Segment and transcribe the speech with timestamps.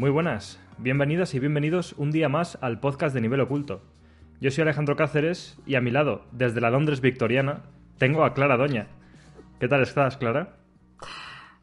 [0.00, 3.82] Muy buenas, bienvenidas y bienvenidos un día más al podcast de Nivel Oculto.
[4.40, 7.64] Yo soy Alejandro Cáceres y a mi lado, desde la Londres victoriana,
[7.98, 8.86] tengo a Clara Doña.
[9.58, 10.56] ¿Qué tal estás, Clara?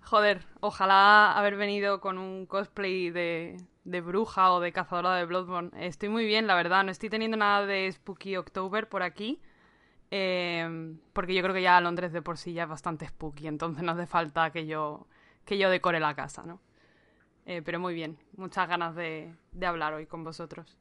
[0.03, 5.71] Joder, ojalá haber venido con un cosplay de, de bruja o de cazadora de Bloodborne.
[5.87, 6.83] Estoy muy bien, la verdad.
[6.83, 9.41] No estoy teniendo nada de Spooky October por aquí.
[10.11, 13.47] eh, porque yo creo que ya Londres de por sí ya es bastante spooky.
[13.47, 15.07] Entonces no hace falta que yo,
[15.43, 16.61] que yo decore la casa, ¿no?
[17.47, 18.17] Eh, pero muy bien.
[18.35, 20.77] Muchas ganas de, de hablar hoy con vosotros.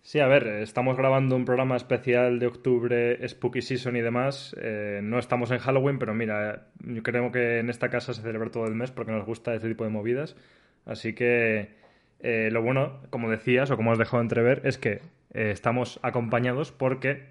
[0.00, 4.54] Sí, a ver, estamos grabando un programa especial de octubre, Spooky Season y demás.
[4.60, 8.50] Eh, no estamos en Halloween, pero mira, yo creo que en esta casa se celebra
[8.50, 10.36] todo el mes porque nos gusta este tipo de movidas.
[10.84, 11.74] Así que
[12.20, 15.00] eh, lo bueno, como decías o como has dejado entrever, es que
[15.32, 17.26] eh, estamos acompañados porque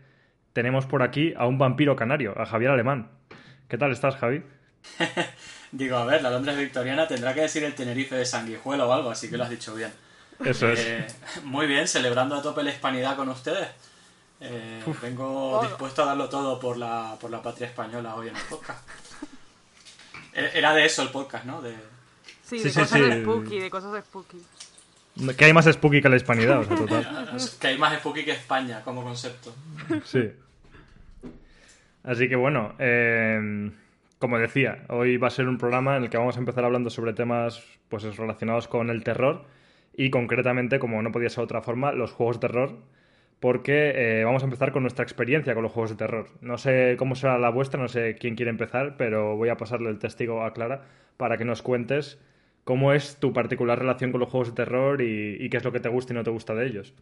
[0.53, 3.11] tenemos por aquí a un vampiro canario, a Javier Alemán.
[3.67, 4.41] ¿Qué tal estás, Javi?
[5.73, 9.09] Digo, a ver, la Londres victoriana tendrá que decir el Tenerife de Sanguijuela o algo,
[9.09, 9.91] así que lo has dicho bien.
[10.45, 10.80] Eso es.
[10.80, 11.07] Eh,
[11.45, 13.67] muy bien, celebrando a tope la hispanidad con ustedes.
[14.39, 18.41] Eh, vengo dispuesto a darlo todo por la, por la patria española hoy en el
[18.43, 18.88] podcast.
[20.33, 21.59] Eh, Era de eso el podcast, ¿no?
[21.61, 21.71] De...
[22.43, 23.05] Sí, Sí, de sí, cosas sí.
[23.09, 24.37] de spooky, de cosas de spooky.
[25.35, 27.37] Que hay más spooky que la hispanidad, o sea, total.
[27.59, 29.55] Que hay más spooky que España como concepto.
[30.05, 30.31] Sí.
[32.03, 33.71] Así que bueno, eh,
[34.23, 36.89] como decía, hoy va a ser un programa en el que vamos a empezar hablando
[36.89, 39.43] sobre temas pues relacionados con el terror
[39.93, 42.77] y concretamente, como no podía ser de otra forma, los juegos de terror,
[43.41, 46.30] porque eh, vamos a empezar con nuestra experiencia con los juegos de terror.
[46.39, 49.89] No sé cómo será la vuestra, no sé quién quiere empezar, pero voy a pasarle
[49.89, 50.85] el testigo a Clara
[51.17, 52.17] para que nos cuentes
[52.64, 55.81] cómo es tu particular relación con los juegos de terror y, qué es lo que
[55.81, 56.93] te gusta y no te gusta de ellos.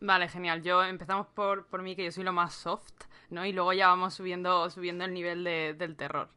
[0.00, 0.62] Vale, genial.
[0.62, 2.92] Yo empezamos por, por mí, que yo soy lo más soft,
[3.30, 3.44] ¿no?
[3.44, 6.28] Y luego ya vamos subiendo, subiendo el nivel de- del terror.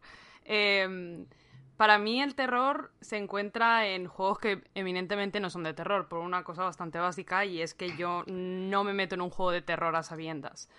[0.46, 1.26] Eh,
[1.82, 6.20] para mí el terror se encuentra en juegos que eminentemente no son de terror, por
[6.20, 9.64] una cosa bastante básica, y es que yo no me meto en un juego de
[9.64, 10.70] terror a sabiendas.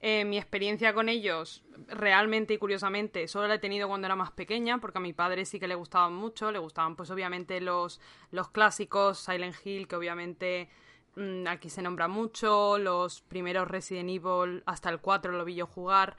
[0.00, 4.30] Eh, mi experiencia con ellos, realmente y curiosamente, solo la he tenido cuando era más
[4.30, 8.00] pequeña, porque a mi padre sí que le gustaban mucho, le gustaban pues obviamente los,
[8.30, 10.68] los clásicos, Silent Hill, que obviamente
[11.16, 15.66] mm, aquí se nombra mucho, los primeros Resident Evil, hasta el 4 lo vi yo
[15.66, 16.16] jugar,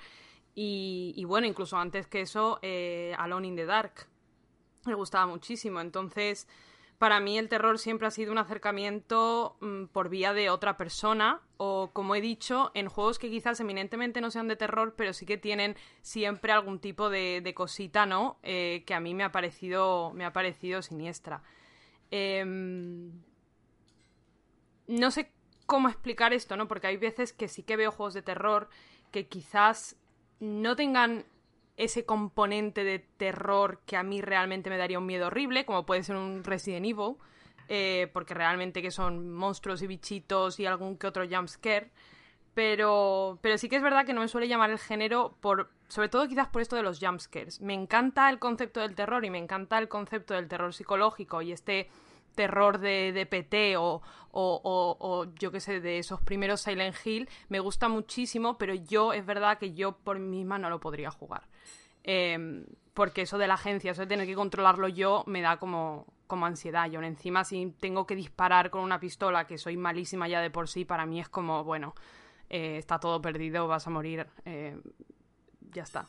[0.56, 4.08] y, bueno, incluso antes que eso, eh, Alone in the Dark,
[4.86, 6.47] me gustaba muchísimo, entonces...
[7.03, 11.42] Para mí el terror siempre ha sido un acercamiento mm, por vía de otra persona
[11.58, 15.25] o, como he dicho, en juegos que quizás eminentemente no sean de terror, pero sí
[15.25, 18.38] que tienen siempre algún tipo de, de cosita, ¿no?
[18.42, 21.44] Eh, que a mí me ha parecido, me ha parecido siniestra.
[22.09, 23.12] Em,
[24.88, 25.30] no sé
[25.66, 26.69] cómo explicar esto, ¿no?
[26.69, 28.69] Porque hay veces que sí que veo juegos de terror
[29.12, 29.97] que quizás
[30.44, 31.26] no tengan
[31.78, 36.04] ese componente de terror que a mí realmente me daría un miedo horrible, como puede
[36.04, 37.16] ser un Resident Evil,
[37.70, 41.92] eh, porque realmente que son monstruos y bichitos y algún que otro jumpscare.
[42.54, 46.09] Pero, pero sí que es verdad que no me suele llamar el género por, sobre
[46.09, 47.62] todo quizás por esto de los jumpscares.
[47.62, 51.52] Me encanta el concepto del terror y me encanta el concepto del terror psicológico y
[51.54, 51.90] este
[52.35, 54.01] terror de, de PT o,
[54.31, 59.13] o, o- yo qué sé, de esos primeros Silent Hill, me gusta muchísimo, pero yo
[59.13, 61.44] es verdad que yo por mí misma no lo podría jugar.
[62.03, 66.05] Eh, porque eso de la agencia, eso de tener que controlarlo yo, me da como,
[66.27, 66.89] como ansiedad.
[66.89, 70.67] Yo encima si tengo que disparar con una pistola, que soy malísima ya de por
[70.67, 71.95] sí, para mí es como, bueno,
[72.50, 74.77] eh, está todo perdido, vas a morir, eh,
[75.71, 76.07] ya está.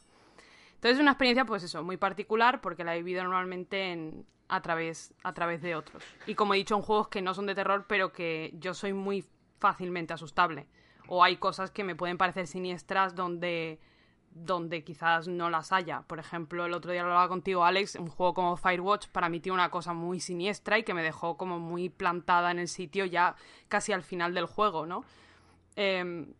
[0.84, 4.60] Entonces es una experiencia, pues eso, muy particular porque la he vivido normalmente en, a,
[4.60, 6.02] través, a través de otros.
[6.26, 8.92] Y como he dicho, en juegos que no son de terror, pero que yo soy
[8.92, 9.24] muy
[9.58, 10.66] fácilmente asustable.
[11.08, 13.80] O hay cosas que me pueden parecer siniestras donde,
[14.28, 16.02] donde quizás no las haya.
[16.02, 19.54] Por ejemplo, el otro día hablaba contigo, Alex, un juego como Firewatch para mí tiene
[19.54, 23.36] una cosa muy siniestra y que me dejó como muy plantada en el sitio ya
[23.68, 25.02] casi al final del juego, ¿no?
[25.76, 26.34] Em,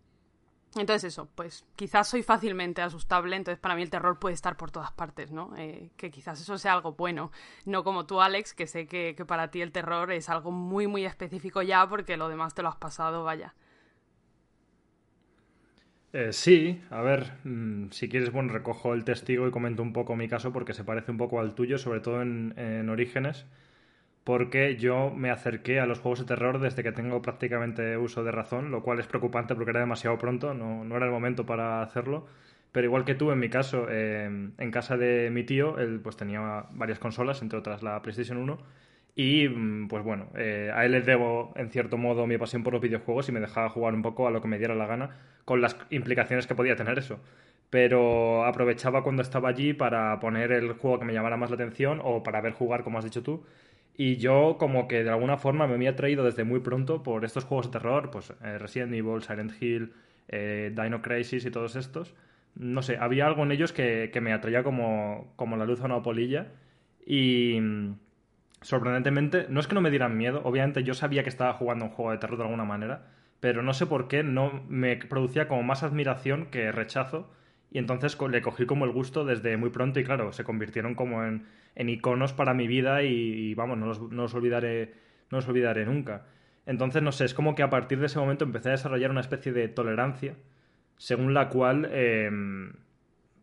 [0.77, 4.71] entonces eso, pues quizás soy fácilmente asustable, entonces para mí el terror puede estar por
[4.71, 5.57] todas partes, ¿no?
[5.57, 7.31] Eh, que quizás eso sea algo bueno,
[7.65, 10.87] no como tú, Alex, que sé que, que para ti el terror es algo muy,
[10.87, 13.55] muy específico ya porque lo demás te lo has pasado, vaya.
[16.13, 20.15] Eh, sí, a ver, mm, si quieres, bueno, recojo el testigo y comento un poco
[20.15, 23.47] mi caso porque se parece un poco al tuyo, sobre todo en, en Orígenes,
[24.25, 28.33] porque yo me acerqué a los juegos de terror desde que tengo prácticamente uso de
[28.33, 31.83] razón, lo cual es preocupante porque era demasiado pronto, no, no era el momento para
[31.83, 32.27] hacerlo.
[32.73, 34.25] Pero igual que tú, en mi caso, eh,
[34.59, 38.59] en casa de mi tío, él pues tenía varias consolas, entre otras la PlayStation 1,
[39.15, 42.73] y mm, pues bueno, eh, a él le debo en cierto modo mi pasión por
[42.73, 45.11] los videojuegos y me dejaba jugar un poco a lo que me diera la gana,
[45.45, 47.21] con las implicaciones que podía tener eso.
[47.71, 52.01] Pero aprovechaba cuando estaba allí para poner el juego que me llamara más la atención
[52.03, 53.45] o para ver jugar, como has dicho tú.
[53.97, 57.45] Y yo como que de alguna forma me había traído desde muy pronto por estos
[57.45, 59.93] juegos de terror, pues eh, Resident Evil, Silent Hill,
[60.29, 62.15] eh, Dino Crisis y todos estos.
[62.57, 66.03] No sé, había algo en ellos que, me atraía como, como la luz a una
[66.03, 66.49] polilla.
[67.07, 67.95] Y mm,
[68.63, 71.91] sorprendentemente, no es que no me dieran miedo, obviamente yo sabía que estaba jugando un
[71.93, 73.07] juego de terror de alguna manera,
[73.41, 77.31] pero no sé por qué no me producía como más admiración que rechazo
[77.75, 81.25] y entonces le cogí como el gusto desde muy pronto y claro, se convirtieron como
[81.25, 81.45] en,
[81.75, 84.95] iconos para mi vida y, vamos, no los, olvidaré,
[85.33, 86.25] no los olvidaré nunca.
[86.67, 89.23] Entonces, no sé, es como que a partir de ese momento empecé a desarrollar una
[89.23, 90.37] especie de tolerancia
[90.99, 92.75] según la cual em,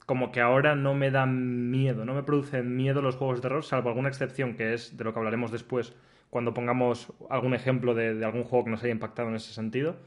[0.06, 3.66] como que ahora no me dan miedo, no me producen miedo los juegos de terror,
[3.66, 5.94] salvo alguna excepción que es de lo que hablaremos después
[6.30, 9.98] cuando pongamos algún ejemplo de algún juego que nos haya impactado en ese sentido.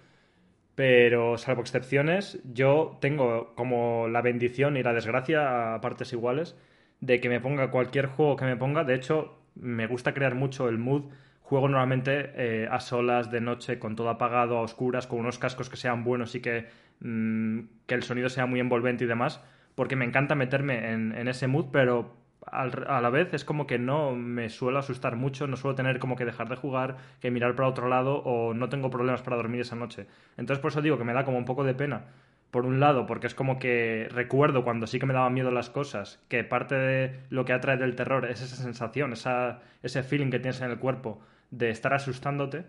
[0.75, 6.56] Pero salvo excepciones, yo tengo como la bendición y la desgracia a partes iguales
[7.00, 8.82] de que me ponga cualquier juego que me ponga.
[8.85, 11.05] De hecho, me gusta crear mucho el mood.
[11.43, 15.69] Juego normalmente eh, a solas, de noche, con todo apagado, a oscuras, con unos cascos
[15.69, 16.67] que sean buenos y que,
[17.00, 19.43] mm, que el sonido sea muy envolvente y demás,
[19.75, 23.79] porque me encanta meterme en, en ese mood, pero a la vez es como que
[23.79, 27.55] no me suelo asustar mucho, no suelo tener como que dejar de jugar, que mirar
[27.55, 30.06] para otro lado o no tengo problemas para dormir esa noche.
[30.37, 32.06] Entonces por eso digo que me da como un poco de pena.
[32.50, 35.70] Por un lado, porque es como que recuerdo cuando sí que me daban miedo las
[35.70, 40.31] cosas, que parte de lo que atrae del terror es esa sensación, esa, ese feeling
[40.31, 41.20] que tienes en el cuerpo
[41.50, 42.64] de estar asustándote.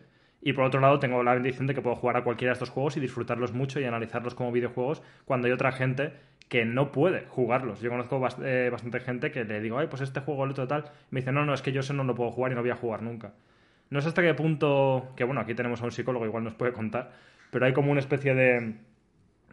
[0.46, 2.70] Y por otro lado, tengo la bendición de que puedo jugar a cualquiera de estos
[2.70, 6.14] juegos y disfrutarlos mucho y analizarlos como videojuegos cuando hay otra gente
[6.50, 7.82] que no puede jugarlos.
[7.82, 10.84] Yo conozco eh, bastante gente que le digo, ay, pues este juego, el otro tal,
[11.10, 12.70] me dice, no, no, es que yo eso no lo puedo jugar y no voy
[12.70, 13.34] a jugar nunca.
[13.90, 16.74] No sé hasta qué punto, que bueno, aquí tenemos a un psicólogo, igual nos puede
[16.74, 17.14] contar,
[17.50, 18.76] pero hay como una especie de,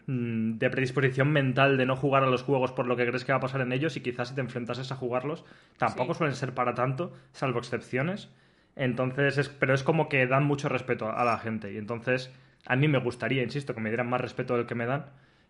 [0.09, 3.33] mm, de predisposición mental de no jugar a los juegos por lo que crees que
[3.33, 5.47] va a pasar en ellos y quizás si te enfrentases a jugarlos,
[5.79, 8.29] tampoco suelen ser para tanto, salvo excepciones.
[8.77, 12.33] Entonces, es, pero es como que dan mucho respeto a la gente y entonces
[12.67, 15.07] a mí me gustaría, insisto, que me dieran más respeto del que me dan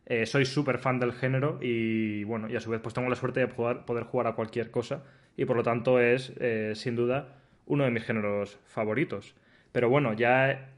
[0.06, 3.14] eh, soy súper fan del género y bueno, y a su vez pues tengo la
[3.14, 5.04] suerte de poder, jugar a cualquier cosa
[5.36, 7.36] y por lo tanto es eh, sin duda
[7.66, 9.34] uno de mis géneros favoritos.
[9.70, 10.70] Pero bueno, ya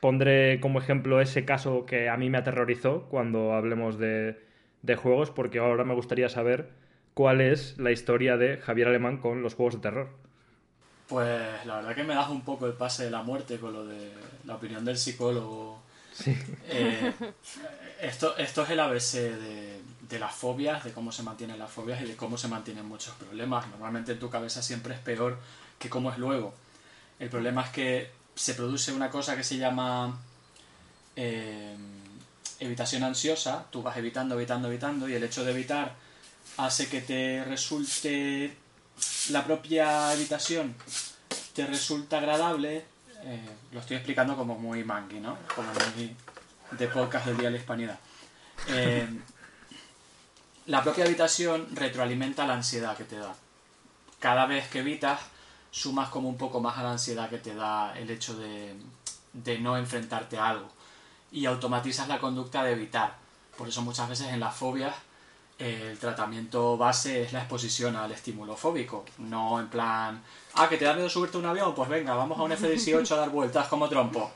[0.00, 4.36] pondré como ejemplo ese caso que a mí me aterrorizó cuando hablemos de
[4.96, 6.68] juegos porque ahora me gustaría saber
[7.14, 10.25] cuál es la historia de Javier Alemán con los juegos de terror.
[11.08, 13.86] Pues la verdad que me das un poco el pase de la muerte con lo
[13.86, 14.12] de
[14.44, 15.86] la opinión del psicólogo
[16.16, 16.36] Sí.
[16.68, 17.12] Eh,
[18.00, 22.00] esto, esto es el ABC de, de, las fobias, de cómo se mantienen las fobias
[22.00, 23.66] y de cómo se mantienen muchos problemas.
[23.68, 25.38] Normalmente en tu cabeza siempre es peor
[25.78, 26.54] que cómo es luego.
[27.18, 30.18] El problema es que se produce una cosa que se llama
[31.16, 31.76] eh,
[32.60, 33.66] evitación ansiosa.
[33.70, 35.94] Tú vas evitando, evitando, evitando y el hecho de evitar
[36.56, 38.56] hace que te resulte
[39.30, 40.74] la propia evitación
[41.54, 42.84] te resulta agradable
[43.28, 45.36] eh, lo estoy explicando como muy manqui, ¿no?
[45.54, 46.16] Como muy
[46.70, 47.98] de podcast del Día de la Hispanidad.
[48.68, 49.06] Eh,
[50.66, 53.34] la propia habitación retroalimenta la ansiedad que te da.
[54.20, 55.20] Cada vez que evitas,
[55.72, 58.76] sumas como un poco más a la ansiedad que te da el hecho de,
[59.32, 60.68] de no enfrentarte a algo.
[61.32, 63.16] Y automatizas la conducta de evitar.
[63.58, 64.94] Por eso muchas veces en las fobias
[65.58, 70.22] el tratamiento base es la exposición al estímulo fóbico, no en plan,
[70.54, 73.10] ah, que te da miedo subirte a un avión, pues venga, vamos a un F-18
[73.12, 74.30] a dar vueltas como trompo.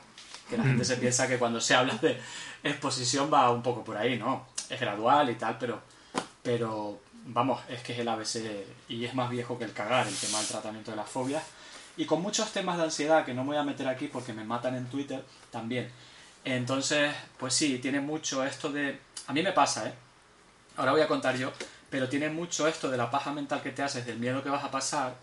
[0.49, 2.19] Que la gente se piensa que cuando se habla de
[2.63, 4.47] exposición va un poco por ahí, ¿no?
[4.69, 5.79] Es gradual y tal, pero,
[6.43, 10.15] pero vamos, es que es el ABC y es más viejo que el cagar, el
[10.15, 11.43] tema del tratamiento de las fobias.
[11.95, 14.43] Y con muchos temas de ansiedad que no me voy a meter aquí porque me
[14.43, 15.89] matan en Twitter también.
[16.43, 18.99] Entonces, pues sí, tiene mucho esto de...
[19.27, 19.93] A mí me pasa, ¿eh?
[20.77, 21.51] Ahora voy a contar yo,
[21.89, 24.63] pero tiene mucho esto de la paja mental que te haces, del miedo que vas
[24.63, 25.15] a pasar,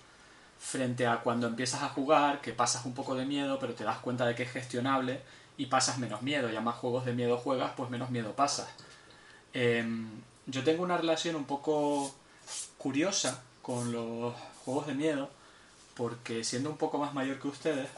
[0.58, 3.98] frente a cuando empiezas a jugar, que pasas un poco de miedo, pero te das
[3.98, 5.20] cuenta de que es gestionable
[5.56, 6.50] y pasas menos miedo.
[6.50, 8.68] Ya más juegos de miedo juegas, pues menos miedo pasas.
[9.52, 10.08] Em,
[10.46, 12.14] yo tengo una relación un poco
[12.76, 15.30] curiosa con los juegos de miedo,
[15.94, 17.88] porque siendo un poco más mayor que ustedes,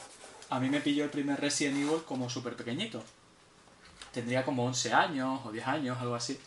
[0.49, 3.03] a mí me pilló el primer Resident Evil como súper pequeñito.
[4.13, 6.39] Tendría como 11 años o 10 años, algo así.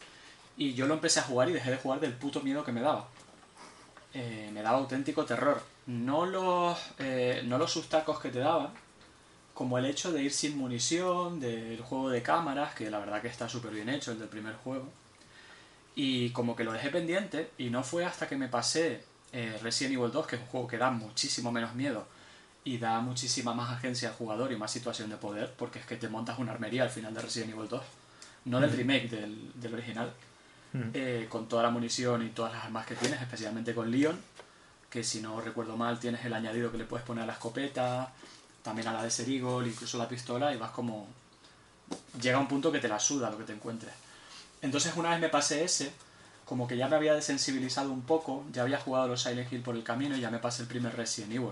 [0.57, 2.81] Y yo lo empecé a jugar y dejé de jugar del puto miedo que me
[2.81, 3.07] daba.
[4.13, 5.61] Eh, me daba auténtico terror.
[5.87, 8.69] No los, eh, no los sustacos que te daban,
[9.53, 13.27] como el hecho de ir sin munición, del juego de cámaras, que la verdad que
[13.27, 14.87] está súper bien hecho, el del primer juego.
[15.95, 19.95] Y como que lo dejé pendiente, y no fue hasta que me pasé eh, Resident
[19.95, 22.05] Evil 2, que es un juego que da muchísimo menos miedo
[22.65, 25.97] y da muchísima más agencia al jugador y más situación de poder, porque es que
[25.97, 27.81] te montas una armería al final de Resident Evil 2,
[28.45, 30.13] no del remake, del, del original.
[30.75, 34.19] Eh, con toda la munición y todas las armas que tienes, especialmente con Leon,
[34.89, 38.11] que si no recuerdo mal tienes el añadido que le puedes poner a la escopeta,
[38.63, 41.07] también a la de Serigol, incluso la pistola, y vas como...
[42.19, 43.93] Llega un punto que te la suda lo que te encuentres.
[44.63, 45.93] Entonces una vez me pasé ese,
[46.45, 49.75] como que ya me había desensibilizado un poco, ya había jugado los Silent Hill por
[49.75, 51.51] el camino y ya me pasé el primer Resident Evil.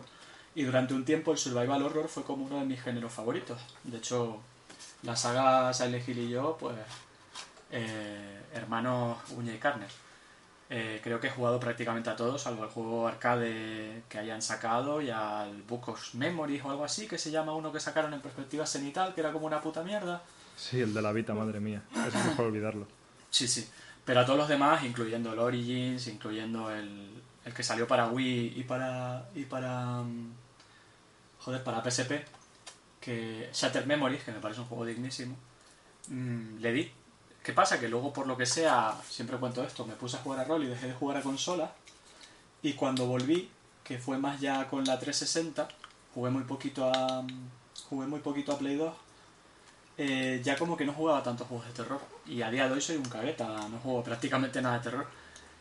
[0.56, 3.62] Y durante un tiempo el Survival Horror fue como uno de mis géneros favoritos.
[3.84, 4.40] De hecho,
[5.04, 6.76] la saga Silent Hill y yo, pues,
[7.72, 9.86] eh, hermanos uña y carne.
[10.74, 15.02] Eh, creo que he jugado prácticamente a todos, salvo el juego arcade que hayan sacado
[15.02, 18.22] y al Book of Memories o algo así, que se llama uno que sacaron en
[18.22, 20.22] perspectiva cenital, que era como una puta mierda.
[20.56, 21.82] Sí, el de la Vita, madre mía.
[22.08, 22.88] Es mejor olvidarlo.
[23.30, 23.68] Sí, sí.
[24.06, 28.54] Pero a todos los demás, incluyendo el Origins, incluyendo el, el que salió para Wii
[28.56, 29.30] y para.
[29.36, 30.04] y para.
[30.04, 30.32] Mm,
[31.40, 32.26] joder, para PSP,
[33.00, 33.50] que.
[33.54, 35.36] Shattered Memories, que me parece un juego dignísimo.
[36.08, 36.92] Mm, le di
[37.44, 37.80] ¿Qué pasa?
[37.80, 40.64] Que luego, por lo que sea, siempre cuento esto, me puse a jugar a rol
[40.64, 41.72] y dejé de jugar a consola.
[42.62, 43.50] Y cuando volví,
[43.84, 45.68] que fue más ya con la 360,
[46.14, 47.26] jugué muy poquito a.
[47.90, 48.94] Jugué muy poquito a Play 2.
[49.98, 52.00] Eh, ya como que no jugaba tantos juegos de terror.
[52.28, 55.08] Y a día de hoy soy un cagueta, no juego prácticamente nada de terror.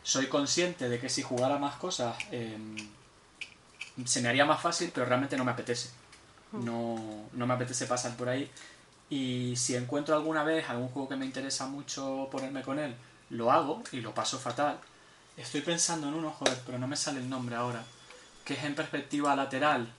[0.02, 2.76] Soy consciente de que si jugara más cosas em,
[4.04, 5.90] se me haría más fácil, pero realmente no me apetece.
[6.52, 6.64] Hmm.
[6.64, 8.50] No, no me apetece pasar por ahí
[9.10, 12.94] y si encuentro alguna vez algún juego que me interesa mucho ponerme con él,
[13.30, 14.78] lo hago y lo paso fatal.
[15.36, 17.82] Estoy pensando en uno, joder, pero no me sale el nombre ahora.
[18.44, 19.92] Que es en perspectiva lateral.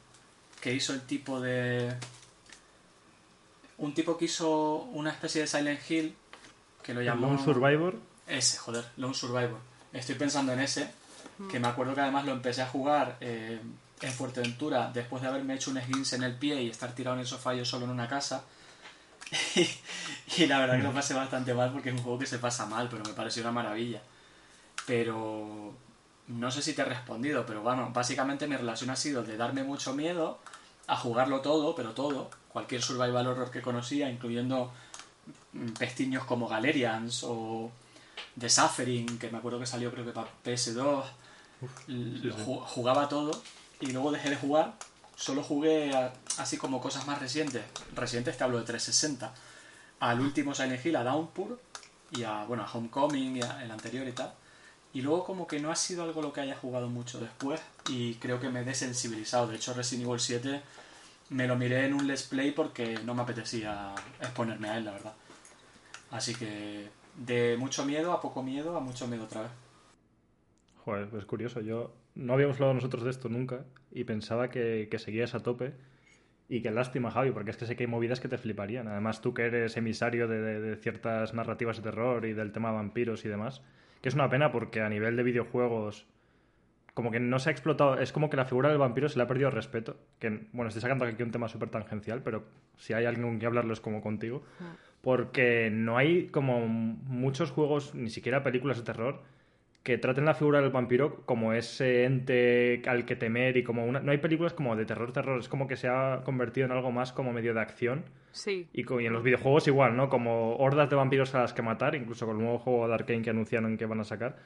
[0.61, 1.93] Que hizo el tipo de.
[3.79, 6.15] Un tipo que hizo una especie de Silent Hill.
[6.81, 7.27] Que lo llamó.
[7.27, 7.95] ¿Lone Survivor?
[8.27, 9.59] Ese, joder, Lone Survivor.
[9.91, 10.89] Estoy pensando en ese.
[11.49, 13.59] Que me acuerdo que además lo empecé a jugar eh,
[13.99, 17.21] en Fuerteventura después de haberme hecho un esguince en el pie y estar tirado en
[17.21, 18.43] el sofá yo solo en una casa
[20.37, 22.65] y, la verdad que lo pasé bastante mal porque es un juego que se pasa
[22.65, 24.01] mal, pero me pareció una maravilla.
[24.85, 25.73] Pero
[26.27, 29.63] no sé si te he respondido, pero bueno, básicamente mi relación ha sido de darme
[29.63, 30.39] mucho miedo
[30.87, 34.71] a jugarlo todo, pero todo, cualquier survival horror que conocía, incluyendo
[35.77, 37.71] pestiños como Galerians o
[38.39, 41.03] The Suffering, que me acuerdo que salió creo que para PS2,
[42.65, 43.31] jugaba todo
[43.79, 44.73] y luego dejé de jugar
[45.21, 45.91] solo jugué
[46.39, 47.63] así como cosas más recientes,
[47.93, 49.31] recientes te hablo de 360,
[49.99, 51.59] al último Silent Hill, a Downpour,
[52.09, 54.33] y a, bueno, Homecoming, y el anterior y tal.
[54.93, 58.15] Y luego como que no ha sido algo lo que haya jugado mucho después, y
[58.15, 59.47] creo que me he desensibilizado.
[59.47, 60.61] De hecho, Resident Evil 7
[61.29, 64.91] me lo miré en un Let's Play porque no me apetecía exponerme a él, la
[64.91, 65.13] verdad.
[66.09, 69.51] Así que de mucho miedo a poco miedo a mucho miedo otra vez.
[70.83, 71.61] Joder, es curioso.
[71.61, 75.73] Yo no habíamos hablado nosotros de esto nunca y pensaba que, seguías a tope.
[76.49, 78.87] Y qué lástima, Javi, porque es que sé que hay movidas que te fliparían.
[78.89, 83.23] Además, tú que eres emisario de, ciertas narrativas de terror y del tema de vampiros
[83.23, 83.63] y demás,
[84.01, 86.07] que es una pena porque a nivel de videojuegos,
[86.93, 87.99] como que no se ha explotado.
[87.99, 89.95] Es como que la figura del vampiro se le ha perdido respeto.
[90.19, 92.43] Que, bueno, estoy sacando aquí un tema súper tangencial, pero
[92.75, 94.43] si hay alguien con quien hablarlo es como contigo.
[94.59, 94.63] Mm.
[95.01, 99.23] Porque no hay como muchos juegos, ni siquiera películas de terror,
[99.83, 103.99] que traten la figura del vampiro como ese ente al que temer y como una...
[103.99, 106.91] No hay películas como de terror, terror, es como que se ha convertido en algo
[106.91, 108.05] más como medio de acción.
[108.31, 108.67] Sí.
[108.73, 110.09] Y, en los videojuegos igual, ¿no?
[110.09, 113.23] Como hordas de vampiros a las que matar, incluso con el nuevo juego de Arkane
[113.23, 114.37] que anunciaron que van a sacar.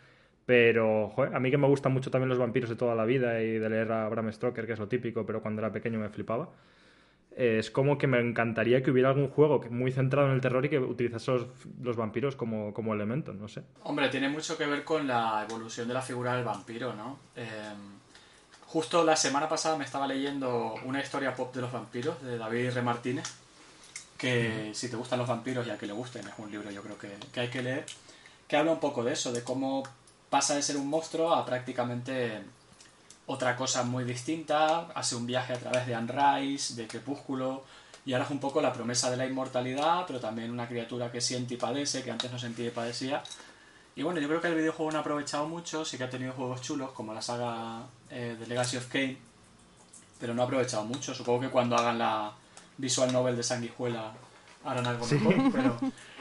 [0.45, 3.41] Pero, joder, a mí que me gustan mucho también los vampiros de toda la vida
[3.41, 6.09] y de leer a Bram Stoker, que es lo típico, pero cuando era pequeño me
[6.09, 6.49] flipaba
[7.35, 10.69] es como que me encantaría que hubiera algún juego muy centrado en el terror y
[10.69, 11.33] que utilizase
[11.81, 13.61] los, vampiros como, como, elemento, no sé.
[13.83, 17.19] Hombre, tiene mucho que ver con la evolución de la figura del vampiro, ¿no?
[17.35, 17.99] Em,
[18.67, 22.67] justo la semana pasada me estaba leyendo una historia pop de los vampiros de David
[22.67, 22.81] R.
[22.81, 23.25] Martínez,
[24.17, 26.97] que si te gustan los vampiros, ya que le gusten, es un libro yo creo
[26.97, 27.85] que, que hay que leer,
[28.47, 29.83] que habla un poco de eso, de cómo
[30.29, 32.41] pasa de ser un monstruo a prácticamente
[33.27, 37.63] otra cosa muy distinta, hace un viaje a través de Unrise, de Crepúsculo,
[38.05, 41.21] y ahora es un poco la promesa de la inmortalidad, pero también una criatura que
[41.21, 43.23] siente y padece, que antes no sentía y padecía.
[43.95, 46.33] Y bueno, yo creo que el videojuego no ha aprovechado mucho, sí que ha tenido
[46.33, 49.17] juegos chulos, como la saga eh, de Legacy of Kane,
[50.19, 51.15] pero no ha aprovechado mucho.
[51.15, 52.31] Supongo que cuando hagan la
[52.77, 54.13] visual novel de Sanguijuela
[54.65, 55.79] harán algo mejor, pero,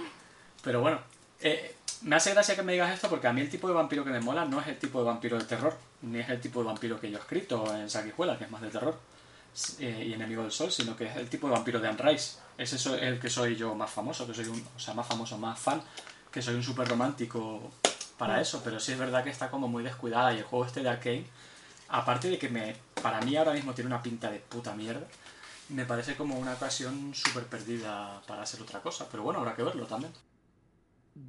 [0.63, 0.99] pero bueno.
[1.41, 1.74] Eh,
[2.05, 4.11] me hace gracia que me digas esto porque a mí el tipo de vampiro que
[4.11, 6.67] me mola no es el tipo de vampiro del terror, ni es el tipo de
[6.67, 8.99] vampiro que yo he escrito en Sanguijuela, que es más de terror
[9.79, 12.39] eh, y enemigo del sol, sino que es el tipo de vampiro de Unrise.
[12.59, 15.39] Es eso el que soy yo más famoso, que soy un, o sea, más famoso,
[15.39, 15.83] más fan,
[16.31, 17.73] que soy un súper romántico
[18.19, 20.83] para eso, pero sí es verdad que está como muy descuidada y el juego este
[20.83, 21.25] de Arkane,
[21.89, 25.07] aparte de que me, para mí ahora mismo tiene una pinta de puta mierda,
[25.71, 29.63] me parece como una ocasión súper perdida para hacer otra cosa, pero bueno, habrá que
[29.63, 30.13] verlo también.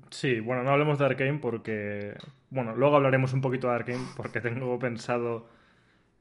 [0.09, 2.15] Sí, bueno, no hablemos de Arkane porque.
[2.49, 5.47] Bueno, luego hablaremos un poquito de Arkane porque tengo pensado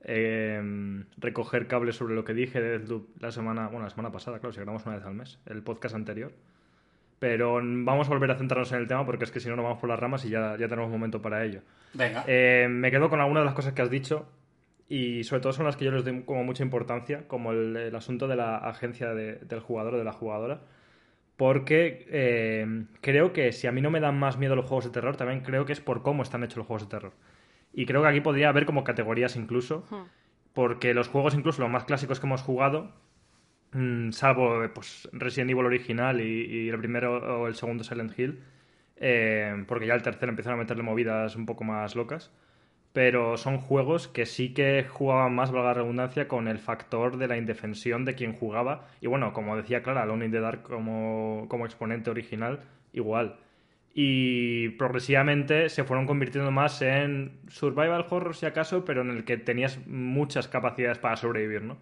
[0.03, 4.53] em, recoger cables sobre lo que dije de la semana, bueno, la semana pasada, claro,
[4.53, 6.33] si grabamos una vez al mes, el podcast anterior.
[7.19, 9.65] Pero vamos a volver a centrarnos en el tema porque es que si no nos
[9.65, 11.63] vamos por las ramas y ya, ya tenemos momento para ello.
[11.95, 12.25] Venga.
[12.27, 14.27] Eh, me quedo con algunas de las cosas que has dicho
[14.89, 18.29] y sobre todo son las que yo les doy como mucha importancia, como el, asunto
[18.29, 20.61] de la agencia del jugador o de la jugadora.
[21.37, 24.91] Porque eh, creo que si a mí no me dan más miedo los juegos de
[24.91, 27.13] terror, también creo que es por cómo están hechos los juegos de terror.
[27.73, 29.85] Y creo que aquí podría haber como categorías incluso,
[30.53, 32.93] porque los juegos incluso los más clásicos que hemos jugado,
[33.73, 38.41] mm, salvo pues, Resident Evil original y, el primero o el segundo Silent Hill,
[38.97, 42.31] eh, porque ya el tercero empezaron a meterle movidas un poco más locas,
[42.95, 47.27] pero son juegos que sí que jugaban más, valga la redundancia, con el factor de
[47.27, 48.87] la indefensión de quien jugaba.
[49.01, 52.61] Y bueno, como decía Clara, Alone in the Dark como, como exponente original,
[52.93, 53.37] igual.
[53.95, 59.39] Y progresivamente se fueron convirtiendo más en survival horror, si acaso, pero en el que
[59.39, 61.79] tenías muchas capacidades para sobrevivir, ¿no?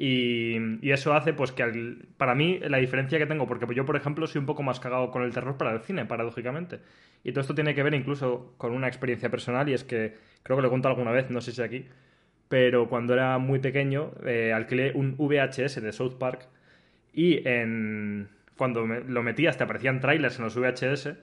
[0.00, 4.28] Y, eso hace pues que para mí la diferencia que tengo, porque yo por ejemplo
[4.28, 6.78] soy un poco más cagado con el terror para el cine, paradójicamente.
[7.24, 10.14] Y todo esto tiene que ver incluso con una experiencia personal y es que
[10.44, 11.86] creo que lo he contado alguna vez, no sé si aquí,
[12.48, 16.48] pero cuando era muy pequeño eh, alquilé un VHS de South Park
[17.12, 17.42] y
[18.56, 21.14] cuando lo metías te aparecían trailers en los VHS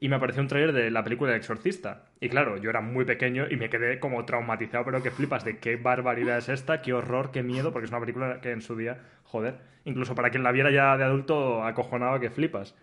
[0.00, 2.04] y me apareció un trailer de la película El Exorcista.
[2.20, 5.58] Y claro, yo era muy pequeño y me quedé como traumatizado, pero que flipas de
[5.58, 8.76] qué barbaridad es esta, qué horror, qué miedo, porque es una película que en su
[8.76, 12.74] día, joder, incluso para quien la viera ya de adulto acojonaba que flipas.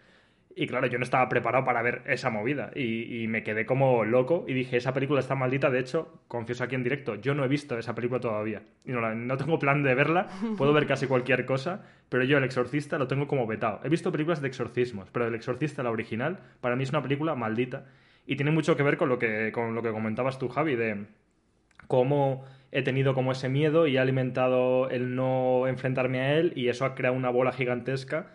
[0.56, 2.72] Y claro, yo no estaba preparado para ver esa movida.
[2.76, 6.76] Y, me quedé como loco y dije, esa película está maldita, de hecho, confieso aquí
[6.76, 8.62] en directo, yo no he visto esa película todavía.
[8.86, 12.44] Y no, no tengo plan de verla, puedo ver casi cualquier cosa, pero yo El
[12.44, 13.80] Exorcista lo tengo como vetado.
[13.84, 17.34] He visto películas de exorcismos, pero El Exorcista, la original, para mí es una película
[17.36, 17.86] maldita.
[18.28, 21.06] Y tiene mucho que ver con lo que, con lo que comentabas tú, Javi, de
[21.88, 26.70] cómo he tenido como ese miedo y he alimentado el no enfrentarme a él y
[26.70, 28.28] eso ha creado una bola gigantesca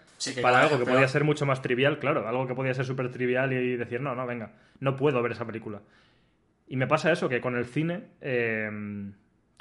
[0.43, 3.53] para algo que podía ser mucho más trivial, claro, algo que podía ser súper trivial
[3.53, 5.81] y decir, no, no, venga, no puedo ver esa película.
[6.67, 8.71] Y me pasa eso, que con el cine, eh,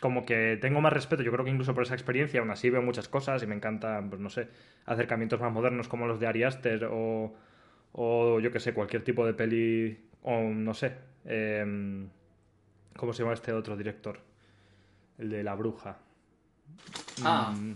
[0.01, 2.81] como que tengo más respeto, yo creo que incluso por esa experiencia, aún así veo
[2.81, 4.47] muchas cosas y me encantan, pues no sé,
[4.85, 7.33] acercamientos más modernos como los de Ari Aster o,
[7.93, 10.93] o yo que sé, cualquier tipo de peli, o no sé,
[11.25, 12.07] eh,
[12.95, 14.19] ¿cómo se llama este otro director?
[15.17, 15.97] El de La Bruja.
[17.23, 17.53] Ah.
[17.57, 17.73] Mm,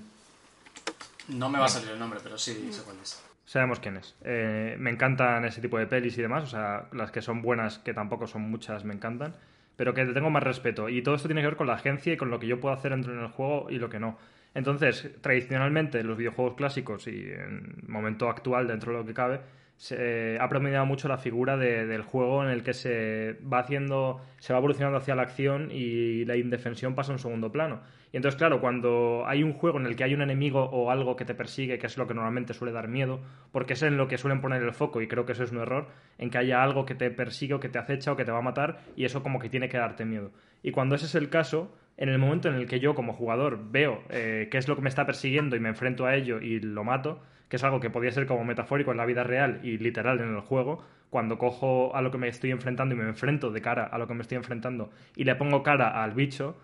[1.29, 3.23] no me va a salir el nombre, pero sí sé cuál es.
[3.45, 4.15] Sabemos quién es.
[4.23, 7.79] Eh, me encantan ese tipo de pelis y demás, o sea, las que son buenas,
[7.79, 9.35] que tampoco son muchas, me encantan,
[9.75, 10.89] pero que le tengo más respeto.
[10.89, 12.73] Y todo esto tiene que ver con la agencia y con lo que yo puedo
[12.73, 14.17] hacer dentro del juego y lo que no.
[14.53, 19.41] Entonces, tradicionalmente, los videojuegos clásicos y en momento actual, dentro de lo que cabe,
[19.77, 24.53] se ha promediado mucho la figura del juego en el que se va haciendo, se
[24.53, 27.81] va evolucionando hacia la acción y la indefensión pasa a un segundo plano.
[28.11, 31.15] Y entonces, claro, cuando hay un juego en el que hay un enemigo o algo
[31.15, 33.21] que te persigue, que es lo que normalmente suele dar miedo,
[33.51, 35.59] porque es en lo que suelen poner el foco, y creo que eso es un
[35.59, 38.31] error, en que haya algo que te persigue o que te acecha o que te
[38.31, 40.31] va a matar, y eso como que tiene que darte miedo.
[40.61, 43.59] Y cuando ese es el caso, en el momento en el que yo como jugador
[43.71, 46.59] veo eh, qué es lo que me está persiguiendo y me enfrento a ello y
[46.59, 49.77] lo mato, que es algo que podría ser como metafórico en la vida real y
[49.77, 53.51] literal en el juego, cuando cojo a lo que me estoy enfrentando y me enfrento
[53.51, 56.57] de cara a lo que me estoy enfrentando y le pongo cara al bicho,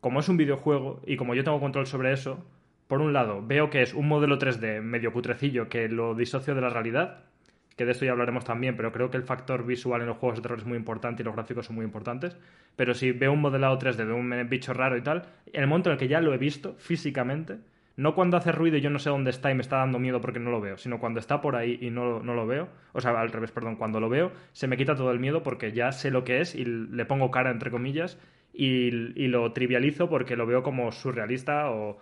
[0.00, 2.44] como es un videojuego y como yo tengo control sobre eso,
[2.86, 6.60] por un lado veo que es un modelo 3D medio putrecillo que lo disocio de
[6.60, 7.24] la realidad,
[7.76, 10.38] que de esto ya hablaremos también, pero creo que el factor visual en los juegos
[10.38, 12.36] de terror es muy importante y los gráficos son muy importantes.
[12.74, 15.90] Pero si veo un modelado 3D de un bicho raro y tal, en el momento
[15.90, 17.58] en el que ya lo he visto físicamente,
[17.98, 20.20] no cuando hace ruido y yo no sé dónde está y me está dando miedo
[20.20, 23.00] porque no lo veo, sino cuando está por ahí y no, no lo veo, o
[23.00, 25.90] sea, al revés, perdón, cuando lo veo, se me quita todo el miedo porque ya
[25.92, 28.18] sé lo que es y le pongo cara, entre comillas,
[28.58, 31.98] y, lo trivializo porque lo veo como surrealista o,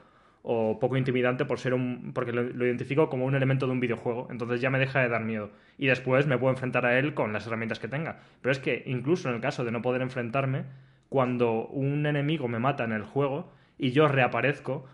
[0.81, 4.29] poco intimidante por ser un porque lo, identifico como un elemento de un videojuego.
[4.31, 5.51] Entonces ya me deja de dar miedo.
[5.77, 8.21] Y después me puedo enfrentar a él con las herramientas que tenga.
[8.41, 10.65] Pero es que incluso en el caso de no poder enfrentarme
[11.09, 14.87] cuando un enemigo me mata en el juego y yo reaparezco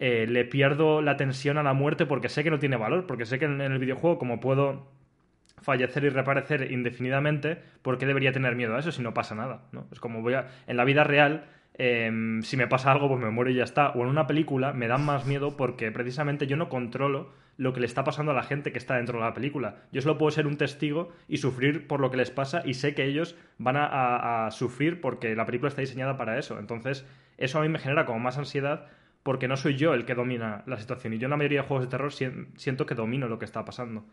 [0.00, 3.24] eh, le pierdo la tensión a la muerte porque sé que no tiene valor, porque
[3.24, 4.86] sé que en, el videojuego como puedo
[5.62, 9.62] fallecer y reaparecer indefinidamente, ¿por qué debería tener miedo a eso si no pasa nada?
[9.72, 9.86] ¿no?
[9.92, 10.48] Es como voy a...
[10.66, 13.90] En la vida real, em, si me pasa algo, pues me muero y ya está.
[13.90, 17.80] O en una película me dan más miedo porque precisamente yo no controlo lo que
[17.80, 19.76] le está pasando a la gente que está dentro de la película.
[19.90, 22.94] Yo solo puedo ser un testigo y sufrir por lo que les pasa y sé
[22.94, 26.58] que ellos van a sufrir porque la película está diseñada para eso.
[26.60, 27.04] Entonces,
[27.36, 28.86] eso a mí me genera como más ansiedad
[29.22, 31.12] porque no soy yo el que domina la situación.
[31.12, 33.64] Y yo en la mayoría de juegos de terror siento que domino lo que está
[33.64, 34.04] pasando.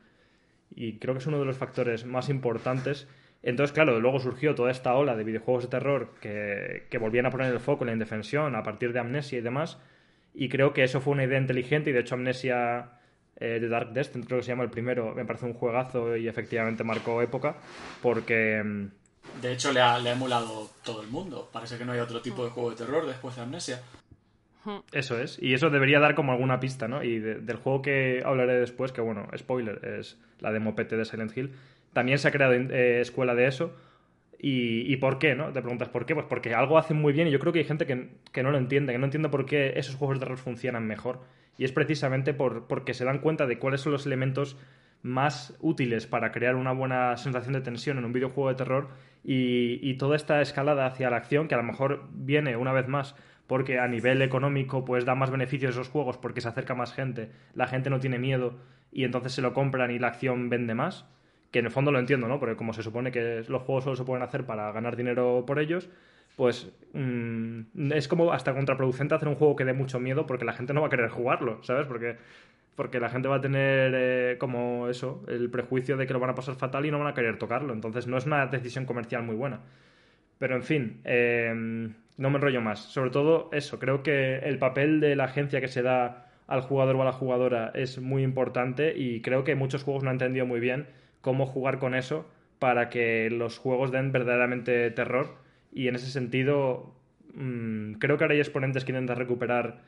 [0.73, 3.07] Y creo que es uno de los factores más importantes
[3.43, 7.29] Entonces, claro, luego surgió toda esta ola de videojuegos de terror que, que volvían a
[7.29, 9.77] poner el foco en la indefensión a partir de Amnesia y demás.
[10.33, 12.95] Y creo que eso fue una idea inteligente y de hecho Amnesia
[13.37, 16.27] eh, de Dark Descent, creo que se llama el primero, me parece un juegazo y
[16.27, 17.57] efectivamente marcó época
[18.01, 18.61] porque...
[18.63, 18.91] Mm,
[19.41, 21.49] de hecho le ha, le ha emulado todo el mundo.
[21.51, 23.81] Parece que no hay otro tipo de juego de terror después de Amnesia.
[24.91, 27.03] Eso es, y eso debería dar como alguna pista, ¿no?
[27.03, 31.37] Y del juego que hablaré después, que bueno, spoiler, es la demo PT de Silent
[31.37, 31.51] Hill,
[31.93, 33.73] también se ha creado eh, escuela de eso.
[34.47, 35.51] Y, por qué, no?
[35.53, 36.13] Te preguntas por qué.
[36.13, 38.51] Pues porque algo hacen muy bien y yo creo que hay gente que, que no
[38.51, 41.21] lo entiende, que no entiende por qué esos juegos de terror funcionan mejor.
[41.57, 44.57] Y es precisamente por, porque se dan cuenta de cuáles son los elementos
[45.01, 48.89] más útiles para crear una buena sensación de tensión en un videojuego de terror
[49.23, 52.87] y, y toda esta escalada hacia la acción que a lo mejor viene una vez
[52.87, 53.15] más
[53.47, 57.29] porque a nivel económico pues da más beneficios esos juegos porque se acerca más gente,
[57.53, 58.55] la gente no tiene miedo
[58.91, 61.05] y entonces se lo compran y la acción vende más,
[61.51, 62.39] que en el fondo lo entiendo, ¿no?
[62.39, 65.59] Porque como se supone que los juegos solo se pueden hacer para ganar dinero por
[65.59, 65.89] ellos,
[66.35, 70.53] pues mm, es como hasta contraproducente hacer un juego que dé mucho miedo porque la
[70.53, 71.87] gente no va a querer jugarlo, ¿sabes?
[71.87, 72.17] Porque,
[72.75, 76.31] porque la gente va a tener eh, como eso, el prejuicio de que lo van
[76.31, 77.73] a pasar fatal y no van a querer tocarlo.
[77.73, 79.61] Entonces no es una decisión comercial muy buena.
[80.37, 81.53] Pero en fin, eh,
[82.17, 82.79] no me enrollo más.
[82.79, 86.95] Sobre todo eso, creo que el papel de la agencia que se da al jugador
[86.95, 90.45] o a la jugadora es muy importante y creo que muchos juegos no han entendido
[90.45, 90.87] muy bien
[91.21, 95.35] cómo jugar con eso para que los juegos den verdaderamente terror
[95.73, 96.93] y en ese sentido
[97.33, 99.81] mm, creo que ahora hay exponentes que intentan recuperar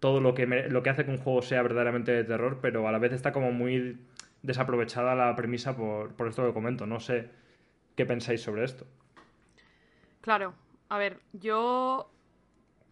[0.00, 2.92] todo lo que, lo que hace que un juego sea verdaderamente de terror, pero a
[2.92, 3.98] la vez está como muy
[4.42, 6.86] desaprovechada la premisa por, por esto que comento.
[6.86, 7.30] No sé
[7.96, 8.86] qué pensáis sobre esto.
[10.24, 10.54] Claro,
[10.88, 12.08] a ver, yo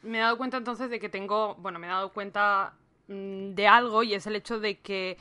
[0.02, 2.74] me he dado cuenta entonces de que tengo, bueno, me he dado cuenta
[3.08, 5.16] mm, de algo y es el hecho de que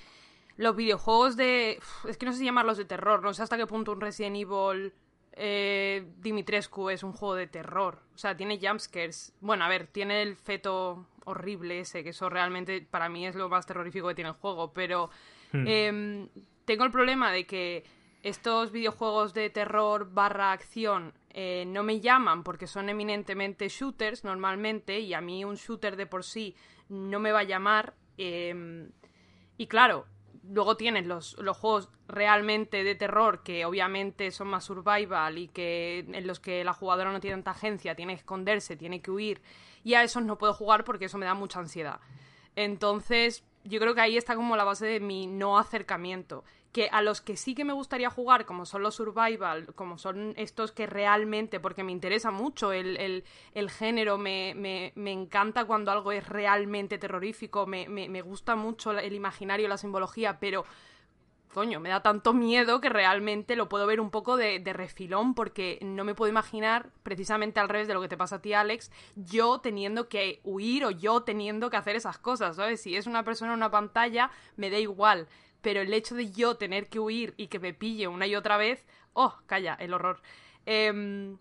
[0.58, 1.80] los videojuegos de...
[2.10, 4.36] Es que no sé si llamarlos de terror, no sé hasta qué punto un Resident
[4.36, 4.92] Evil
[5.32, 8.02] eh, Dimitrescu es un juego de terror.
[8.14, 9.34] O sea, tiene jumpscares.
[9.40, 13.48] Bueno, a ver, tiene el feto horrible ese, que eso realmente para mí es lo
[13.48, 15.10] más terrorífico que tiene el juego, pero
[15.54, 15.66] hmm.
[15.66, 16.30] em,
[16.66, 17.86] tengo el problema de que
[18.22, 25.00] estos videojuegos de terror barra acción eh, no me llaman porque son eminentemente shooters normalmente
[25.00, 26.56] y a mí un shooter de por sí
[26.90, 27.94] no me va a llamar.
[28.18, 28.92] Em,
[29.58, 30.06] y claro,
[30.44, 36.00] luego tienes los, los, juegos realmente de terror que obviamente son más survival y que
[36.00, 39.42] en los que la jugadora no tiene tanta agencia, tiene que esconderse, tiene que huir
[39.84, 42.00] y a esos no puedo jugar porque eso me da mucha ansiedad.
[42.56, 47.02] Entonces, yo creo que ahí está como la base de mi no acercamiento que a
[47.02, 50.88] los que sí que me gustaría jugar, como son los survival, como son estos que
[50.88, 53.24] realmente, porque me interesa mucho el,
[53.70, 59.14] género, me, me, me, encanta cuando algo es realmente terrorífico, me, me, gusta mucho el
[59.14, 60.64] imaginario, la simbología, pero
[61.54, 65.34] coño, me da tanto miedo que realmente lo puedo ver un poco de, de, refilón
[65.34, 68.54] porque no me puedo imaginar, precisamente al revés de lo que te pasa a ti,
[68.54, 72.82] Alex, yo teniendo que huir o yo teniendo que hacer esas cosas, ¿sabes?
[72.82, 75.28] Si es una persona en una pantalla, me da igual
[75.62, 78.58] pero el hecho de yo tener que huir y que me pille una y otra
[78.58, 80.22] vez, oh, calla, el horror.
[80.66, 81.38] Em,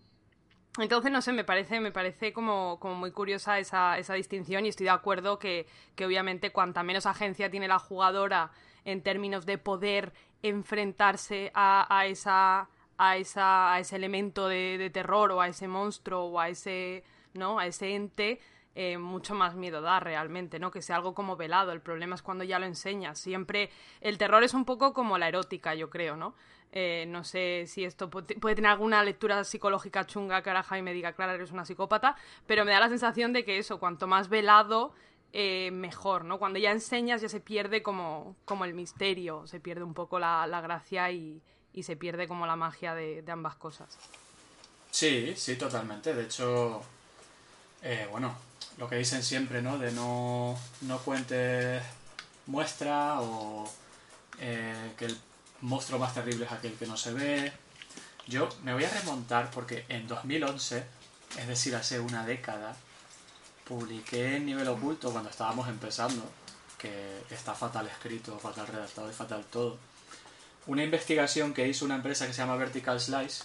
[0.79, 4.69] entonces, no sé, me parece, me parece como, como muy curiosa esa, esa, distinción y
[4.69, 8.51] estoy de acuerdo que, que, obviamente cuanta menos agencia tiene la jugadora
[8.85, 14.89] en términos de poder enfrentarse a, a esa, a, esa, a ese elemento de, de,
[14.89, 17.03] terror o a ese monstruo o a ese,
[17.33, 17.59] ¿no?
[17.59, 18.39] a ese ente,
[18.73, 20.71] eh, mucho más miedo da realmente, ¿no?
[20.71, 21.73] Que sea algo como velado.
[21.73, 23.19] El problema es cuando ya lo enseñas.
[23.19, 26.35] Siempre el terror es un poco como la erótica, yo creo, ¿no?
[26.71, 31.11] Eh, no sé si esto puede tener alguna lectura psicológica chunga caraja y me diga,
[31.11, 32.15] claro, eres una psicópata,
[32.47, 34.93] pero me da la sensación de que eso, cuanto más velado,
[35.33, 36.39] eh, mejor, ¿no?
[36.39, 40.61] Cuando ya enseñas ya se pierde como, como el misterio, se pierde un poco la,
[40.61, 41.41] gracia y,
[41.73, 43.97] y, se pierde como la magia de ambas cosas.
[44.91, 46.13] Sí, sí, totalmente.
[46.13, 46.81] De hecho,
[48.11, 48.33] bueno,
[48.77, 49.77] lo que dicen siempre, ¿no?
[49.77, 51.83] De no, no cuentes
[52.47, 53.69] muestra o
[54.39, 55.17] eh, que el
[55.61, 57.51] monstruo más terrible es aquel que no se ve.
[58.27, 60.83] Yo me voy a remontar porque en 2011,
[61.39, 62.75] es decir, hace una década,
[63.67, 66.23] publiqué en nivel oculto cuando estábamos empezando,
[66.77, 69.77] que está fatal escrito, fatal redactado y fatal todo,
[70.67, 73.43] una investigación que hizo una empresa que se llama Vertical Slice,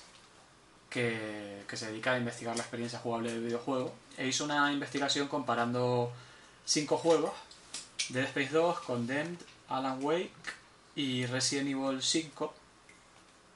[0.96, 6.11] que, se dedica a investigar la experiencia jugable del videojuego, e hizo una investigación comparando
[6.64, 7.32] cinco juegos,
[8.09, 10.32] Dead Space 2, Condemned, Alan Wake
[10.94, 12.54] y Resident Evil 5.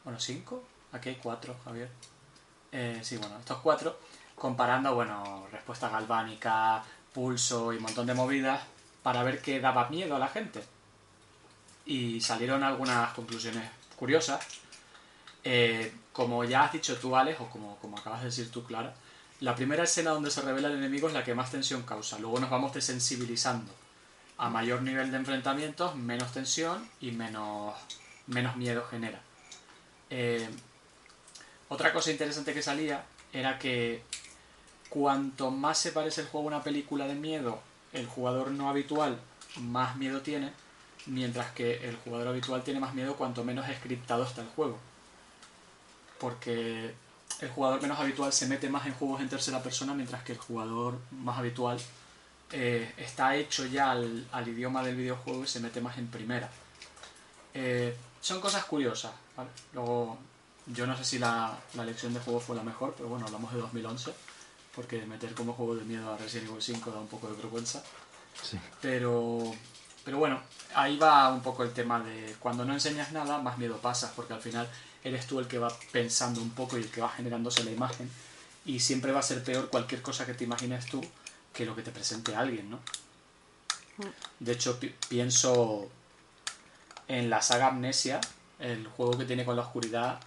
[0.04, 1.88] Bueno, 5, aquí hay 4, Javier.
[2.72, 3.98] Eh, sí, bueno, estos cuatro,
[4.34, 8.62] comparando, bueno, respuesta galvánica, pulso y un montón de movidas
[9.02, 10.62] para ver qué daba miedo a la gente.
[11.86, 14.46] Y salieron algunas conclusiones curiosas.
[15.42, 18.94] Eh, como ya has dicho tú, Alex, o como, como acabas de decir tú, Clara,
[19.40, 22.18] la primera escena donde se revela el enemigo es la que más tensión causa.
[22.18, 23.72] Luego nos vamos desensibilizando.
[24.36, 27.74] A mayor nivel de enfrentamientos, menos tensión y menos,
[28.26, 29.20] menos miedo genera.
[30.10, 30.48] Eh,
[31.68, 34.02] otra cosa interesante que salía era que
[34.88, 37.60] cuanto más se parece el juego a una película de miedo,
[37.92, 39.18] el jugador no habitual
[39.58, 40.52] más miedo tiene,
[41.06, 44.78] mientras que el jugador habitual tiene más miedo cuanto menos scriptado está el juego.
[46.20, 46.94] Porque
[47.40, 50.38] el jugador menos habitual se mete más en juegos en tercera persona, mientras que el
[50.38, 51.80] jugador más habitual
[52.52, 56.50] eh, está hecho ya al, idioma del videojuego y se mete más en primera.
[57.54, 59.12] Eh, son cosas curiosas.
[59.72, 60.18] Luego,
[60.66, 63.52] yo no sé si la, la lección de juego fue la mejor, pero bueno, hablamos
[63.54, 64.12] de 2011,
[64.74, 67.82] porque meter como juego de miedo a Resident Evil 5 da un poco de vergüenza.
[68.42, 68.58] Sí.
[68.82, 69.52] Pero,
[70.04, 70.40] pero bueno,
[70.74, 74.34] ahí va un poco el tema de cuando no enseñas nada, más miedo pasas, porque
[74.34, 74.68] al final
[75.02, 78.10] eres tú el que va pensando un poco y el que va generándose la imagen.
[78.66, 81.00] Y siempre va a ser peor cualquier cosa que te imagines tú
[81.52, 82.76] que lo que te presente alguien, ¿no?
[83.96, 84.44] Mm.
[84.44, 85.88] De hecho, pienso
[87.08, 88.20] en la saga Amnesia,
[88.58, 90.20] el juego que tiene con la oscuridad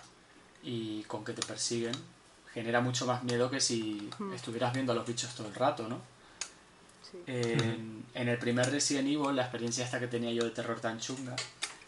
[0.63, 1.93] y con que te persiguen,
[2.53, 4.33] genera mucho más miedo que si mm.
[4.33, 6.01] estuvieras viendo a los bichos todo el rato, ¿no?
[7.27, 10.99] En, en, el primer Resident Evil, la experiencia esta que tenía yo de terror tan
[10.99, 11.35] chunga,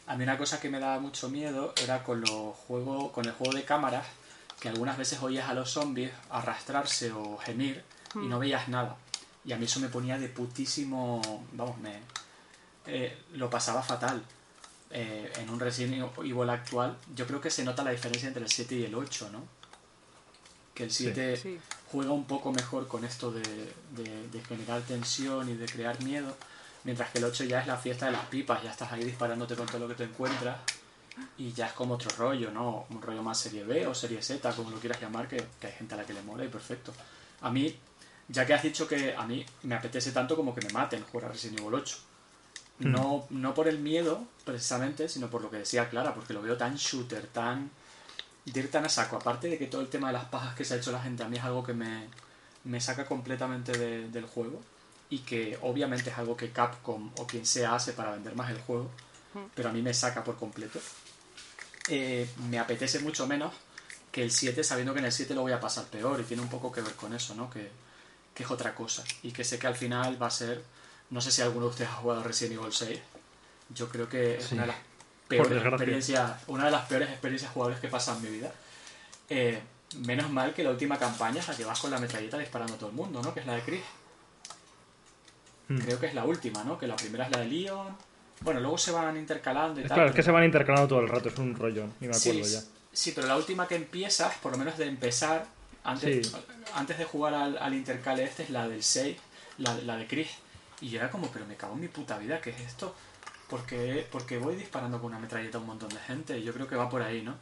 [0.08, 3.32] a mí una cosa que me daba mucho miedo era con los juegos, con el
[3.32, 4.06] juego de cámaras,
[4.60, 7.84] que algunas veces oías a los zombies arrastrarse o gemir
[8.16, 8.40] y no hmm.
[8.40, 8.98] veías nada.
[9.44, 11.22] Y a mí eso me ponía de putísimo,
[11.54, 12.00] vamos, me
[12.86, 14.24] eh, lo pasaba fatal.
[14.92, 18.50] Eh, en un Resident Evil actual, yo creo que se nota la diferencia entre el
[18.50, 19.44] 7 y el 8, ¿no?
[20.74, 21.60] Que el 7
[21.92, 26.36] juega un poco mejor con esto de, de generar tensión y de crear miedo
[26.86, 29.56] Mientras que el 8 ya es la fiesta de las pipas, ya estás ahí disparándote
[29.56, 30.58] con todo lo que te encuentras
[31.38, 32.86] y ya es como otro rollo, ¿no?
[32.92, 35.96] Un rollo más serie B o serie Z, como lo quieras llamar, que, hay gente
[35.96, 36.94] a la que le mola y perfecto.
[37.42, 37.76] A mí,
[38.28, 41.30] ya que has dicho que a mí me apetece tanto como que me maten jugar
[41.30, 41.98] a Resident Evil 8.
[42.78, 42.92] Hmm.
[42.92, 46.56] No, no por el miedo, precisamente, sino por lo que decía Clara, porque lo veo
[46.56, 47.72] tan shooter, tan...
[48.46, 49.16] de ir tan a saco.
[49.16, 51.24] Aparte de que todo el tema de las pajas que se ha hecho la gente
[51.24, 52.10] a mí es algo que me,
[52.64, 54.62] me saca completamente del juego
[55.10, 58.60] y que obviamente es algo que Capcom o quien sea hace para vender más el
[58.60, 58.90] juego,
[59.54, 60.80] pero a mí me saca por completo.
[61.90, 63.54] Eh, me apetece mucho menos
[64.12, 66.42] que el 7 sabiendo que en el 7 lo voy a pasar peor y tiene
[66.42, 67.50] un poco que ver con eso, ¿no?
[67.50, 67.70] Que,
[68.34, 70.64] que es otra cosa y que sé que al final va a ser,
[71.10, 73.00] no sé si alguno de ustedes ha jugado Resident Evil 6,
[73.70, 74.78] yo creo que es una de las
[75.28, 78.52] peores experiencias, una de las peores experiencias jugables que pasa en mi vida.
[79.30, 79.60] Eh,
[80.00, 82.78] menos mal que la última campaña es la que vas con la metralleta disparando a
[82.78, 83.34] todo el mundo, ¿no?
[83.34, 83.82] Que es la de Chris.
[85.68, 85.78] Hmm.
[85.80, 86.78] Creo que es la última, ¿no?
[86.78, 87.96] Que la primera es la de Leon.
[88.42, 89.94] Bueno, luego se van intercalando y tal.
[89.94, 92.42] Claro, es que se van intercalando todo el rato, es un rollo, ni me acuerdo
[92.42, 92.62] ya.
[92.92, 95.46] Sí, pero la última que empiezas, por lo menos de empezar,
[95.84, 96.34] antes,
[96.74, 99.18] antes de jugar al, al, intercale este, es la del 6,
[99.60, 100.30] la, la de Chris.
[100.82, 102.96] Y yo era como, pero me cago en mi puta vida, ¿qué es esto?
[103.50, 106.38] Porque, porque voy disparando con una metralleta a un montón de gente.
[106.38, 107.36] Y yo creo que va por ahí, ¿no?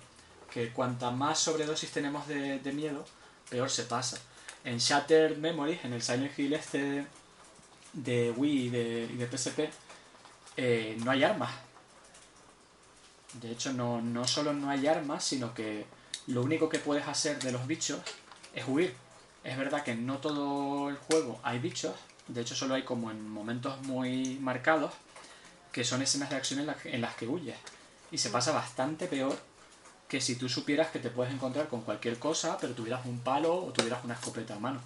[0.52, 3.06] Que cuanta más sobredosis tenemos de, de miedo,
[3.50, 4.20] peor se pasa.
[4.64, 7.06] En Shattered Memories, en el Silent Hill este
[7.94, 9.70] de Wii y de, PSP,
[10.58, 11.52] eh, no hay armas.
[13.42, 15.86] De hecho, no, no solo no hay armas, sino que
[16.28, 18.00] lo único que puedes hacer de los bichos
[18.54, 18.94] es huir.
[19.44, 21.96] Es verdad que no todo el juego hay bichos,
[22.28, 24.94] de hecho solo hay como en momentos muy marcados,
[25.72, 27.58] que son escenas de acción en, en las que huyes.
[28.12, 29.38] Y se pasa bastante peor
[30.08, 33.66] que si tú supieras que te puedes encontrar con cualquier cosa, pero tuvieras un palo
[33.66, 34.80] o tuvieras una escopeta a mano.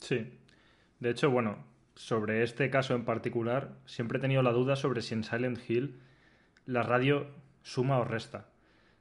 [0.00, 0.32] Sí,
[1.04, 1.58] de hecho, bueno,
[1.96, 6.00] sobre este caso en particular, siempre he tenido la duda sobre si en Silent Hill
[6.64, 7.26] la radio
[7.62, 8.46] suma o resta.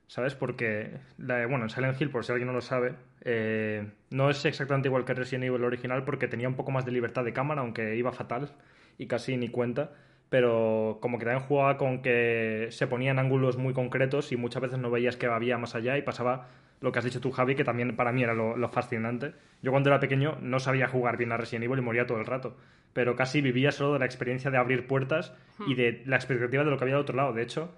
[0.08, 0.36] ¿Sabes?
[0.36, 4.90] Porque, bueno, en Silent Hill, por si alguien no lo sabe, eh, no es exactamente
[4.90, 7.96] igual que Resident Evil original porque tenía un poco más de libertad de cámara, aunque
[7.96, 8.52] iba fatal
[8.98, 9.94] y casi ni cuenta.
[10.28, 14.78] Pero como que también jugaba con que se ponían ángulos muy concretos y muchas veces
[14.78, 16.50] no veías que había más allá y pasaba
[16.82, 19.34] lo que has dicho tú, Javi, que también para mí era lo, fascinante.
[19.62, 22.26] Yo cuando era pequeño no sabía jugar bien a Resident Evil y moría todo el
[22.26, 22.58] rato,
[22.94, 25.34] pero casi vivía solo de la experiencia de abrir puertas
[25.66, 25.78] y hmm.
[25.78, 27.34] de la expectativa de lo que había al otro lado.
[27.34, 27.74] De hecho,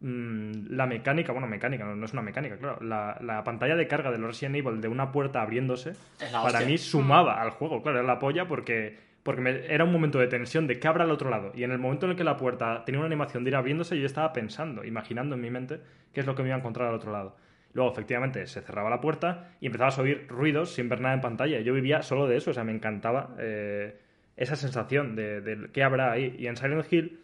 [0.00, 4.18] mm, la mecánica, bueno, mecánica, no, es una mecánica, claro, la, pantalla de carga de
[4.18, 5.94] los Resident Evil de una puerta abriéndose,
[6.30, 10.28] para mí sumaba al juego, claro, era la polla porque porque era un momento de
[10.28, 11.50] tensión de qué habrá al otro lado.
[11.54, 13.98] Y en el momento en el que la puerta tenía una animación de ir abriéndose,
[13.98, 15.80] yo estaba pensando, imaginando en mi mente
[16.12, 17.34] qué es lo que me iba a encontrar al otro lado.
[17.74, 21.20] Luego, efectivamente, se cerraba la puerta y empezabas a oír ruidos sin ver nada en
[21.20, 21.60] pantalla.
[21.60, 24.00] Yo vivía solo de eso, o sea, me encantaba eh,
[24.36, 26.36] esa sensación de, qué habrá ahí.
[26.38, 27.20] Y en Silent Hill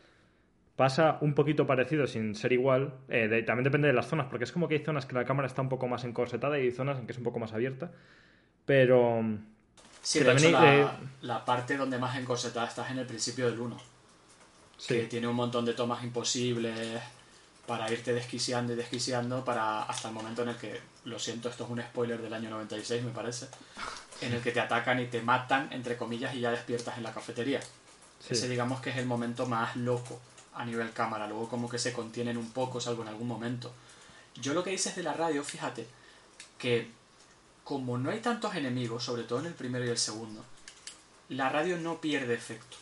[0.75, 2.95] pasa un poquito parecido sin ser igual.
[3.09, 5.47] Eh, también depende de las zonas, porque es como que hay zonas que la cámara
[5.47, 7.93] está un poco más encorsetada y hay zonas en que es un poco más abierta.
[8.67, 9.23] Pero.
[10.03, 13.77] Sí, también la, la, parte donde más encorsetada estás en el principio del 1.
[14.89, 17.01] Que tiene un montón de tomas imposibles
[17.66, 21.64] para irte desquiciando y desquiciando para hasta el momento en el que, lo siento, esto
[21.64, 23.49] es un spoiler del año 96 me parece,
[24.20, 27.12] en el que te atacan y te matan, entre comillas, y ya despiertas en la
[27.12, 27.61] cafetería.
[28.29, 30.20] Ese digamos que es el momento más loco
[30.55, 33.73] a nivel cámara, luego como que se contienen un poco, salvo en algún momento.
[34.35, 35.87] Yo lo que dices de la radio, fíjate,
[36.59, 36.90] que
[37.64, 40.44] como no hay tantos enemigos, sobre todo en el primero y el segundo,
[41.29, 42.77] la radio no pierde efecto.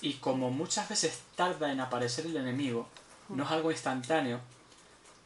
[0.00, 2.88] Y como muchas veces tarda en aparecer el enemigo,
[3.28, 4.40] no es algo instantáneo,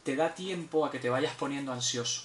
[0.03, 2.23] te da tiempo a que te vayas poniendo ansioso.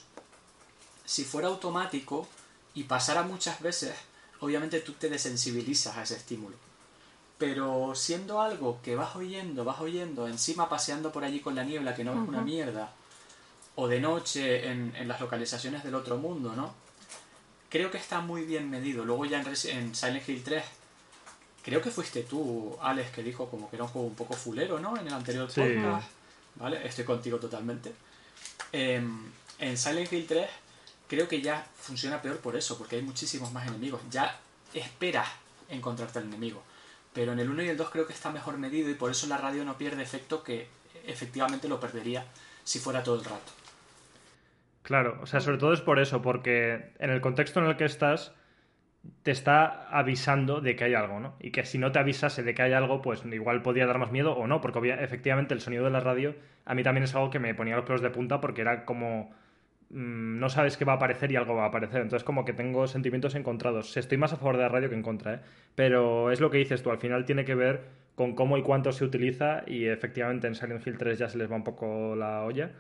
[1.05, 2.29] Si fuera automático
[2.75, 3.95] y pasara muchas veces,
[4.41, 6.57] obviamente tú te desensibilizas a ese estímulo
[7.43, 11.93] pero siendo algo que vas oyendo, vas oyendo, encima paseando por allí con la niebla,
[11.93, 12.93] que no es una mierda,
[13.75, 16.73] o de noche en, las localizaciones del otro mundo, ¿no?
[17.69, 19.05] Creo que está muy bien medido.
[19.05, 20.63] Luego ya en, Silent Hill 3,
[21.63, 24.79] creo que fuiste tú, Alex, que dijo como que era un juego un poco fulero,
[24.79, 24.97] ¿no?
[24.97, 26.09] En el anterior podcast,
[26.57, 26.87] ¿vale?
[26.87, 27.93] Estoy contigo totalmente.
[28.73, 30.51] Em, en Silent Hill 3
[31.09, 34.01] creo que ya funciona peor por eso, porque hay muchísimos más enemigos.
[34.11, 34.39] Ya
[34.75, 35.29] esperas
[35.69, 36.63] encontrarte al enemigo.
[37.13, 39.27] Pero en el 1 y el 2 creo que está mejor medido y por eso
[39.27, 40.67] la radio no pierde efecto que
[41.07, 42.25] efectivamente lo perdería
[42.65, 43.53] si fuera todo el rato.
[44.83, 47.85] Claro, o sea, sobre todo es por eso, porque en el contexto en el que
[47.85, 48.33] estás
[49.23, 51.35] te está avisando de que hay algo, ¿no?
[51.41, 54.13] Y que si no te avisase de que hay algo, pues igual podría dar más
[54.13, 56.35] miedo o no, porque efectivamente el sonido de la radio
[56.65, 59.31] a mí también es algo que me ponía los pelos de punta porque era como
[59.93, 62.01] Mm, no sabes qué va a aparecer y algo va a aparecer.
[62.01, 63.97] Entonces, como que tengo sentimientos encontrados.
[63.97, 65.41] Estoy más a favor de la radio que en contra, ¿eh?
[65.75, 67.83] Pero es lo que dices tú, al final tiene que ver
[68.15, 71.51] con cómo y cuánto se utiliza y efectivamente en Silent Hill 3 ya se les
[71.51, 72.73] va un poco la olla.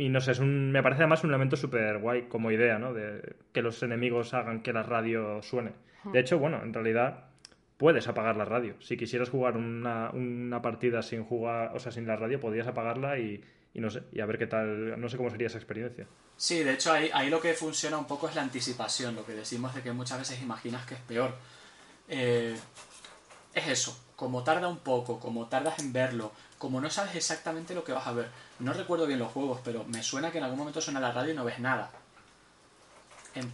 [0.00, 2.94] Y no sé, es un, me parece además un elemento súper guay como idea, ¿no?
[2.94, 5.72] De que los enemigos hagan que la radio suene.
[6.04, 7.24] De hecho, bueno, en realidad
[7.76, 8.74] puedes apagar la radio.
[8.80, 13.18] Si quisieras jugar una, una partida sin jugar, o sea, sin la radio, podrías apagarla
[13.18, 16.06] y, y no sé, y a ver qué tal, no sé cómo sería esa experiencia.
[16.34, 19.34] Sí, de hecho ahí, ahí lo que funciona un poco es la anticipación, lo que
[19.34, 21.34] decimos de que muchas veces imaginas que es peor.
[22.08, 22.56] Eh,
[23.52, 27.82] es eso, como tarda un poco, como tardas en verlo, como no sabes exactamente lo
[27.82, 28.26] que vas a ver.
[28.58, 31.32] No recuerdo bien los juegos, pero me suena que en algún momento suena la radio
[31.32, 31.90] y no ves nada.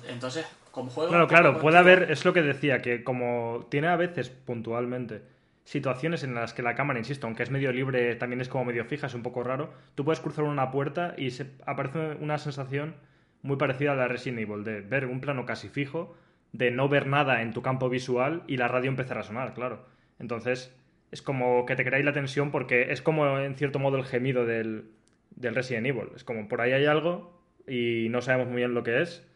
[0.08, 1.10] entonces, como juego...
[1.10, 5.22] Claro, claro, puede haber, es lo que decía, que como tiene a veces puntualmente
[5.62, 8.84] situaciones en las que la cámara, insisto, aunque es medio libre, también es como medio
[8.84, 12.96] fija, es un poco raro, tú puedes cruzar una puerta y se aparece una sensación
[13.42, 16.16] muy parecida a la Resident Evil, de ver un plano casi fijo,
[16.50, 19.86] de no ver nada en tu campo visual y la radio empezar a sonar, claro.
[20.18, 20.74] Entonces,
[21.16, 24.44] es como que te creáis la tensión porque es como en cierto modo el gemido
[24.44, 24.90] del,
[25.34, 26.10] del Resident Evil.
[26.14, 29.26] Es como por ahí hay algo y no sabemos muy bien lo que es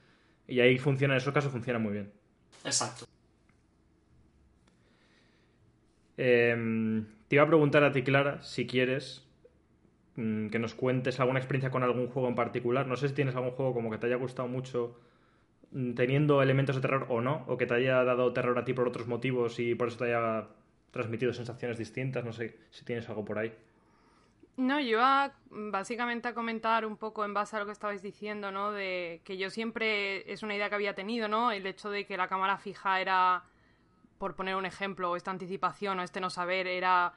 [0.47, 2.13] y ahí funciona, en esos casos funciona muy bien.
[2.65, 3.07] Exacto.
[6.19, 9.27] Em, te iba a preguntar a ti, Clara, si quieres
[10.17, 12.87] mm, que nos cuentes alguna experiencia con algún juego en particular.
[12.87, 15.01] No sé si tienes algún juego como que te haya gustado mucho
[15.73, 18.75] mm, teniendo elementos de terror o no, o que te haya dado terror a ti
[18.75, 20.49] por otros motivos y por eso te haya
[20.91, 22.25] transmitido sensaciones distintas.
[22.25, 23.55] No sé si tienes algo por ahí.
[24.57, 28.51] No, yo iba básicamente a comentar un poco en base a lo que estabais diciendo,
[28.51, 28.73] ¿no?
[28.73, 31.51] De que yo siempre es una idea que había tenido, ¿no?
[31.51, 33.45] El hecho de que la cámara fija era
[34.19, 37.15] por poner un ejemplo, esta anticipación o este no saber, era.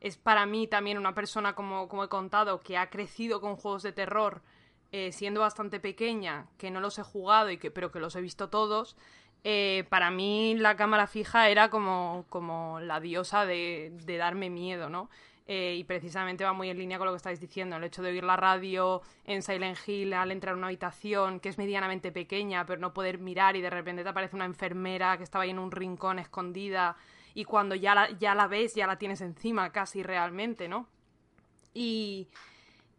[0.00, 3.82] Es para mí también una persona, como, como he contado, que ha crecido con juegos
[3.82, 4.40] de terror
[4.90, 8.22] eh, siendo bastante pequeña, que no los he jugado, y que, pero que los he
[8.22, 8.96] visto todos.
[9.44, 14.88] Eh, para mí la cámara fija era como, como la diosa de, de darme miedo,
[14.88, 15.08] ¿no?
[15.50, 18.10] Eh, y precisamente va muy en línea con lo que estáis diciendo, el hecho de
[18.10, 22.66] oír la radio en Silent Hill al entrar a una habitación que es medianamente pequeña,
[22.66, 25.58] pero no poder mirar y de repente te aparece una enfermera que estaba ahí en
[25.58, 26.96] un rincón escondida
[27.32, 30.86] y cuando ya la, ya la ves ya la tienes encima casi realmente, ¿no?
[31.72, 32.28] Y,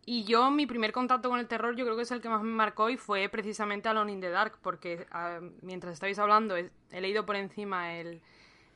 [0.10, 2.42] y yo mi primer contacto con el terror yo creo que es el que más
[2.42, 6.72] me marcó y fue precisamente Alone in the Dark, porque ah, mientras estáis hablando he
[7.02, 8.22] leído por encima el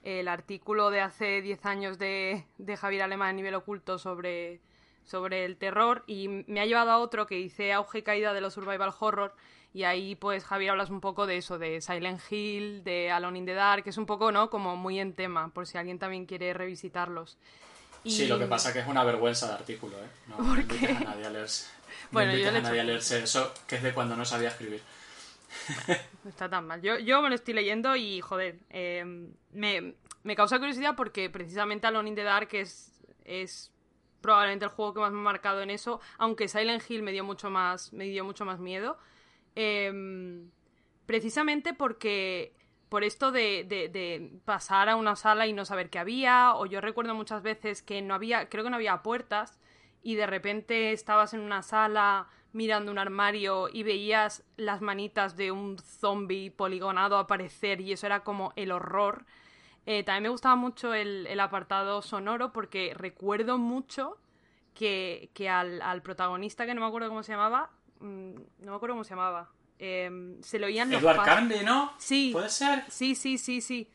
[0.04, 4.60] el artículo de hace 10 años de, de Javier Alemán a nivel oculto sobre,
[5.06, 8.42] sobre el terror y me ha llevado a otro que dice auge y caída de
[8.42, 9.34] los survival horror
[9.74, 13.46] y ahí pues Javier hablas un poco de eso, de Silent Hill, de Alone in
[13.46, 14.52] the Dark, que es un poco, ¿no?
[14.52, 17.40] Como muy en tema, por si alguien también quiere revisitarlos.
[18.06, 20.08] Sí, lo que pasa es que es una vergüenza de artículo, ¿eh?
[20.28, 21.68] No, ¿Por a nadie a leerse.
[22.12, 24.82] Bueno, yo a nadie a leerse eso, que es de cuando no sabía escribir.
[26.24, 26.80] No está tan mal.
[26.82, 29.04] Yo, yo me lo estoy leyendo y, joder, eh,
[29.52, 32.94] me, me, causa curiosidad porque precisamente Alone in the Dark es
[33.26, 33.72] es
[34.22, 37.24] probablemente el juego que más me ha marcado en eso, aunque Silent Hill me dio
[37.24, 38.98] mucho más, me dio mucho más miedo.
[39.56, 40.50] Em,
[41.06, 42.56] precisamente porque
[42.94, 46.80] por esto de, de, pasar a una sala y no saber qué había, o yo
[46.80, 49.60] recuerdo muchas veces que no había, creo que no había puertas,
[50.04, 55.52] y de repente estabas en una sala mirando un armario y veías las manitas de
[55.52, 59.26] un zombie poligonado aparecer y eso era como el horror.
[59.88, 64.20] Eh, también me gustaba mucho el, apartado sonoro porque recuerdo mucho
[64.76, 67.72] que, al, protagonista, que no me acuerdo cómo se llamaba,
[68.02, 69.50] mm, no me acuerdo cómo se llamaba,
[69.86, 71.94] Em, se lo oían los Edward Carnby, ¿no?
[71.98, 72.30] Sí.
[72.32, 72.86] ¿Puede ser?
[72.88, 73.90] Sí, sí, sí, sí.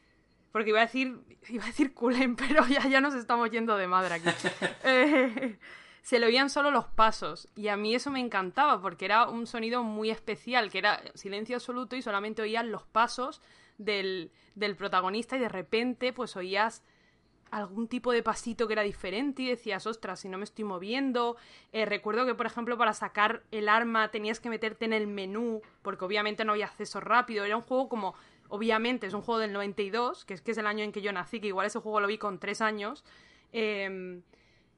[0.52, 1.18] Porque iba a decir,
[1.48, 4.28] iba a decir Cullen, pero ya, ya nos estamos yendo de madre aquí.
[4.84, 5.58] Eh,
[6.02, 9.46] se le oían solo los pasos y a mí eso me encantaba porque era un
[9.46, 13.40] sonido muy especial, que era silencio absoluto y solamente oían los pasos
[13.78, 16.82] del, del protagonista y de repente pues oías
[17.50, 21.36] algún tipo de pasito que era diferente y decías, ostras, si no me estoy moviendo.
[21.72, 25.62] Eh, recuerdo que, por ejemplo, para sacar el arma tenías que meterte en el menú,
[25.82, 27.44] porque obviamente no había acceso rápido.
[27.44, 28.14] Era un juego como,
[28.48, 31.12] obviamente, es un juego del 92, que es que es el año en que yo
[31.12, 33.04] nací, que igual ese juego lo vi con tres años.
[33.52, 34.22] Em,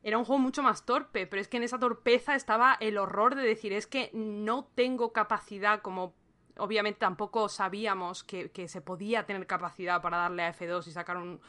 [0.02, 3.34] era un juego mucho más torpe, pero es que en esa torpeza estaba el horror
[3.34, 6.14] de decir, es que no tengo capacidad como...
[6.56, 11.16] Obviamente tampoco sabíamos que, que se podía tener capacidad para darle a F2 y sacar
[11.16, 11.40] un,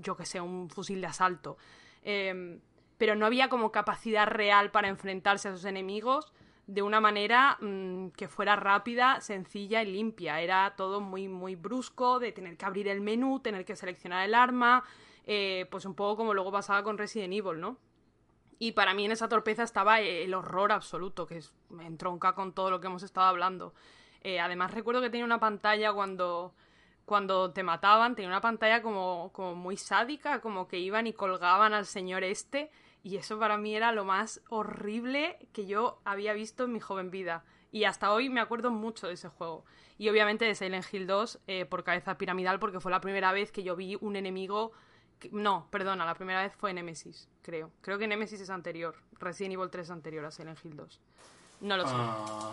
[0.00, 1.56] yo que sé, un fusil de asalto.
[2.02, 2.60] Em,
[2.98, 6.32] pero no había como capacidad real para enfrentarse a esos enemigos
[6.66, 10.40] de una manera mm, que fuera rápida, sencilla y limpia.
[10.40, 14.34] Era todo muy, muy brusco, de tener que abrir el menú, tener que seleccionar el
[14.34, 14.84] arma,
[15.26, 17.76] eh, pues un poco como luego pasaba con Resident Evil, ¿no?
[18.58, 22.52] Y para mí en esa torpeza estaba el horror absoluto, que es, me entronca con
[22.52, 23.74] todo lo que hemos estado hablando.
[24.22, 26.52] Eh, además recuerdo que tenía una pantalla cuando
[27.10, 31.74] cuando te mataban, tenía una pantalla como, como muy sádica, como que iban y colgaban
[31.74, 32.70] al señor este,
[33.02, 37.10] y eso para mí era lo más horrible que yo había visto en mi joven
[37.10, 37.42] vida.
[37.72, 39.64] Y hasta hoy me acuerdo mucho de ese juego.
[39.98, 43.50] Y obviamente de Silent Hill 2 eh, por cabeza piramidal, porque fue la primera vez
[43.50, 44.70] que yo vi un enemigo.
[45.32, 47.72] No, perdona, la primera vez fue Nemesis, creo.
[47.80, 48.94] Creo que Nemesis es anterior.
[49.18, 51.00] Resident Evil 3 es anterior a Silent Hill 2.
[51.62, 51.92] No lo sé.
[51.92, 52.52] Ah,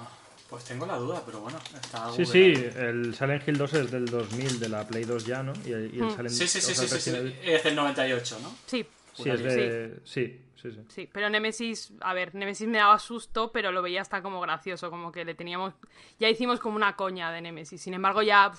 [0.49, 4.05] pues tengo la duda, pero bueno, está Sí, sí, el Silent Hill 2 es del
[4.05, 5.53] 2000, de la Play 2 ya, ¿no?
[5.65, 6.11] Y el, hmm.
[6.11, 8.55] Silent, sí, sí, sí, sí, sí, es del 98, ¿no?
[8.65, 8.85] Sí.
[9.13, 9.99] Sí, es de...
[10.03, 10.41] sí.
[10.61, 10.79] Sí, sí.
[10.87, 14.89] Sí, pero Nemesis, a ver, Nemesis me daba susto, pero lo veía hasta como gracioso,
[14.89, 15.75] como que le teníamos...
[16.19, 17.79] Ya hicimos como una coña de Nemesis.
[17.79, 18.51] Sin embargo, ya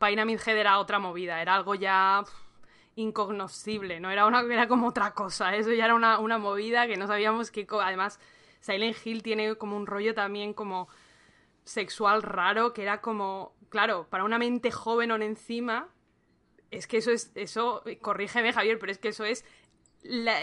[0.00, 2.24] Pyramid Head era otra movida, era algo ya
[2.96, 4.10] incognoscible, ¿no?
[4.10, 7.52] Era, una, era como otra cosa, eso ya era una, una movida que no sabíamos
[7.52, 7.64] qué...
[7.80, 8.18] Además,
[8.60, 10.88] Silent Hill tiene como un rollo también como
[11.66, 15.88] sexual raro que era como, claro, para una mente joven o encima,
[16.70, 19.44] es que eso es, eso, corrígeme Javier, pero es que eso es
[20.02, 20.40] la,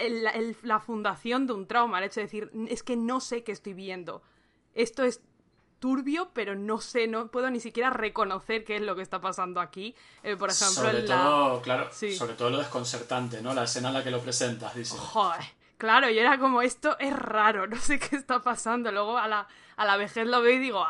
[0.62, 3.72] la, fundación de un trauma, el hecho de decir, es que no sé qué estoy
[3.72, 4.22] viendo.
[4.74, 5.22] Esto es
[5.78, 9.60] turbio, pero no sé, no puedo ni siquiera reconocer qué es lo que está pasando
[9.60, 9.94] aquí.
[10.22, 13.54] Eh, por ejemplo, sobre todo, claro, sobre todo lo desconcertante, ¿no?
[13.54, 14.96] La escena en la que lo presentas, dice.
[14.98, 15.44] Joder,
[15.78, 18.92] claro, y era como, esto es raro, no sé qué está pasando.
[18.92, 20.86] Luego a la, a la vejez lo veo y digo,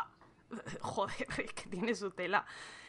[0.81, 2.45] joder, es que tiene su tela.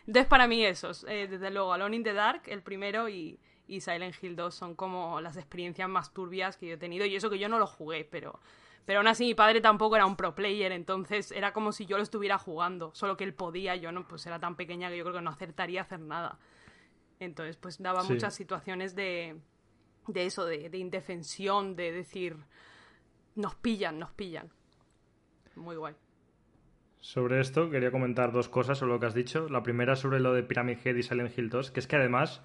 [0.06, 3.38] Entonces, para mí, esos, eh, desde luego, Alone in the Dark, el primero, y,
[3.68, 7.04] Silent Hill 2 son como las experiencias más turbias que yo he tenido.
[7.04, 8.38] Y eso que yo no lo jugué, pero,
[8.84, 11.96] pero aún así mi padre tampoco era un pro player, entonces era como si yo
[11.96, 15.02] lo estuviera jugando, solo que él podía, yo no, pues era tan pequeña que yo
[15.02, 16.38] creo que no acertaría a hacer nada.
[17.18, 19.40] Entonces, pues daba muchas situaciones de,
[20.06, 22.36] de eso, de, de indefensión, de decir,
[23.34, 24.52] nos pillan, nos pillan.
[25.56, 25.96] Muy guay.
[27.00, 29.48] Sobre esto quería comentar dos cosas sobre lo que has dicho.
[29.48, 32.42] La primera sobre lo de Pyramid Head y Silent Hill 2, que es que además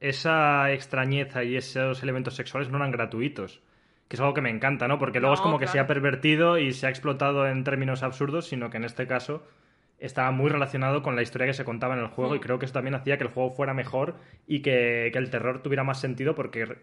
[0.00, 3.60] esa extrañeza y esos elementos sexuales no eran gratuitos.
[4.08, 4.98] Que es algo que me encanta, ¿no?
[4.98, 8.48] Porque luego es como que se ha pervertido y se ha explotado en términos absurdos,
[8.48, 9.44] sino que en este caso
[10.00, 12.42] estaba muy relacionado con la historia que se contaba en el juego y mm.
[12.42, 14.16] creo que eso también hacía que el juego fuera mejor
[14.46, 16.78] y que, el terror tuviera más sentido porque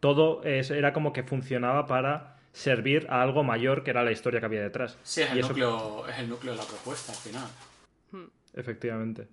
[0.00, 4.46] todo era como que funcionaba para servir a algo mayor que era la historia que
[4.46, 4.96] había detrás.
[5.02, 7.48] Sí, es el, núcleo, es el núcleo de la propuesta al final.
[8.12, 8.30] Hmm.
[8.54, 9.26] Efectivamente.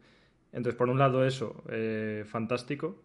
[0.51, 3.01] Entonces, por un lado, eso, eh, fantástico.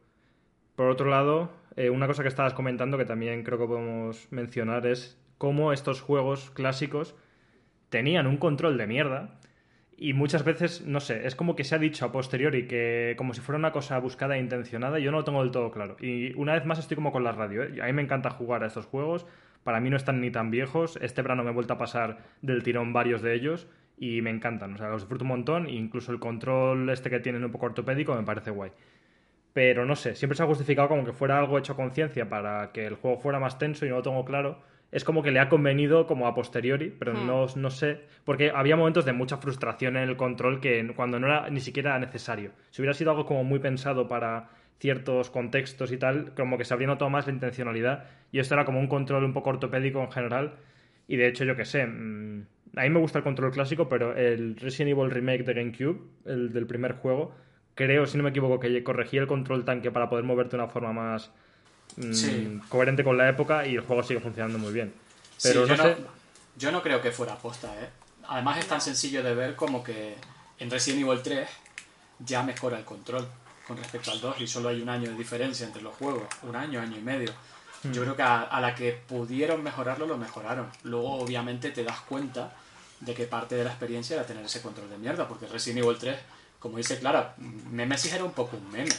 [0.75, 4.87] Por otro lado, eh, una cosa que estabas comentando que también creo que podemos mencionar
[4.87, 7.15] es cómo estos juegos clásicos
[7.91, 9.39] tenían un control de mierda
[9.99, 13.35] y muchas veces, no sé, es como que se ha dicho a posteriori que como
[13.35, 15.97] si fuera una cosa buscada e intencionada, yo no lo tengo del todo claro.
[16.01, 17.81] Y una vez más estoy como con la radio, ¿eh?
[17.83, 19.27] a mí me encanta jugar a estos juegos,
[19.67, 20.97] para mí no están ni tan viejos.
[21.03, 23.67] Este verano me he vuelto a pasar del tirón varios de ellos
[23.99, 24.75] y me encantan.
[24.75, 25.67] O sea, los disfruto un montón.
[25.67, 28.71] E incluso el control este que tienen un poco ortopédico me parece guay.
[29.53, 32.73] pero no sé, siempre se ha justificado como que fuera algo hecho a conciencia para
[32.73, 34.61] que el juego fuera más tenso y no lo tengo claro.
[34.93, 37.27] Es como que le ha convenido como a posteriori, pero Hmm.
[37.27, 41.27] no, no sé, porque había momentos de mucha frustración en el control que cuando no
[41.27, 42.53] era ni siquiera necesario.
[42.71, 46.75] Si hubiera sido algo como muy pensado para ciertos contextos y tal, como que se
[46.75, 48.05] habría notado más la intencionalidad.
[48.33, 50.57] Y esto era como un control un poco ortopédico en general.
[51.09, 52.47] Y de hecho yo que sé, mm,
[52.77, 56.53] a mí me gusta el control clásico, pero el Resident Evil Remake de GameCube, el
[56.53, 57.35] del primer juego,
[57.75, 60.73] creo, si no me equivoco, que corregía el control tanque para poder moverte de una
[60.73, 61.31] forma más
[61.97, 64.93] mm, coherente con la época y el juego sigue funcionando muy bien.
[65.43, 66.01] Pero Sí, no yo, sé...
[66.01, 66.07] no,
[66.59, 67.89] yo no creo que fuera aposta, ¿eh?
[68.29, 70.15] Además es tan sencillo de ver como que
[70.59, 71.49] en Resident Evil 3
[72.21, 73.27] ya mejora el control
[73.67, 76.55] con respecto al 2 y solo hay un año de diferencia entre los juegos, un
[76.55, 77.33] año, año y medio.
[77.83, 77.93] Hmm.
[77.93, 80.71] Yo creo que a, a la que pudieron mejorarlo, lo mejoraron.
[80.85, 82.53] Luego, obviamente, te das cuenta
[83.01, 85.99] de que parte de la experiencia era tener ese control de mierda, porque Resident Evil
[85.99, 86.19] 3,
[86.59, 88.95] como dice Clara, Nemesis era un poco un meme.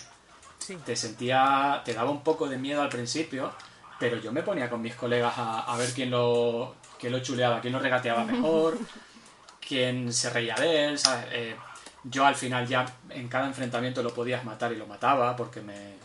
[0.60, 0.78] Sí.
[0.86, 3.54] Te sentía, te daba un poco de miedo al principio,
[4.00, 7.62] pero yo me ponía con mis colegas a, a ver quién lo, quién lo chuleaba,
[7.62, 8.78] quién lo regateaba mejor,
[9.66, 11.26] quién se reía de él, ¿sabes?
[11.32, 11.56] Eh,
[12.04, 15.96] yo al final ya en cada enfrentamiento lo podías matar y lo mataba porque me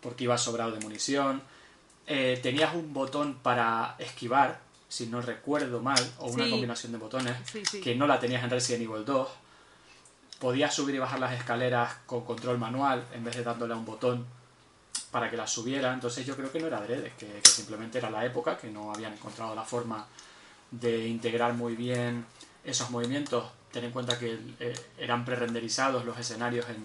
[0.00, 1.42] porque iba sobrado de munición.
[2.06, 6.50] Eh, tenías un botón para esquivar, si no recuerdo mal, o una Sí.
[6.50, 7.80] combinación de botones, Sí, sí.
[7.80, 9.28] que no la tenías en Resident Evil 2.
[10.38, 13.84] Podías subir y bajar las escaleras con control manual en vez de dándole a un
[13.84, 14.24] botón
[15.10, 15.92] para que las subiera.
[15.92, 18.92] Entonces yo creo que no era adrede, que, que simplemente era la época, que no
[18.94, 20.06] habían encontrado la forma
[20.70, 22.24] de integrar muy bien
[22.62, 23.44] esos movimientos.
[23.78, 26.78] Ten en cuenta que eh, eran prerenderizados los escenarios en,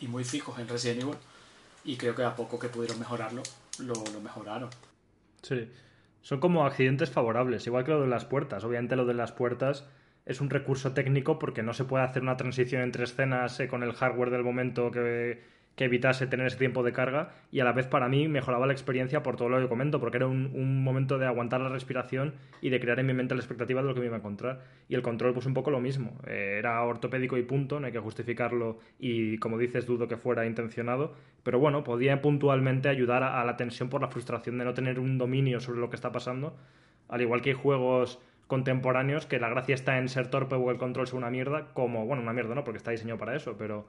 [0.00, 1.14] y muy fijos en Resident Evil.
[1.84, 3.44] Y creo que a poco que pudieron mejorarlo,
[3.78, 4.70] lo, mejoraron.
[5.42, 5.70] Sí.
[6.20, 8.64] Son como accidentes favorables, igual que lo de las puertas.
[8.64, 9.84] Obviamente lo de las puertas
[10.26, 13.84] es un recurso técnico porque no se puede hacer una transición entre escenas eh, con
[13.84, 15.44] el hardware del momento que,
[15.76, 18.72] que evitase tener ese tiempo de carga y a la vez para mí mejoraba la
[18.72, 22.34] experiencia por todo lo que comento, porque era un, un momento de aguantar la respiración
[22.60, 24.62] y de crear en mi mente la expectativa de lo que me iba a encontrar.
[24.88, 26.18] Y el control pues un poco lo mismo.
[26.26, 30.46] Eh, era ortopédico y punto, no hay que justificarlo y como dices dudo que fuera
[30.46, 34.98] intencionado, pero bueno, podía puntualmente ayudar a, la tensión por la frustración de no tener
[34.98, 36.56] un dominio sobre lo que está pasando,
[37.08, 40.78] al igual que hay juegos contemporáneos que la gracia está en ser torpe o el
[40.78, 43.86] control sea una mierda, como, bueno, una mierda no, porque está diseñado para eso, pero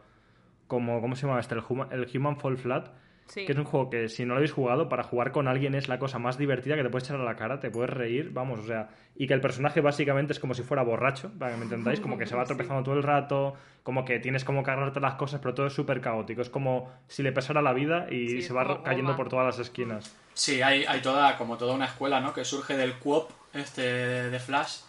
[0.67, 1.55] como, ¿cómo se llama este?
[1.55, 2.89] El Human, el Human Fall Flat,
[3.27, 3.43] Sí.
[3.43, 5.87] que es un juego que si no lo habéis jugado, para jugar con alguien es
[5.87, 8.59] la cosa más divertida que te puedes echar a la cara, te puedes reír, vamos,
[8.59, 11.63] o sea, y que el personaje básicamente es como si fuera borracho, para que me
[11.63, 12.49] entendáis, como que se va Sí.
[12.49, 16.01] tropezando todo el rato, como que tienes como cargarte las cosas, pero todo es súper
[16.01, 19.17] caótico, es como si le pesara la vida y Sí, se va cayendo goma.
[19.17, 20.15] por todas las esquinas.
[20.35, 22.31] Sí, hay, hay toda, como toda una escuela, ¿no?
[22.31, 23.81] Que surge del QOP este
[24.29, 24.81] de Flash.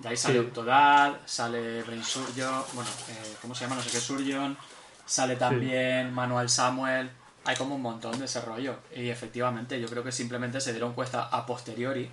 [0.00, 0.46] De ahí sale Sí.
[0.46, 3.76] Octodad, sale Brain Surgeon, bueno, eh, ¿cómo se llama?
[3.76, 4.56] No sé qué Surgeon.
[5.06, 7.10] Sale también Manuel Samuel.
[7.44, 8.80] Hay como un montón de ese rollo.
[8.94, 12.10] Y efectivamente, yo creo que simplemente se dieron cuenta a posteriori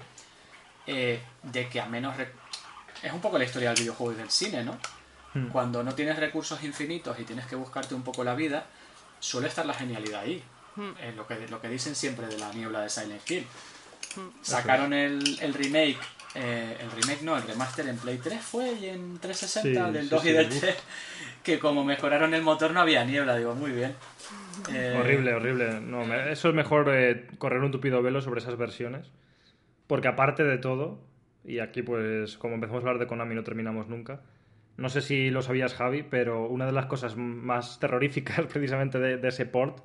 [0.88, 2.16] eh, de que a menos...
[3.02, 4.78] Es un poco la historia del videojuego y del cine, ¿no?
[5.34, 5.48] Hmm.
[5.50, 8.68] Cuando no tienes recursos infinitos y tienes que buscarte un poco la vida,
[9.20, 10.44] suele estar la genialidad ahí.
[10.76, 10.91] Hmm.
[11.02, 13.48] Es lo que, lo que dicen siempre de la niebla de Silent Hill.
[14.16, 14.30] Hmm.
[14.44, 16.00] Sacaron el, el remake,
[16.36, 20.04] eh, el remake no, el remaster en Play 3 fue y en 360 Sí, del
[20.04, 20.60] sí, 2 y sí, del uf.
[20.60, 20.76] 3,
[21.44, 23.94] que como mejoraron el motor no había niebla, digo, muy bien.
[24.74, 25.82] Eh, Horrible, horrible.
[25.82, 29.12] No, eso es mejor eh, correr un tupido velo sobre esas versiones.
[29.88, 31.00] Porque aparte de todo,
[31.44, 34.22] y aquí pues como empezamos a hablar de Konami no terminamos nunca,
[34.78, 39.18] no sé si lo sabías Javi, pero una de las cosas más terroríficas precisamente de,
[39.18, 39.84] de ese port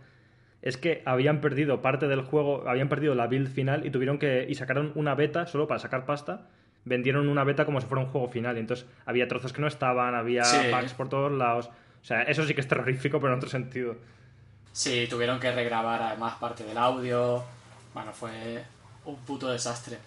[0.63, 4.47] es que habían perdido parte del juego, habían perdido la build final y tuvieron que
[4.49, 6.49] y sacaron una beta solo para sacar pasta.
[6.85, 9.67] Vendieron una beta como si fuera un juego final y entonces había trozos que no
[9.69, 10.57] estaban, había Sí.
[10.71, 11.69] bugs por todos lados.
[12.01, 13.97] O sea, eso sí que es terrorífico, pero en otro sentido.
[14.73, 17.45] Sí, tuvieron que regrabar además parte del audio.
[17.95, 18.63] Bueno, fue
[19.05, 19.99] un puto desastre.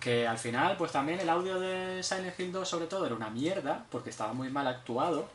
[0.00, 3.30] Que al final, pues también el audio de Silent Hill 2 sobre todo era una
[3.30, 5.28] mierda, porque estaba muy mal actuado,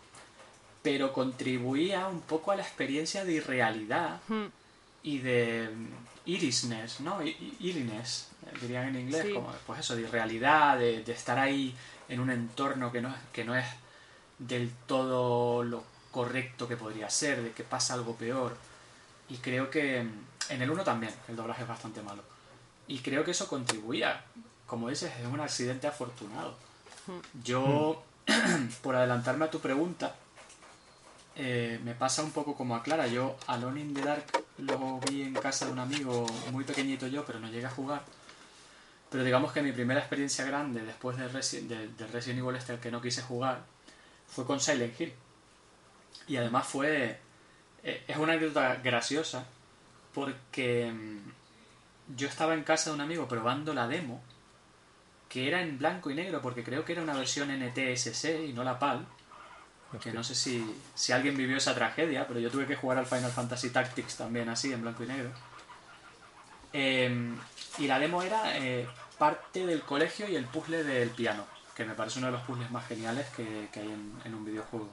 [0.83, 4.45] pero contribuía un poco a la experiencia de irrealidad Hmm.
[5.03, 5.87] Y de mm,
[6.29, 7.21] irisness, ¿no?
[7.23, 7.29] I-
[7.59, 9.33] i- Eeriness, eh, dirían en inglés, Sí.
[9.33, 11.75] como pues eso, de irrealidad, de, de estar ahí
[12.09, 13.65] en un entorno que no, es, que no es
[14.39, 18.55] del todo lo correcto que podría ser, de que pasa algo peor.
[19.29, 20.11] Y creo que mm,
[20.49, 22.23] en el 1 también, el doblaje es bastante malo.
[22.87, 24.23] Y creo que eso contribuía.
[24.67, 26.55] Como dices, es un accidente afortunado.
[27.43, 28.03] Yo,
[28.83, 30.15] por adelantarme a tu pregunta,
[31.35, 33.07] eh, me pasa un poco como a Clara.
[33.07, 34.25] Yo, Alone in the Dark,
[34.59, 38.03] lo vi en casa de un amigo muy pequeñito yo, pero no llegué a jugar.
[39.09, 42.77] Pero digamos que mi primera experiencia grande después de, Resi- de- de Resident Evil este
[42.79, 43.63] que no quise jugar
[44.27, 45.13] fue con Silent Hill.
[46.27, 47.19] Y además fue
[47.83, 49.43] Eh, es una anécdota graciosa
[50.13, 54.21] porque mm, yo estaba en casa de un amigo probando la demo,
[55.29, 58.63] que era en blanco y negro, porque creo que era una versión NTSC y no
[58.63, 59.07] la PAL.
[59.99, 60.65] Que no sé si,
[60.95, 64.47] si alguien vivió esa tragedia, pero yo tuve que jugar al Final Fantasy Tactics también
[64.47, 65.31] así, en blanco y negro.
[66.73, 67.37] Em,
[67.77, 68.87] y la demo era eh,
[69.17, 72.71] parte del colegio y el puzzle del piano, que me parece uno de los puzzles
[72.71, 74.89] más geniales que, hay en, un videojuego.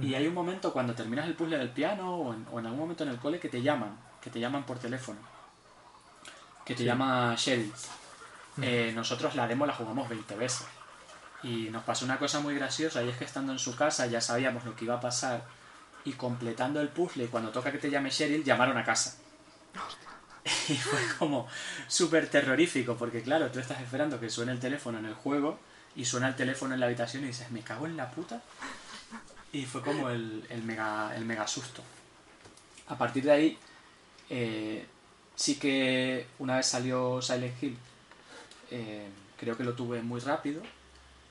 [0.00, 3.10] Y hay un momento cuando terminas el puzzle del piano o en, algún momento en
[3.10, 5.18] el cole que te llaman, que te llaman por teléfono,
[6.64, 7.72] que te llama Shelly.
[8.62, 10.66] Eh, nosotros la demo la jugamos 20 veces.
[11.42, 14.20] Y nos pasó una cosa muy graciosa y es que estando en su casa ya
[14.20, 15.42] sabíamos lo que iba a pasar
[16.04, 19.16] y completando el puzzle cuando toca que te llame Cheryl llamaron a casa.
[20.68, 21.46] Y fue como
[21.86, 25.58] súper terrorífico, porque claro, tú estás esperando que suene el teléfono en el juego
[25.94, 28.40] y suena el teléfono en la habitación y dices, me cago en la puta.
[29.52, 31.82] Y fue como el, mega, el mega susto.
[32.88, 33.58] A partir de ahí,
[34.30, 34.86] eh,
[35.34, 37.76] sí que una vez salió Silent Hill,
[38.70, 40.62] eh, creo que lo tuve muy rápido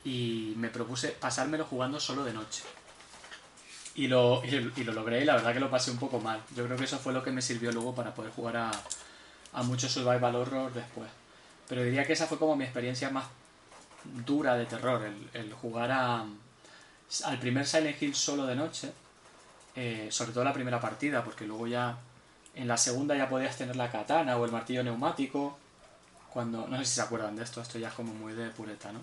[0.04, 2.64] y me propuse pasármelo jugando solo de noche.
[3.96, 6.42] Y lo, y, lo logré y la verdad que lo pasé un poco mal.
[6.56, 8.72] Yo creo que eso fue lo que me sirvió luego para poder jugar a,
[9.54, 11.10] a mucho survival horror después.
[11.68, 13.26] Pero diría que esa fue como mi experiencia más
[14.26, 15.02] dura de terror,
[15.34, 16.26] el, jugar a,
[17.26, 18.92] al primer Silent Hill solo de noche,
[19.76, 21.98] eh, sobre todo la primera partida, porque luego ya
[22.56, 25.58] en la segunda ya podías tener la katana o el martillo neumático,
[26.32, 28.92] cuando, no sé si se acuerdan de esto, esto ya es como muy de pureta,
[28.92, 29.00] ¿no?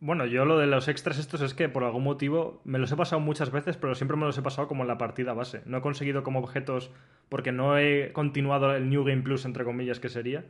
[0.00, 2.96] Bueno, yo lo de los extras estos es que por algún motivo me los he
[2.96, 5.62] pasado muchas veces, pero siempre me los he pasado como en la partida base.
[5.64, 6.90] No he conseguido como objetos
[7.28, 10.44] porque no he continuado el New Game Plus, entre comillas, que sería.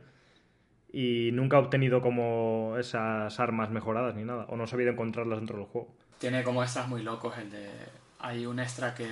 [0.91, 4.45] Y nunca he obtenido como esas armas mejoradas ni nada.
[4.49, 5.95] O no he sabido encontrarlas dentro del juego.
[6.19, 7.69] Tiene como extras muy locos el de...
[8.19, 9.07] Hay un extra que...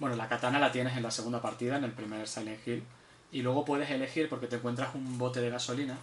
[0.00, 2.82] Bueno, la katana la tienes en la segunda partida, en el primer Silent Hill.
[3.30, 5.96] Y luego puedes elegir, porque te encuentras un bote de gasolina,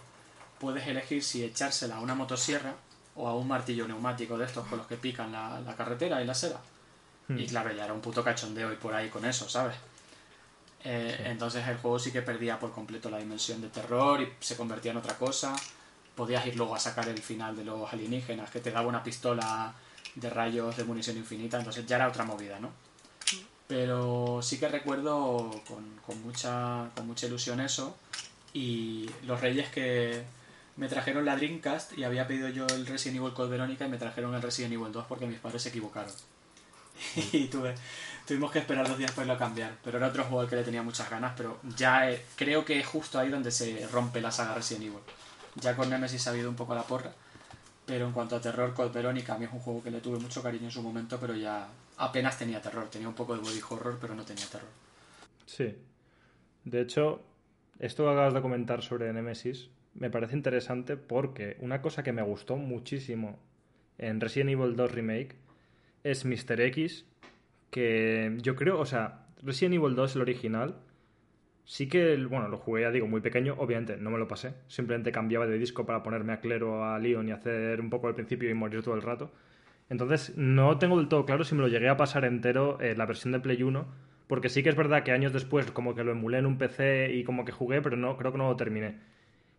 [0.58, 2.74] puedes elegir si echársela a una motosierra
[3.16, 6.34] o a un martillo neumático de estos con los que pican la, carretera y la
[6.34, 6.60] seda.
[7.28, 7.38] Hmm.
[7.38, 9.76] Y claro, ya era un puto cachondeo y por ahí con eso, ¿sabes?
[10.84, 14.56] Eh, entonces el juego sí que perdía por completo la dimensión de terror y se
[14.56, 15.56] convertía en otra cosa.
[16.14, 19.74] Podías ir luego a sacar el final de los alienígenas, que te daba una pistola
[20.14, 22.70] de rayos de munición infinita, entonces ya era otra movida, ¿no?
[23.66, 27.96] Pero sí que recuerdo con, con mucha, con mucha ilusión eso
[28.52, 30.24] y los reyes que,
[30.76, 33.96] me trajeron la Dreamcast y había pedido yo el Resident Evil Code Verónica y me
[33.96, 36.12] trajeron el Resident Evil 2 porque mis padres se equivocaron.
[37.32, 37.74] y tuve,
[38.26, 39.76] tuvimos que esperar dos días para a cambiar.
[39.82, 42.78] Pero era otro juego al que le tenía muchas ganas, pero ya eh, creo que
[42.78, 45.00] es justo ahí donde se rompe la saga Resident Evil.
[45.56, 47.12] Ya con Nemesis ha habido un poco la porra.
[47.86, 50.18] Pero en cuanto a terror, Code Verónica a mí es un juego que le tuve
[50.18, 51.68] mucho cariño en su momento, pero ya
[51.98, 52.88] apenas tenía terror.
[52.90, 54.68] Tenía un poco de body horror, pero no tenía terror.
[55.46, 55.74] Sí.
[56.64, 57.22] De hecho,
[57.78, 59.68] esto acabas de comentar sobre Nemesis
[59.98, 63.38] me parece interesante porque una cosa que me gustó muchísimo
[63.98, 65.36] en Resident Evil 2 Remake
[66.04, 66.60] es Mr.
[66.60, 67.06] X,
[67.70, 70.76] que yo creo, o sea, Resident Evil 2, el original,
[71.64, 75.12] sí que, bueno, lo jugué, ya digo, muy pequeño, obviamente no me lo pasé, simplemente
[75.12, 78.50] cambiaba de disco para ponerme a Clero, a Leon y hacer un poco al principio
[78.50, 79.32] y morir todo el rato.
[79.88, 83.06] Entonces, no tengo del todo claro si me lo llegué a pasar entero en la
[83.06, 83.86] versión de Play 1,
[84.26, 87.12] porque sí que es verdad que años después como que lo emulé en un PC
[87.14, 88.98] y como que jugué, pero no creo que no lo terminé.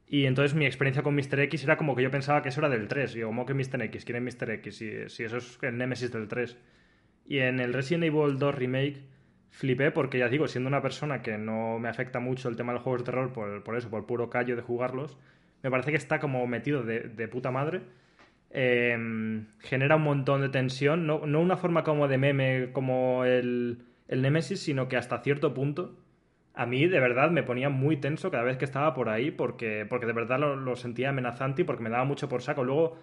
[0.09, 1.41] Y entonces mi experiencia con Mr.
[1.41, 3.15] X era como que yo pensaba que eso era del 3.
[3.15, 3.81] Y yo, ¿cómo que Mr.
[3.83, 4.05] X?
[4.05, 4.51] ¿Quién es Mr.
[4.51, 4.77] X?
[4.77, 6.57] Si, si eso es el Nemesis del 3.
[7.27, 9.01] Y en el Resident Evil 2 Remake
[9.49, 12.75] flipé porque, ya digo, siendo una persona que no me afecta mucho el tema de
[12.75, 15.17] los juegos de terror por, por eso, por puro callo de jugarlos,
[15.61, 17.81] me parece que está como metido de, de puta madre.
[18.49, 23.79] Em, genera un montón de tensión, no, no, una forma como de meme como el,
[24.07, 25.97] el Nemesis, sino que hasta cierto punto
[26.57, 29.85] a mí de verdad me ponía muy tenso cada vez que estaba por ahí porque,
[29.87, 32.63] porque de verdad lo, sentía amenazante y porque me daba mucho por saco.
[32.63, 32.97] Luego,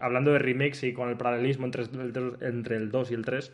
[0.00, 3.52] hablando de remakes y con el paralelismo entre el, entre el 2 y el 3,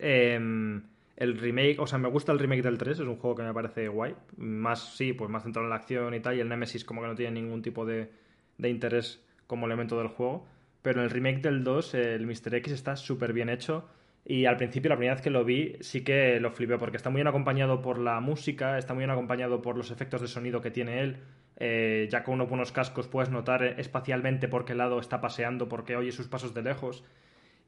[0.00, 0.82] em,
[1.16, 3.54] el remake, o sea, me gusta el remake del 3, es un juego que me
[3.54, 4.16] parece guay.
[4.38, 7.06] Más, sí, pues más centrado en la acción y tal, y el Nemesis como que
[7.06, 8.10] no tiene ningún tipo de,
[8.58, 10.48] de interés como elemento del juego.
[10.82, 12.56] Pero en el remake del 2, el Mr.
[12.56, 13.88] X está súper bien hecho
[14.28, 17.10] y al principio, la primera vez que lo vi, sí que lo flipé, porque está
[17.10, 20.60] muy bien acompañado por la música, está muy bien acompañado por los efectos de sonido
[20.60, 21.18] que tiene él.
[21.58, 25.94] Eh, ya con unos buenos cascos puedes notar espacialmente por qué lado está paseando, porque
[25.94, 27.04] oye sus pasos de lejos.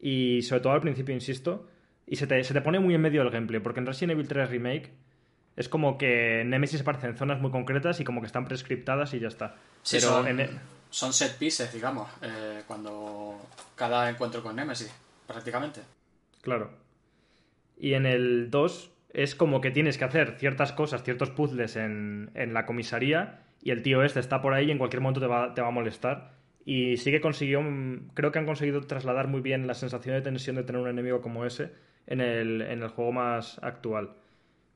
[0.00, 1.68] Y sobre todo al principio, insisto,
[2.08, 4.26] y se te, se te pone muy en medio del gameplay, porque en Resident Evil
[4.26, 4.90] 3 Remake
[5.54, 9.20] es como que Nemesis aparece en zonas muy concretas y como que están prescriptadas y
[9.20, 9.54] ya está.
[9.84, 10.50] Sí, son, e-
[10.90, 13.40] son, set pieces, digamos, eh, cuando
[13.76, 14.92] cada encuentro con Nemesis,
[15.24, 15.82] prácticamente.
[16.42, 16.70] Claro.
[17.76, 22.30] Y en el 2 es como que tienes que hacer ciertas cosas, ciertos puzzles en,
[22.34, 25.26] en la comisaría y el tío este está por ahí y en cualquier momento te
[25.26, 26.32] va, te va a molestar.
[26.64, 27.62] Y sí que consiguió,
[28.14, 31.22] creo que han conseguido trasladar muy bien la sensación de tensión de tener un enemigo
[31.22, 31.72] como ese
[32.06, 34.14] en el, en el juego más actual.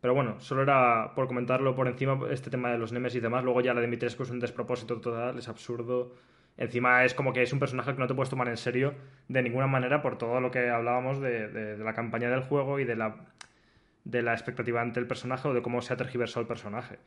[0.01, 3.45] Pero bueno, solo era por comentarlo por encima este tema de los Nemesis y demás.
[3.45, 6.15] Luego ya la de Dimitrescu es un despropósito total, es absurdo.
[6.59, 8.95] Encima es como que es un personaje que no te puedes tomar en serio
[9.29, 12.79] de ninguna manera por todo lo que hablábamos de, de, de la campaña del juego
[12.79, 13.17] y de la,
[14.05, 16.99] de la expectativa ante el personaje o de cómo se ha tergiversado el personaje.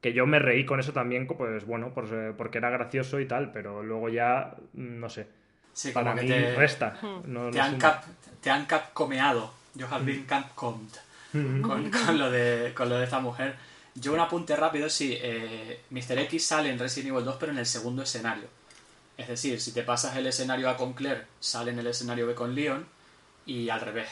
[0.00, 3.26] Que yo me reí con eso también, pues bueno, pues, eh, porque era gracioso y
[3.26, 5.26] tal, pero luego ya, mm, no sé.
[5.72, 6.94] Sí, para como mí que te, resta.
[7.00, 8.04] te, No, han cap,
[8.40, 9.52] te han capcomeado.
[9.74, 10.90] Yo have been capcomed.
[11.62, 13.56] con, con lo de, con lo de esta mujer.
[13.94, 16.18] Yo un apunte rápido, sí, eh, Mr.
[16.18, 18.44] X sale en Resident Evil 2, pero en el segundo escenario.
[19.16, 22.34] Es decir, si te pasas el escenario A con Claire, sale en el escenario B
[22.34, 22.86] con Leon,
[23.46, 24.08] y al revés.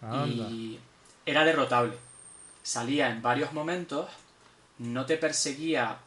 [0.00, 0.26] Anda.
[0.26, 0.78] Y
[1.26, 1.96] era derrotable.
[2.62, 4.08] Salía en varios momentos,
[4.78, 5.98] no te perseguía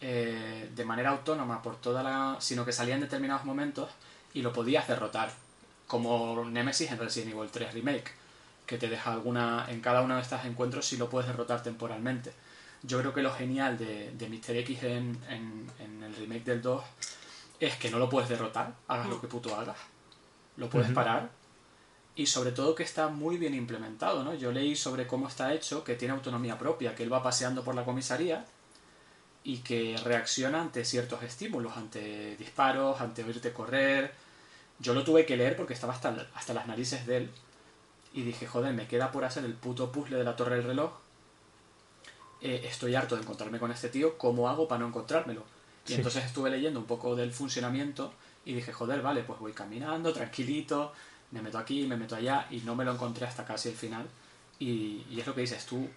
[0.00, 2.36] eh, de manera autónoma por toda la.
[2.40, 3.90] sino que salía en determinados momentos
[4.34, 5.30] y lo podías derrotar.
[5.86, 8.12] Como Nemesis en Resident Evil 3 Remake,
[8.66, 9.66] que te deja alguna.
[9.68, 12.32] en cada uno de estos encuentros si lo puedes derrotar temporalmente.
[12.82, 14.56] Yo creo que lo genial de, de Mr.
[14.58, 16.84] X en, en, en el remake del 2
[17.60, 19.78] es que no lo puedes derrotar, hagas lo que puto hagas.
[20.56, 21.30] Lo puedes parar
[22.18, 24.34] y sobre todo que está muy bien implementado, ¿no?
[24.34, 27.76] Yo leí sobre cómo está hecho, que tiene autonomía propia, que él va paseando por
[27.76, 28.44] la comisaría
[29.44, 34.12] y que reacciona ante ciertos estímulos, ante disparos, ante oírte correr.
[34.80, 37.30] Yo lo tuve que leer porque estaba hasta, hasta las narices de él
[38.12, 40.90] y dije, joder, me queda por hacer el puto puzzle de la torre del reloj.
[42.40, 45.44] Eh, estoy harto de encontrarme con este tío, ¿cómo hago para no encontrármelo?
[45.88, 45.94] Y Sí.
[45.94, 48.12] entonces estuve leyendo un poco del funcionamiento
[48.44, 50.92] y dije, joder, vale, pues voy caminando, tranquilito,
[51.30, 54.06] me meto aquí, me meto allá y no me lo encontré hasta casi el final.
[54.58, 55.88] Y, y es lo que dices tú,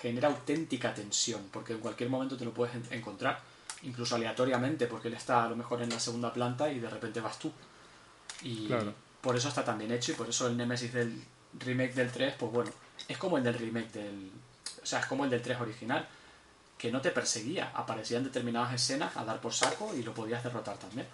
[0.00, 3.40] genera auténtica tensión, porque en cualquier momento te lo puedes en- encontrar,
[3.82, 7.20] incluso aleatoriamente, porque él está a lo mejor en la segunda planta y de repente
[7.20, 7.50] vas tú.
[8.42, 8.92] Y Claro.
[9.20, 11.22] por eso está tan bien hecho y por eso el Nemesis del
[11.60, 12.70] remake del 3, pues bueno,
[13.08, 14.30] es como el del remake del...
[14.82, 16.06] O sea, es como el del 3 original,
[16.78, 20.78] que no te perseguía, aparecían determinadas escenas a dar por saco y lo podías derrotar
[20.78, 21.06] también.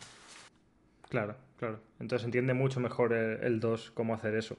[1.08, 1.80] Claro, claro.
[1.98, 4.58] Entonces entiende mucho mejor el, el 2 cómo hacer eso.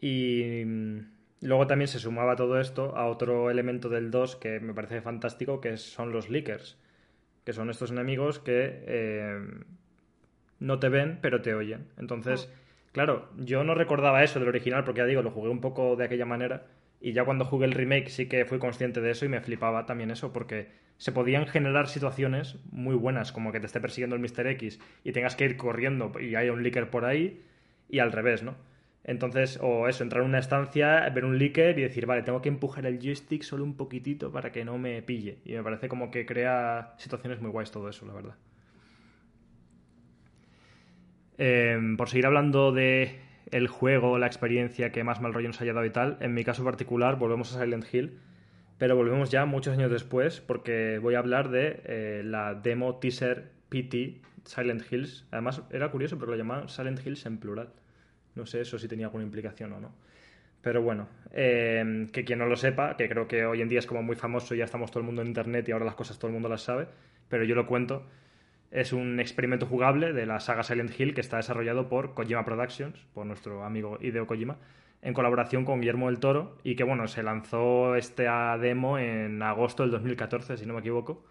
[0.00, 0.98] Y mm,
[1.42, 5.60] luego también se sumaba todo esto a otro elemento del 2 que me parece fantástico,
[5.60, 6.78] que son los leakers,
[7.44, 9.40] que son estos enemigos que eh,
[10.58, 11.88] no te ven, pero te oyen.
[11.98, 12.48] Entonces,
[12.92, 16.04] claro, yo no recordaba eso del original, porque ya digo, lo jugué un poco de
[16.04, 16.66] aquella manera.
[17.00, 19.86] Y ya cuando jugué el remake sí que fui consciente de eso y me flipaba
[19.86, 24.22] también eso, porque se podían generar situaciones muy buenas, como que te esté persiguiendo el
[24.22, 24.46] Mr.
[24.48, 27.42] X y tengas que ir corriendo y haya un leaker por ahí,
[27.88, 28.54] y al revés, ¿no?
[29.02, 32.50] Entonces, o eso, entrar en una estancia, ver un leaker y decir, vale, tengo que
[32.50, 35.38] empujar el joystick solo un poquitito para que no me pille.
[35.44, 38.34] Y me parece como que crea situaciones muy guays todo eso, la verdad.
[41.38, 43.20] Eh, por seguir hablando de
[43.50, 46.44] el juego, la experiencia que más mal rollo nos haya dado y tal, en mi
[46.44, 48.18] caso particular volvemos a Silent Hill,
[48.78, 53.50] pero volvemos ya muchos años después porque voy a hablar de eh, la demo teaser
[53.68, 55.26] PT Silent Hills.
[55.30, 57.68] Además era curioso porque lo llamaban Silent Hills en plural.
[58.34, 59.92] No sé eso si tenía alguna implicación o no.
[60.62, 63.86] Pero bueno, eh, que quien no lo sepa, que creo que hoy en día es
[63.86, 66.28] como muy famoso, ya estamos todo el mundo en internet y ahora las cosas todo
[66.28, 66.86] el mundo las sabe,
[67.28, 68.06] pero yo lo cuento.
[68.70, 73.04] Es un experimento jugable de la saga Silent Hill que está desarrollado por Kojima Productions,
[73.12, 74.58] por nuestro amigo Hideo Kojima,
[75.02, 79.82] en colaboración con Guillermo del Toro y que bueno, se lanzó esta demo en agosto
[79.82, 81.24] del 2014, si no me equivoco.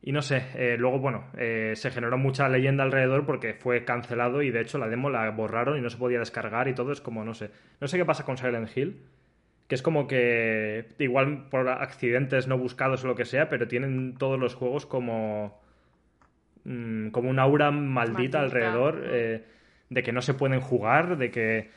[0.00, 4.42] Y no sé, eh, luego bueno, eh, se generó mucha leyenda alrededor porque fue cancelado
[4.42, 7.00] y de hecho la demo la borraron y no se podía descargar y todo es
[7.00, 7.50] como, no sé,
[7.80, 9.00] no sé qué pasa con Silent Hill,
[9.66, 14.14] que es como que igual por accidentes no buscados o lo que sea, pero tienen
[14.18, 15.63] todos los juegos como
[16.64, 18.40] mm, como un aura maldita, Maldita.
[18.40, 19.44] alrededor eh,
[19.90, 21.70] de que no se pueden jugar, de que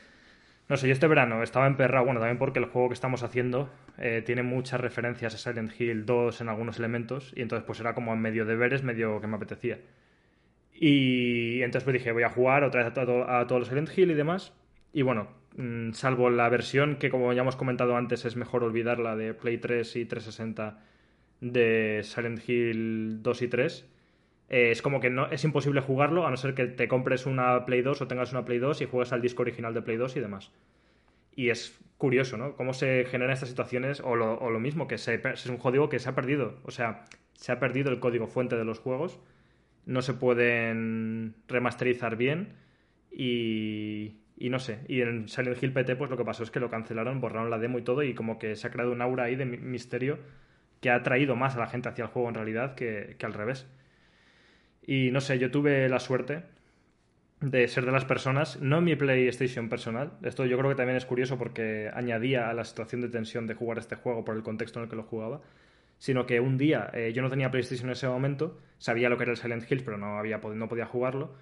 [0.68, 3.70] no sé, yo este verano estaba emperrado, bueno, también porque el juego que estamos haciendo
[3.96, 7.94] eh, tiene muchas referencias a Silent Hill 2 en algunos elementos, y entonces pues era
[7.94, 9.78] como en medio deberes, medio que me apetecía.
[10.74, 13.90] Y entonces pues dije, voy a jugar otra vez a, todo- a todos los Silent
[13.96, 14.52] Hill y demás.
[14.92, 19.16] Y bueno, mm, salvo la versión que como ya hemos comentado antes es mejor olvidarla
[19.16, 20.78] de Play 3 y 360
[21.40, 23.86] de Silent Hill 2 y 3.
[24.48, 27.66] Eh, es como que no, es imposible jugarlo a no ser que te compres una
[27.66, 30.16] Play 2 o tengas una Play 2 y juegues al disco original de Play 2
[30.16, 30.50] y demás.
[31.34, 32.56] Y es curioso, ¿no?
[32.56, 36.08] Cómo se generan estas situaciones, o lo, mismo, que se, es un código que se
[36.08, 36.58] ha perdido.
[36.64, 39.20] O sea, se ha perdido el código fuente de los juegos,
[39.86, 42.54] no se pueden remasterizar bien
[43.10, 46.60] y, Y no sé, y en Silent Hill PT pues lo que pasó es que
[46.60, 49.24] lo cancelaron, borraron la demo y todo y como que se ha creado un aura
[49.24, 50.18] ahí de misterio
[50.80, 53.66] que ha atraído más a la gente hacia el juego en realidad que al revés.
[54.88, 56.44] Y no sé, yo tuve la suerte
[57.42, 60.96] de ser de las personas, no en mi PlayStation personal, esto yo creo que también
[60.96, 64.42] es curioso porque añadía a la situación de tensión de jugar este juego por el
[64.42, 65.42] contexto en el que lo jugaba,
[65.98, 69.24] sino que un día eh, yo no tenía PlayStation en ese momento, sabía lo que
[69.24, 71.34] era el Silent Hills, pero no, había, no podía jugarlo,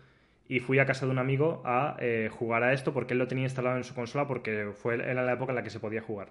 [0.49, 3.29] y fui a casa de un amigo a eh, jugar a esto porque él lo
[3.29, 6.03] tenía instalado en su consola porque fue era la época en la que se podía
[6.03, 6.31] jugar.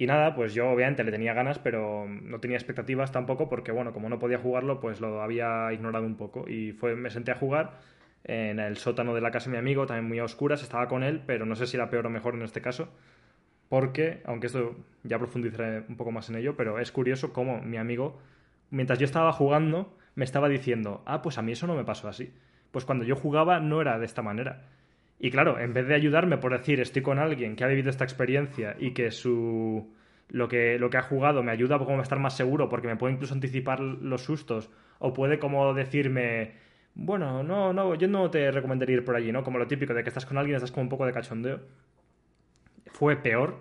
[0.00, 3.92] Y nada, pues yo obviamente le tenía ganas, pero no tenía expectativas tampoco porque, bueno,
[3.92, 6.48] como no podía jugarlo, pues lo había ignorado un poco.
[6.48, 7.72] Y fue, me senté a jugar
[8.24, 11.02] en el sótano de la casa de mi amigo, también muy a oscuras, estaba con
[11.02, 12.88] él, pero no sé si era peor o mejor en este caso,
[13.68, 17.76] porque, aunque esto ya profundizaré un poco más en ello, pero es curioso cómo mi
[17.76, 18.18] amigo,
[18.70, 22.08] mientras yo estaba jugando, me estaba diciendo, ah, pues a mí eso no me pasó
[22.08, 22.32] así
[22.70, 24.62] pues cuando yo jugaba no era de esta manera.
[25.22, 28.04] Y claro, en vez de ayudarme por decir estoy con alguien que ha vivido esta
[28.04, 29.92] experiencia y que su
[30.30, 33.14] lo que, lo que ha jugado me ayuda a estar más seguro porque me puede
[33.14, 36.52] incluso anticipar los sustos o puede como decirme
[36.94, 39.44] bueno, no, no, yo no te recomendaría ir por allí, ¿no?
[39.44, 41.60] Como lo típico de que estás con alguien, estás con un poco de cachondeo.
[42.86, 43.58] Fue peor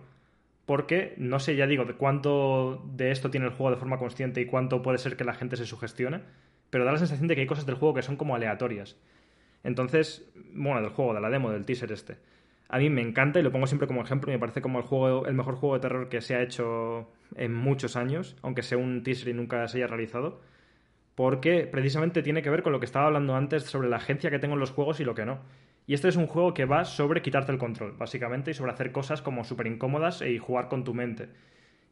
[0.66, 4.40] porque no sé, ya digo, de cuánto de esto tiene el juego de forma consciente
[4.42, 6.22] y cuánto puede ser que la gente se sugestione
[6.70, 8.96] pero da la sensación de que hay cosas del juego que son como aleatorias.
[9.64, 12.18] Entonces, bueno, del juego, de la demo, del teaser este.
[12.70, 15.26] A mí me encanta y lo pongo siempre como ejemplo me parece como el, juego,
[15.26, 19.02] el mejor juego de terror que se ha hecho en muchos años, aunque sea un
[19.04, 20.42] teaser y nunca se haya realizado,
[21.16, 24.40] porque precisamente tiene que ver con lo que estaba hablando antes sobre la agencia que
[24.40, 25.40] tengo en los juegos y lo que no.
[25.88, 28.92] Y este es un juego que va sobre quitarte el control, básicamente, y sobre hacer
[28.92, 31.30] cosas como súper incómodas y jugar con tu mente.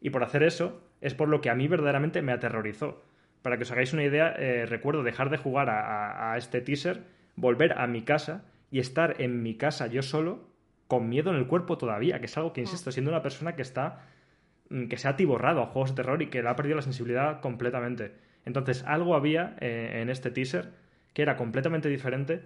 [0.02, 3.04] Y por hacer eso es por lo que a mí verdaderamente me aterrorizó.
[3.42, 7.04] Para que os hagáis una idea, eh, recuerdo dejar de jugar a, este teaser,
[7.38, 10.50] volver a mi casa y estar en mi casa yo solo
[10.88, 13.62] con miedo en el cuerpo todavía, que es algo que, insisto, siendo una persona que
[13.62, 14.06] está
[14.70, 16.82] mm, que se ha atiborrado a juegos de terror y que le ha perdido la
[16.82, 18.14] sensibilidad completamente.
[18.44, 20.72] Entonces, algo había eh, en este teaser
[21.14, 22.42] que era completamente diferente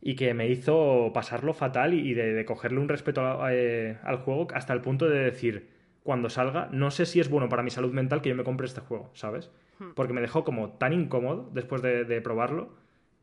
[0.00, 4.72] y que me hizo pasarlo fatal y, de, cogerle un respeto eh, al juego hasta
[4.72, 5.68] el punto de decir,
[6.02, 8.66] cuando salga, no sé si es bueno para mi salud mental que yo me compre
[8.66, 9.50] este juego, ¿sabes?
[9.78, 9.90] Hmm.
[9.94, 12.70] Porque me dejó como tan incómodo después de, probarlo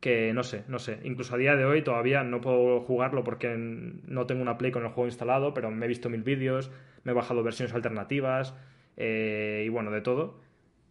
[0.05, 0.99] que no sé, no sé.
[1.03, 4.83] Incluso a día de hoy todavía no puedo jugarlo porque no tengo una Play con
[4.83, 6.69] el juego instalado, pero me he visto mil vídeos,
[7.03, 8.53] me he bajado versiones alternativas
[8.97, 10.39] eh, y bueno, de todo.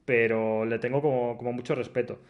[0.05, 2.21] Pero le tengo como, como mucho respeto.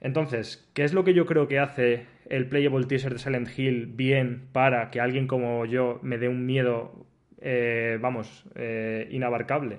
[0.00, 3.86] Entonces, ¿qué es lo que yo creo que hace el Playable Teaser de Silent Hill
[3.86, 7.06] bien para que alguien como yo me dé un miedo
[7.40, 9.78] eh, vamos, eh, inabarcable.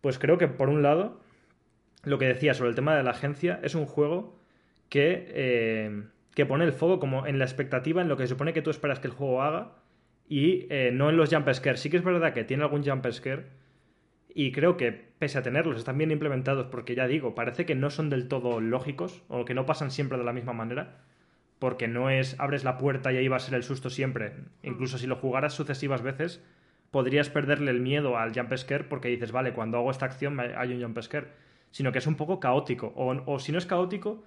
[0.00, 1.20] Pues creo que por un lado,
[2.04, 4.35] lo que decía sobre el tema de la agencia es un juego
[4.88, 6.02] que, eh,
[6.34, 8.70] que pone el foco como en la expectativa, en lo que se supone que tú
[8.70, 9.72] esperas que el juego haga
[10.28, 11.80] y no en los jump scares.
[11.80, 13.46] Sí que es verdad que tiene algún jump scare
[14.34, 17.90] y creo que pese a tenerlos están bien implementados porque ya digo, parece que no
[17.90, 20.98] son del todo lógicos o que no pasan siempre de la misma manera
[21.58, 24.34] porque no es abres la puerta y ahí va a ser el susto siempre.
[24.62, 26.42] Incluso si lo jugaras sucesivas veces,
[26.90, 30.72] podrías perderle el miedo al jump scare porque dices, vale, cuando hago esta acción hay
[30.72, 31.28] un jump scare,
[31.70, 32.92] sino que es un poco caótico.
[32.96, 34.22] O, si no es caótico,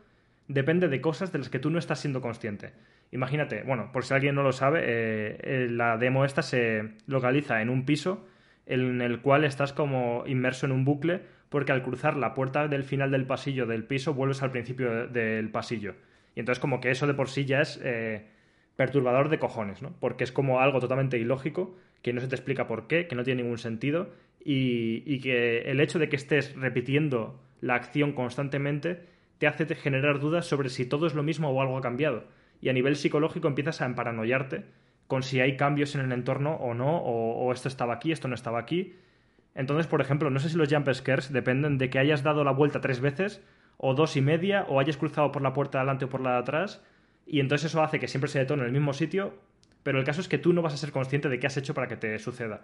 [0.49, 2.73] depende de cosas de las que tú no estás siendo consciente.
[3.11, 7.61] Imagínate, bueno, por si alguien no lo sabe, eh, eh, la demo esta se localiza
[7.61, 8.27] en un piso
[8.65, 12.83] en el cual estás como inmerso en un bucle porque al cruzar la puerta del
[12.83, 15.95] final del pasillo del piso vuelves al principio del pasillo.
[16.35, 18.27] Y entonces como que eso de por sí ya es eh,
[18.75, 19.95] perturbador de cojones, ¿no?
[19.99, 23.23] Porque es como algo totalmente ilógico que no se te explica por qué, que no
[23.23, 24.11] tiene ningún sentido
[24.43, 29.01] y, que el hecho de que estés repitiendo la acción constantemente
[29.39, 32.25] te hace generar dudas sobre si todo es lo mismo o algo ha cambiado.
[32.61, 34.65] Y a nivel psicológico empiezas a emparanoiarte
[35.07, 38.35] con si hay cambios en el entorno o no, o, esto estaba aquí, esto no
[38.35, 38.95] estaba aquí.
[39.55, 42.51] Entonces, por ejemplo, no sé si los jump scares dependen de que hayas dado la
[42.51, 43.41] vuelta tres veces,
[43.77, 46.33] o dos y media, o hayas cruzado por la puerta de adelante o por la
[46.33, 46.83] de atrás,
[47.25, 49.33] y entonces eso hace que siempre se detone en el mismo sitio,
[49.81, 51.73] pero el caso es que tú no vas a ser consciente de qué has hecho
[51.73, 52.61] para que te suceda.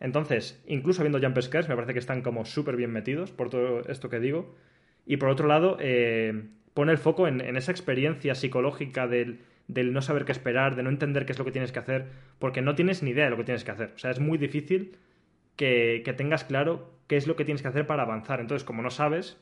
[0.00, 3.82] Entonces, incluso viendo jump scares, me parece que están como súper bien metidos por todo
[3.88, 4.56] esto que digo.
[5.06, 6.44] Y por otro lado, eh,
[6.74, 11.26] pone el foco en, esa experiencia psicológica del, no saber qué esperar, de no entender
[11.26, 12.06] qué es lo que tienes que hacer,
[12.38, 13.92] porque no tienes ni idea de lo que tienes que hacer.
[13.94, 14.96] O sea, es muy difícil
[15.56, 18.40] que, que tengas claro qué es lo que tienes que hacer para avanzar.
[18.40, 19.38] Entonces, como no sabes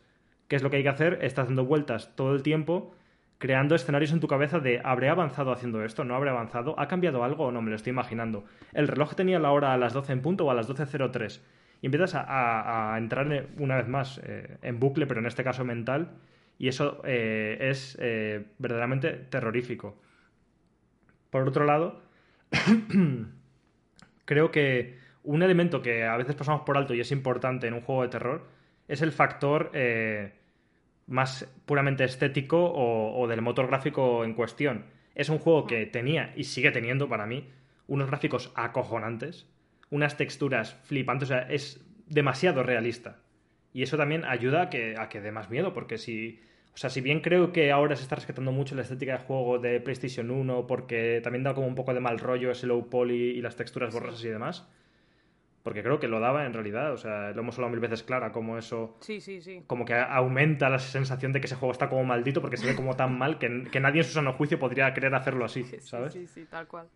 [0.49, 2.95] qué es lo que hay que hacer, estás dando vueltas todo el tiempo
[3.39, 6.05] creando escenarios en tu cabeza de ¿habré avanzado haciendo esto?
[6.05, 6.75] ¿No habré avanzado?
[6.79, 7.63] ¿Ha cambiado algo o no?
[7.63, 8.45] Me lo estoy imaginando.
[8.73, 11.41] El reloj tenía la hora a las 12 en punto o a las 12.03.
[11.81, 16.11] Y empiezas a, entrar una vez más eh, en bucle, pero en este caso mental,
[16.59, 20.01] y eso eh, es eh, verdaderamente terrorífico.
[21.31, 22.03] Por otro lado,
[24.24, 27.83] creo que un elemento que a veces pasamos por alto y es importante en un
[27.83, 28.49] juego de terror
[28.89, 29.70] es el factor
[31.09, 34.85] más puramente estético o, del motor gráfico en cuestión.
[35.14, 37.49] Es un juego que tenía y sigue teniendo para mí
[37.87, 39.47] unos gráficos acojonantes,
[39.91, 43.18] unas texturas flipantes, o sea, es demasiado realista.
[43.72, 46.41] Y eso también ayuda a que, a que dé más miedo, porque si...
[46.74, 49.59] O sea, si bien creo que ahora se está rescatando mucho la estética de juego
[49.59, 53.30] de PlayStation 1, porque también da como un poco de mal rollo ese low poly
[53.30, 54.68] y las texturas borrosas y demás,
[55.68, 58.32] porque creo que lo daba en realidad, o sea, lo hemos hablado mil veces clara,
[58.32, 58.97] como eso...
[59.01, 59.64] Sí, sí, sí.
[59.66, 62.76] Como que aumenta la sensación de que ese juego está como maldito porque se ve
[62.76, 63.49] como tan mal que,
[63.80, 66.12] nadie en su sano juicio podría querer hacerlo así, ¿sabes?
[66.12, 66.89] Sí, sí, tal cual.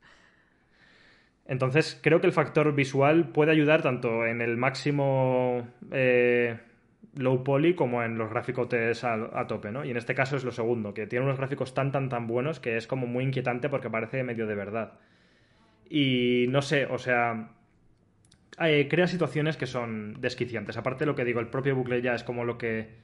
[1.52, 6.58] Entonces, creo que el factor visual puede ayudar tanto en el máximo eh,
[7.14, 8.72] low poly como en los gráficos
[9.04, 9.84] a, a, tope, ¿no?
[9.84, 12.58] Y en este caso es lo segundo, que tiene unos gráficos tan, tan, tan buenos
[12.58, 14.94] que es como muy inquietante porque parece medio de verdad.
[15.90, 17.50] Y no sé, o sea,
[18.58, 20.78] eh, crea situaciones que son desquiciantes.
[20.78, 22.94] Aparte de lo que digo, el propio bucle ya es como lo que,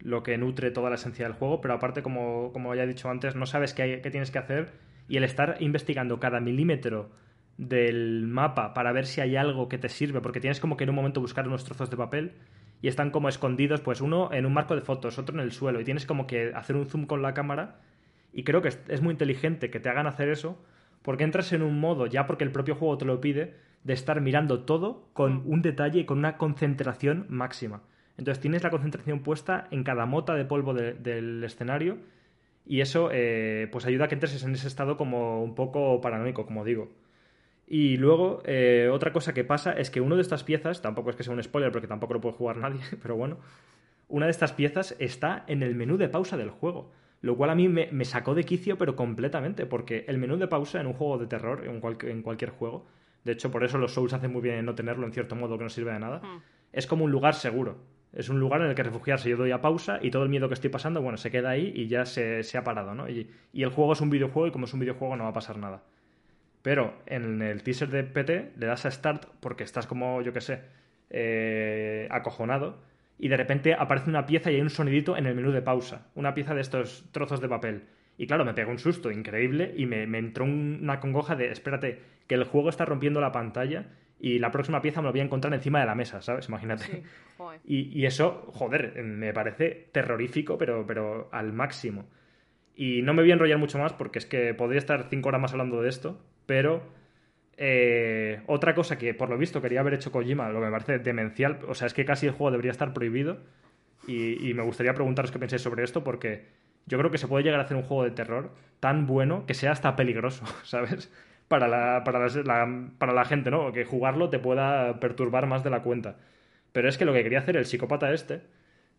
[0.00, 3.08] lo que nutre toda la esencia del juego, pero aparte, como, como ya he dicho
[3.08, 4.72] antes, no sabes qué, qué tienes que hacer
[5.08, 7.24] y el estar investigando cada milímetro
[7.56, 10.90] del mapa para ver si hay algo que te sirve, porque tienes como que en
[10.90, 12.32] un momento buscar unos trozos de papel
[12.82, 15.80] y están como escondidos, pues uno en un marco de fotos, otro en el suelo,
[15.80, 17.80] y tienes como que hacer un zoom con la cámara,
[18.32, 20.58] y creo que es muy inteligente que te hagan hacer eso,
[21.02, 24.20] porque entras en un modo, ya porque el propio juego te lo pide, de estar
[24.20, 27.82] mirando todo con un detalle y con una concentración máxima.
[28.16, 31.98] Entonces tienes la concentración puesta en cada mota de polvo del escenario
[32.66, 36.46] y eso eh, pues ayuda a que entres en ese estado como un poco paranoico,
[36.46, 36.88] como digo.
[37.66, 41.16] Y luego, eh, otra cosa que pasa es que uno de estas piezas, tampoco es
[41.16, 43.38] que sea un spoiler porque tampoco lo puede jugar nadie, pero bueno,
[44.08, 46.90] una de estas piezas está en el menú de pausa del juego.
[47.20, 50.78] Lo cual a mí me, sacó de quicio, pero completamente, porque el menú de pausa
[50.78, 52.84] en un juego de terror, en, en cualquier juego,
[53.24, 55.56] de hecho, por eso los Souls hacen muy bien en no tenerlo en cierto modo
[55.56, 56.18] que no sirve de nada.
[56.18, 56.42] Hmm.
[56.72, 57.78] Es como un lugar seguro.
[58.12, 59.28] Es un lugar en el que refugiarse.
[59.28, 61.72] Yo doy a pausa y todo el miedo que estoy pasando, bueno, se queda ahí
[61.74, 63.08] y ya se, ha parado, ¿no?
[63.08, 65.56] Y, el juego es un videojuego y como es un videojuego no va a pasar
[65.56, 65.82] nada.
[66.64, 70.40] Pero en el teaser de PT le das a Start porque estás como, yo qué
[70.40, 70.62] sé,
[71.10, 72.80] eh, acojonado
[73.18, 76.06] y de repente aparece una pieza y hay un sonidito en el menú de pausa.
[76.14, 77.82] Una pieza de estos trozos de papel.
[78.16, 82.34] Y claro, me pegó un susto increíble y me, entró una congoja de, espérate, que
[82.34, 83.84] el juego está rompiendo la pantalla
[84.18, 86.48] y la próxima pieza me lo voy a encontrar encima de la mesa, ¿sabes?
[86.48, 87.02] Imagínate.
[87.66, 92.08] y, eso, joder, me parece terrorífico, pero, pero al máximo.
[92.76, 95.40] Y no me voy a enrollar mucho más porque es que podría estar cinco horas
[95.40, 96.82] más hablando de esto, pero
[97.56, 100.98] eh, otra cosa que por lo visto quería haber hecho Kojima, lo que me parece
[100.98, 103.38] demencial, o sea, es que casi el juego debería estar prohibido
[104.06, 106.46] y, me gustaría preguntaros qué pensáis sobre esto porque
[106.86, 108.50] yo creo que se puede llegar a hacer un juego de terror
[108.80, 111.12] tan bueno que sea hasta peligroso, ¿sabes?
[111.48, 113.72] Para la, para la, para la gente, ¿no?
[113.72, 116.16] Que jugarlo te pueda perturbar más de la cuenta.
[116.72, 118.42] Pero es que lo que quería hacer el psicópata este,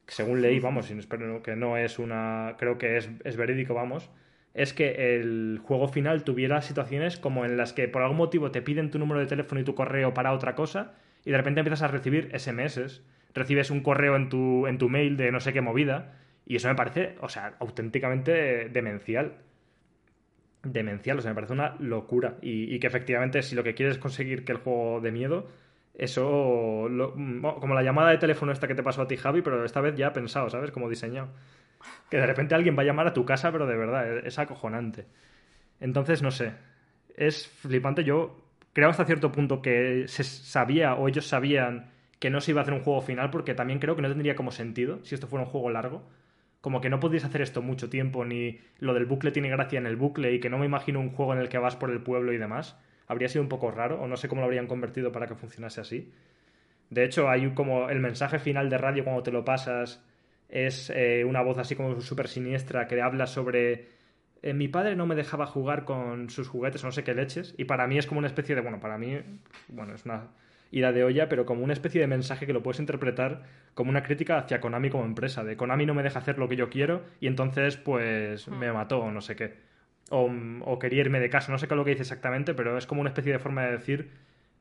[0.08, 2.56] según leí, vamos, espero que no es una.
[2.58, 4.10] Creo que es, es verídico, vamos.
[4.54, 8.62] Es que el juego final tuviera situaciones como en las que por algún motivo te
[8.62, 10.94] piden tu número de teléfono y tu correo para otra cosa
[11.26, 13.02] y de repente empiezas a recibir SMS,
[13.34, 16.14] recibes un correo en tu, en tu mail de no sé qué movida
[16.46, 19.38] y eso me parece, o sea, auténticamente demencial.
[20.64, 22.38] Demencial, o sea, me parece una locura.
[22.42, 25.48] Y, que efectivamente, si lo que quieres es conseguir que el juego de miedo,
[25.98, 26.88] eso.
[27.60, 29.96] como la llamada de teléfono esta que te pasó a ti, Javi, pero esta vez
[29.96, 30.72] ya pensado, ¿sabes?
[30.72, 31.30] Como diseñado.
[32.10, 35.06] Que de repente alguien va a llamar a tu casa, pero de verdad, es, acojonante.
[35.80, 36.54] Entonces, no sé.
[37.16, 38.04] Es flipante.
[38.04, 38.44] Yo
[38.74, 42.64] creo hasta cierto punto que se sabía o ellos sabían que no se iba a
[42.64, 45.46] hacer un juego final porque también creo que no tendría como sentido si esto fuera
[45.46, 46.04] un juego largo
[46.66, 49.86] como que no podéis hacer esto mucho tiempo, ni lo del bucle tiene gracia en
[49.86, 52.02] el bucle y que no me imagino un juego en el que vas por el
[52.02, 52.76] pueblo y demás.
[53.08, 55.82] Habría sido un poco raro, o no sé cómo lo habrían convertido para que funcionase
[55.82, 56.12] así.
[56.90, 60.04] De hecho, hay como el mensaje final de radio cuando te lo pasas
[60.50, 63.88] es eh, una voz así como súper siniestra que habla sobre
[64.44, 67.56] eh, mi padre no me dejaba jugar con sus juguetes o no sé qué leches
[67.58, 69.20] y para mí es como una especie de bueno para mí
[69.70, 70.30] bueno es una
[70.72, 73.44] ida de olla, pero como una especie de mensaje que lo puedes interpretar
[73.74, 76.58] como una crítica hacia Konami como empresa, de Konami no me deja hacer lo que
[76.58, 79.65] yo quiero y entonces pues me mató o no sé qué.
[80.10, 82.86] O, quería irme de casa, no sé qué es lo que dice exactamente, pero es
[82.86, 84.12] como una especie de forma de decir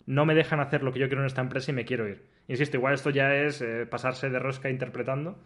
[0.07, 2.23] no me dejan hacer lo que yo quiero en esta empresa y me quiero ir.
[2.49, 5.39] Insisto, igual esto ya es eh, pasarse de rosca interpretando,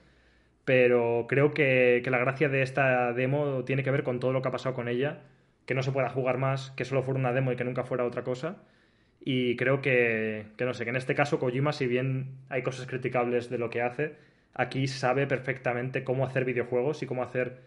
[0.64, 4.42] pero creo que, que, la gracia de esta demo tiene que ver con todo lo
[4.42, 5.22] que ha pasado con ella,
[5.66, 8.04] que no se pueda jugar más, que solo fuera una demo y que nunca fuera
[8.04, 8.58] otra cosa,
[9.20, 12.86] y creo que, que, no sé, que en este caso Kojima, si bien hay cosas
[12.86, 14.16] criticables de lo que hace,
[14.54, 17.60] aquí sabe perfectamente cómo hacer videojuegos y cómo hacer,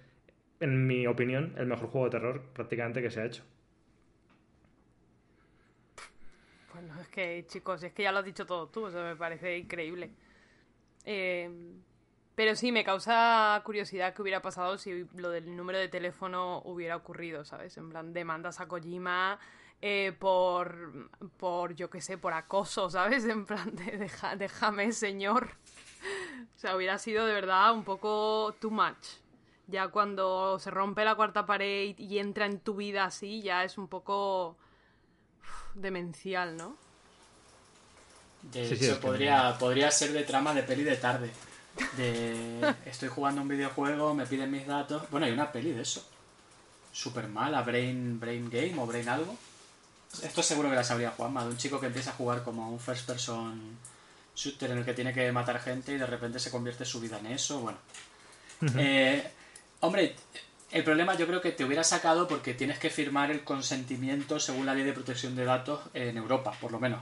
[0.61, 3.43] en mi opinión, el mejor juego de terror prácticamente que se ha hecho.
[7.11, 10.11] que, chicos, es que ya lo has dicho todo tú, eso me parece increíble.
[11.05, 11.49] Eh,
[12.35, 16.95] pero sí, me causa curiosidad qué hubiera pasado si lo del número de teléfono hubiera
[16.95, 17.77] ocurrido, ¿sabes?
[17.77, 19.39] En plan, demandas a Kojima
[19.81, 23.25] eh, por, por, yo qué sé, por acoso, ¿sabes?
[23.25, 25.49] En plan, de, déjame, señor.
[26.55, 29.21] o sea, hubiera sido de verdad un poco too much.
[29.71, 33.77] Ya cuando se rompe la cuarta pared y entra en tu vida así, ya es
[33.77, 34.57] un poco
[35.73, 36.75] demencial, ¿no?
[38.41, 41.31] De hecho, podría, podría ser de trama de peli de tarde
[41.97, 45.09] de estoy jugando un videojuego, me piden mis datos.
[45.09, 46.05] Bueno, hay una peli de eso.
[46.91, 49.35] Super mala, Brain, Brain Game o Brain algo.
[50.23, 52.79] Esto seguro que la sabría Juanma, de un chico que empieza a jugar como un
[52.79, 53.77] first person
[54.35, 57.19] shooter en el que tiene que matar gente y de repente se convierte su vida
[57.19, 57.61] en eso.
[57.61, 57.77] Bueno.
[58.77, 59.31] Eh,
[59.81, 60.15] hombre,
[60.71, 64.65] el problema yo creo que te hubiera sacado porque tienes que firmar el consentimiento según
[64.65, 67.01] la ley de protección de datos en Europa, por lo menos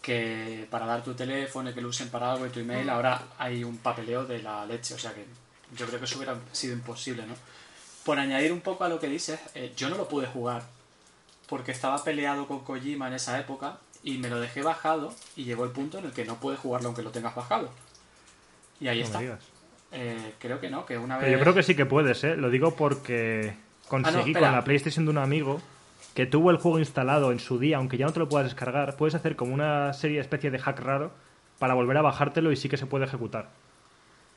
[0.00, 3.22] que para dar tu teléfono y que lo usen para algo y tu email, ahora
[3.38, 4.94] hay un papeleo de la leche.
[4.94, 5.26] O sea que
[5.76, 7.34] yo creo que eso hubiera sido imposible, ¿no?
[8.04, 10.62] Por añadir un poco a lo que dices, eh, yo no lo pude jugar
[11.48, 15.64] porque estaba peleado con Kojima en esa época y me lo dejé bajado y llegó
[15.64, 17.70] el punto en el que no puedes jugarlo aunque lo tengas bajado.
[18.80, 19.20] Y ahí está.
[19.92, 21.32] Eh, creo que no, que una vez...
[21.32, 22.36] yo creo que sí que puedes, ¿eh?
[22.36, 23.54] Lo digo porque
[23.88, 25.60] conseguí ah, con la PlayStation de un amigo
[26.14, 28.96] que tuvo el juego instalado en su día, aunque ya no te lo puedas descargar,
[28.96, 31.12] puedes hacer como una serie, especie de hack raro
[31.58, 33.48] para volver a bajártelo y sí que se puede ejecutar.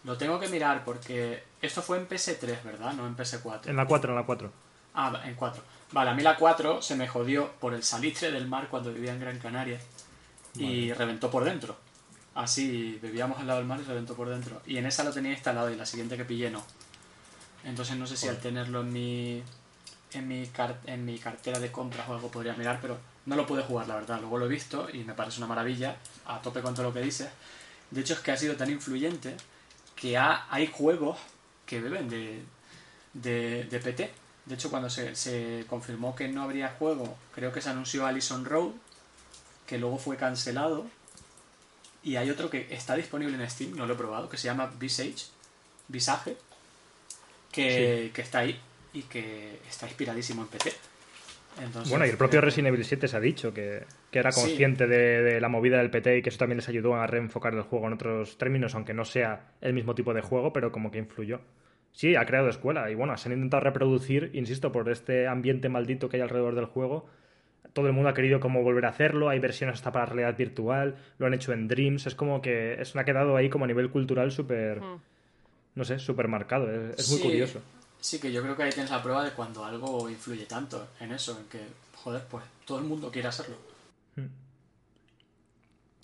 [0.03, 2.93] Lo tengo que mirar porque esto fue en PS3, ¿verdad?
[2.93, 3.67] No en PS4.
[3.67, 4.51] En la 4, en la 4.
[4.95, 5.63] Ah, en 4.
[5.93, 9.13] Vale, a mí la 4 se me jodió por el salitre del mar cuando vivía
[9.13, 9.79] en Gran Canaria
[10.55, 11.77] y reventó por dentro.
[12.35, 14.61] Así, bebíamos al lado del mar y reventó por dentro.
[14.65, 16.63] Y en esa lo tenía instalado y la siguiente que pillé no.
[17.63, 19.43] Entonces no sé si al tenerlo en mi
[20.13, 20.49] en mi,
[20.85, 23.95] en mi cartera de compras o algo podría mirar, pero no lo pude jugar, la
[23.95, 24.19] verdad.
[24.19, 27.01] Luego lo he visto y me parece una maravilla, a tope con todo lo que
[27.01, 27.29] dices.
[27.91, 29.35] De hecho, es que ha sido tan influyente
[29.95, 31.17] que hay juegos
[31.65, 32.43] que beben de,
[33.13, 34.11] de, PT.
[34.45, 38.45] De hecho, cuando se, se, confirmó que no habría juego, creo que se anunció Allison
[38.45, 38.71] Road,
[39.65, 40.85] que luego fue cancelado.
[42.03, 44.71] Y hay otro que está disponible en Steam, no lo he probado, que se llama
[44.77, 45.27] Visage,
[45.87, 46.35] Visage,
[47.51, 48.59] que, que está ahí
[48.93, 50.73] y que está inspiradísimo en PC.
[51.89, 55.49] bueno, y el propio Resident Evil 7 se ha dicho que, era consciente de, la
[55.49, 58.37] movida del PT y que eso también les ayudó a reenfocar el juego en otros
[58.37, 61.41] términos, aunque no sea el mismo tipo de juego, pero como que influyó.
[61.91, 66.09] Sí, ha creado escuela y bueno, se han intentado reproducir, insisto, por este ambiente maldito
[66.09, 67.07] que hay alrededor del juego.
[67.73, 70.95] Todo el mundo ha querido como volver a hacerlo, hay versiones hasta para realidad virtual,
[71.17, 73.89] lo han hecho en Dreams, es como que eso ha quedado ahí como a nivel
[73.89, 75.01] cultural súper, hmm.
[75.75, 77.61] no sé, súper marcado, es, muy curioso.
[77.99, 81.13] Sí, que yo creo que ahí tienes la prueba de cuando algo influye tanto en
[81.13, 81.59] eso, en que,
[81.95, 83.55] joder, pues todo el mundo quiere hacerlo.
[84.15, 84.42] Hmm.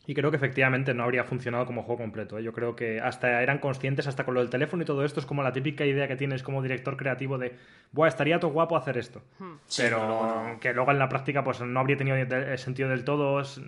[0.10, 2.39] Y creo que efectivamente no habría funcionado como juego completo.
[2.39, 2.43] ¿eh?
[2.43, 5.28] Yo creo que hasta eran conscientes, hasta con lo del teléfono y todo esto, es
[5.28, 7.54] como la típica idea que tienes como director creativo de,
[7.92, 9.21] Buah, estaría todo guapo hacer esto.
[9.38, 9.58] Hmm.
[9.78, 12.17] pero que luego en la práctica pues no habría tenido
[12.58, 13.39] sentido del todo.
[13.39, 13.62] Es,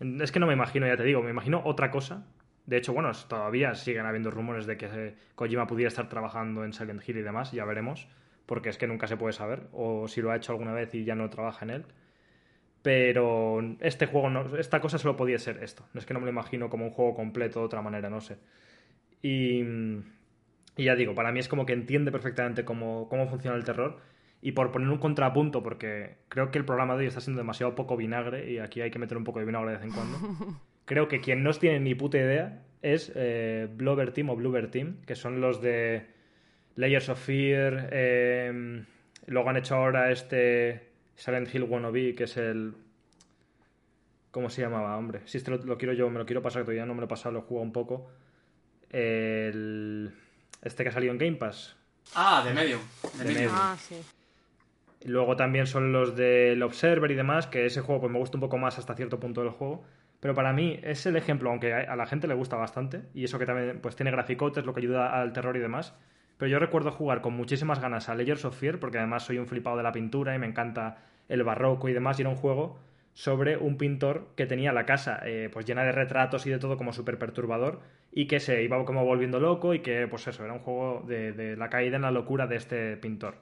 [0.00, 2.24] es que no me imagino, ya te digo, me imagino otra cosa
[2.64, 7.06] de hecho, bueno, todavía siguen habiendo rumores de que Kojima pudiera estar trabajando en Silent
[7.06, 8.08] Hill y demás, ya veremos,
[8.44, 11.04] porque es que nunca se puede saber, o si lo ha hecho alguna vez y
[11.04, 11.84] ya no trabaja en él.
[12.86, 15.84] Pero este juego, no, esta cosa solo podía ser esto.
[15.92, 18.20] No es que no me lo imagino como un juego completo de otra manera, no
[18.20, 18.36] sé.
[19.22, 19.64] Y,
[20.76, 23.98] y ya digo, para mí es como que entiende perfectamente cómo, cómo funciona el terror.
[24.40, 27.74] Y por poner un contrapunto, porque creo que el programa de hoy está siendo demasiado
[27.74, 30.18] poco vinagre y aquí hay que meter un poco de vinagre de vez en cuando.
[30.84, 34.98] creo que quien no tiene ni puta idea es eh, Blubber Team o Bluebird Team,
[35.06, 36.06] que son los de
[36.76, 37.88] Layers of Fear.
[37.90, 38.84] Eh,
[39.26, 42.74] luego han hecho ahora este Silent Hill Wannabe, que es el.
[44.30, 45.22] ¿Cómo se llamaba, hombre?
[45.24, 47.08] Si este lo, quiero yo, me lo quiero pasar, que todavía no me lo he
[47.08, 48.10] pasado, lo he jugado un poco.
[48.90, 50.12] El,
[50.62, 51.76] este que ha salido en Game Pass.
[52.14, 52.78] Ah, de medio.
[53.18, 53.96] De, Ah, sí.
[55.04, 58.40] Luego también son los del Observer y demás, que ese juego pues me gusta un
[58.40, 59.84] poco más hasta cierto punto del juego.
[60.20, 63.38] Pero para mí es el ejemplo, aunque a la gente le gusta bastante, y eso
[63.38, 65.94] que también pues tiene graficotes, lo que ayuda al terror y demás.
[66.38, 69.46] Pero yo recuerdo jugar con muchísimas ganas a Layers of Fear, porque además soy un
[69.46, 70.98] flipado de la pintura y me encanta
[71.28, 72.78] el barroco y demás, y era un juego
[73.14, 76.76] sobre un pintor que tenía la casa eh, pues llena de retratos y de todo
[76.76, 77.80] como súper perturbador
[78.12, 81.32] y que se iba como volviendo loco y que pues eso, era un juego de,
[81.32, 83.36] de la caída en la locura de este pintor.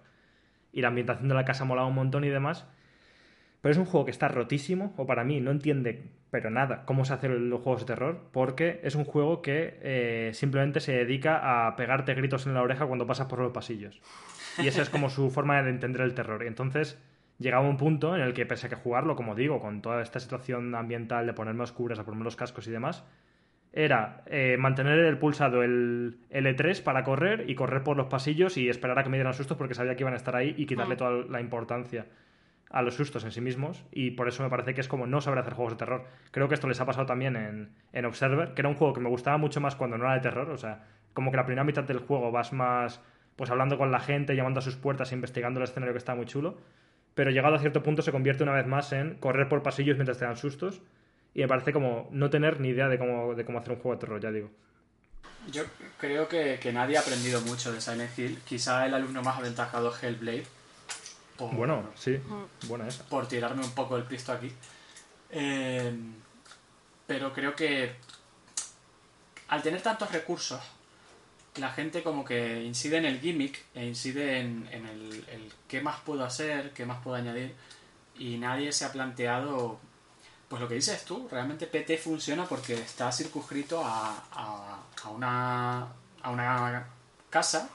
[0.72, 2.66] Y la ambientación de la casa molaba un montón y demás.
[3.64, 7.06] Pero es un juego que está rotísimo, o para mí no entiende, pero nada, cómo
[7.06, 11.66] se hacen los juegos de terror, porque es un juego que eh, simplemente se dedica
[11.66, 14.02] a pegarte gritos en la oreja cuando pasas por los pasillos.
[14.58, 16.44] Y esa es como su forma de entender el terror.
[16.44, 17.02] Y entonces
[17.38, 20.20] llegaba un punto en el que, pese a que jugarlo, como digo, con toda esta
[20.20, 23.02] situación ambiental de ponerme oscuras, a ponerme los cascos y demás,
[23.72, 28.68] era eh, mantener el pulsado el L3 para correr y correr por los pasillos y
[28.68, 30.96] esperar a que me dieran sustos porque sabía que iban a estar ahí y quitarle
[30.96, 30.98] mm.
[30.98, 32.04] toda la importancia
[32.74, 35.20] a los sustos en sí mismos y por eso me parece que es como no
[35.20, 36.06] saber hacer juegos de terror.
[36.32, 39.00] Creo que esto les ha pasado también en, en Observer, que era un juego que
[39.00, 41.62] me gustaba mucho más cuando no era de terror, o sea, como que la primera
[41.62, 43.00] mitad del juego vas más
[43.36, 46.26] pues hablando con la gente, llamando a sus puertas, investigando el escenario que está muy
[46.26, 46.58] chulo,
[47.14, 50.18] pero llegado a cierto punto se convierte una vez más en correr por pasillos mientras
[50.18, 50.82] te dan sustos
[51.32, 53.94] y me parece como no tener ni idea de cómo, de cómo hacer un juego
[53.94, 54.50] de terror, ya digo.
[55.52, 55.62] Yo
[55.98, 58.38] creo que, nadie ha aprendido mucho de Silent Hill.
[58.44, 60.46] Quizá el alumno más aventajado es Hellblade.
[61.38, 62.18] Bueno, sí,
[62.68, 63.04] buena esa.
[63.04, 64.52] Por tirarme un poco el pisto aquí.
[65.30, 65.92] Eh,
[67.06, 67.96] pero creo que
[69.48, 70.60] al tener tantos recursos,
[71.56, 76.00] la gente como que incide en el gimmick e incide en, el, el, qué más
[76.00, 77.54] puedo hacer, qué más puedo añadir
[78.18, 79.78] y nadie se ha planteado
[80.48, 85.88] pues lo que dices tú, realmente PT funciona porque está circunscrito a, a, una,
[86.22, 86.86] a una
[87.30, 87.68] casa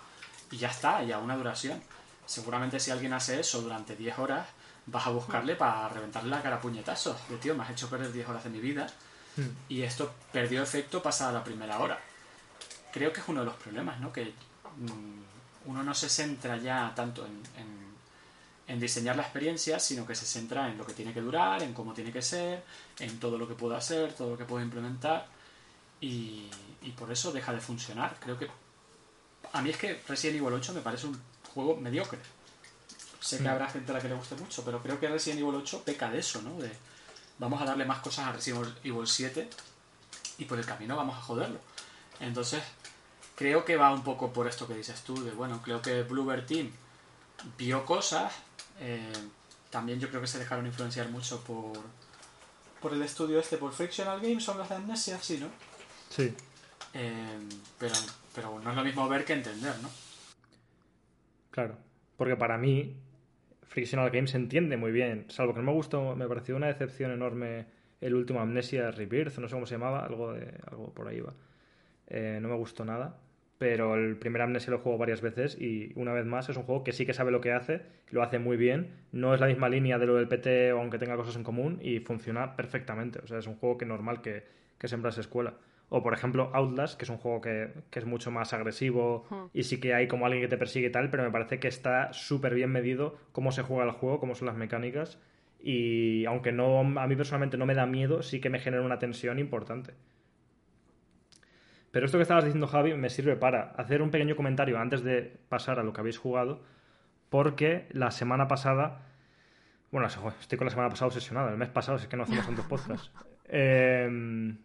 [0.52, 1.82] y ya está, y a una duración.
[2.30, 4.48] Seguramente si alguien hace eso durante 10 horas,
[4.86, 7.18] vas a buscarle para reventarle la cara a puñetazos.
[7.28, 8.88] De tío, me has hecho perder 10 horas de mi vida
[9.38, 9.48] hmm.
[9.70, 12.00] y esto perdió efecto pasada la primera hora.
[12.92, 14.12] Creo que es uno de los problemas, ¿no?
[14.12, 17.80] Que mm, uno no se centra ya tanto en
[18.70, 21.74] en diseñar la experiencia, sino que se centra en lo que tiene que durar, en
[21.74, 22.64] cómo tiene que ser,
[23.00, 25.26] en todo lo que puedo hacer, todo lo que puedo implementar,
[26.00, 26.48] y,
[26.96, 28.18] por eso deja de funcionar.
[28.20, 28.48] Creo que
[29.54, 31.20] a mí es que Resident Evil 8 me parece un
[31.60, 32.20] juego mediocre.
[33.20, 33.48] Sé que mm.
[33.48, 36.10] habrá gente a la que le guste mucho, pero creo que Resident Evil 8 peca
[36.10, 36.58] de eso, ¿no?
[36.58, 36.72] De
[37.38, 39.50] vamos a darle más cosas a Resident Evil 7
[40.38, 41.60] y por el camino vamos a joderlo.
[42.20, 42.62] Entonces,
[43.36, 46.46] creo que va un poco por esto que dices tú, de bueno, creo que Bluebird
[46.46, 46.72] Team
[47.58, 48.34] vio cosas,
[48.80, 49.12] eh,
[49.70, 51.78] también yo creo que se dejaron influenciar mucho por,
[52.82, 55.48] por el estudio este, por Frictional Games, son las de Amnesia, sí, ¿no?
[56.10, 56.34] Sí.
[56.94, 57.40] Eh,
[57.78, 57.96] pero,
[58.34, 59.90] pero no es lo mismo ver que entender, ¿no?
[61.52, 61.78] Claro,
[62.18, 62.98] porque para mí
[63.64, 67.12] Frictional Games se entiende muy bien, salvo que no me gustó, me pareció una decepción
[67.12, 67.66] enorme
[68.02, 71.34] el último Amnesia Rebirth, no sé cómo se llamaba, algo, de, algo por ahí va.
[72.08, 73.20] Eh, no me gustó nada
[73.60, 76.84] pero el primer Amnesia lo juego varias veces y una vez más es un juego
[76.84, 79.68] que sí que sabe lo que hace, lo hace muy bien, no es la misma
[79.70, 83.38] línea de lo del PT aunque tenga cosas en común y funciona perfectamente, o sea,
[83.38, 84.46] es un juego que normal que,
[84.80, 85.56] que sembras escuela.
[85.90, 89.80] O por ejemplo Outlast, que es un juego que, es mucho más agresivo y sí
[89.80, 92.54] que hay como alguien que te persigue y tal, pero me parece que está súper
[92.54, 95.20] bien medido cómo se juega el juego, cómo son las mecánicas.
[95.62, 99.00] Y aunque no a mí personalmente no me da miedo, sí que me genera una
[99.00, 99.94] tensión importante.
[101.92, 105.40] Pero esto que estabas diciendo, Javi, me sirve para hacer un pequeño comentario antes de
[105.50, 106.62] pasar a lo que habéis jugado,
[107.30, 109.02] porque la semana pasada,
[109.92, 112.66] bueno, estoy con la semana pasada obsesionado, el mes pasado, es que no hacemos tantos
[112.66, 113.12] podcasts,
[113.46, 114.58] em,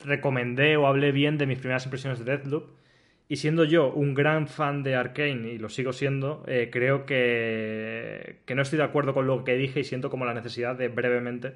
[0.00, 2.70] recomendé o hablé bien de mis primeras impresiones de Deathloop,
[3.28, 8.38] y siendo yo un gran fan de Arkane, y lo sigo siendo, eh, creo que,
[8.46, 10.88] que, no estoy de acuerdo con lo que dije y siento como la necesidad de
[10.88, 11.54] brevemente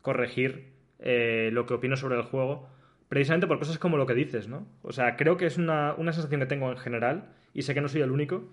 [0.00, 2.68] corregir eh, lo que opino sobre el juego
[3.10, 4.68] precisamente por cosas como lo que dices, ¿no?
[4.82, 7.88] O sea, creo que es una, sensación que tengo en general, y sé que no
[7.88, 8.44] soy el único,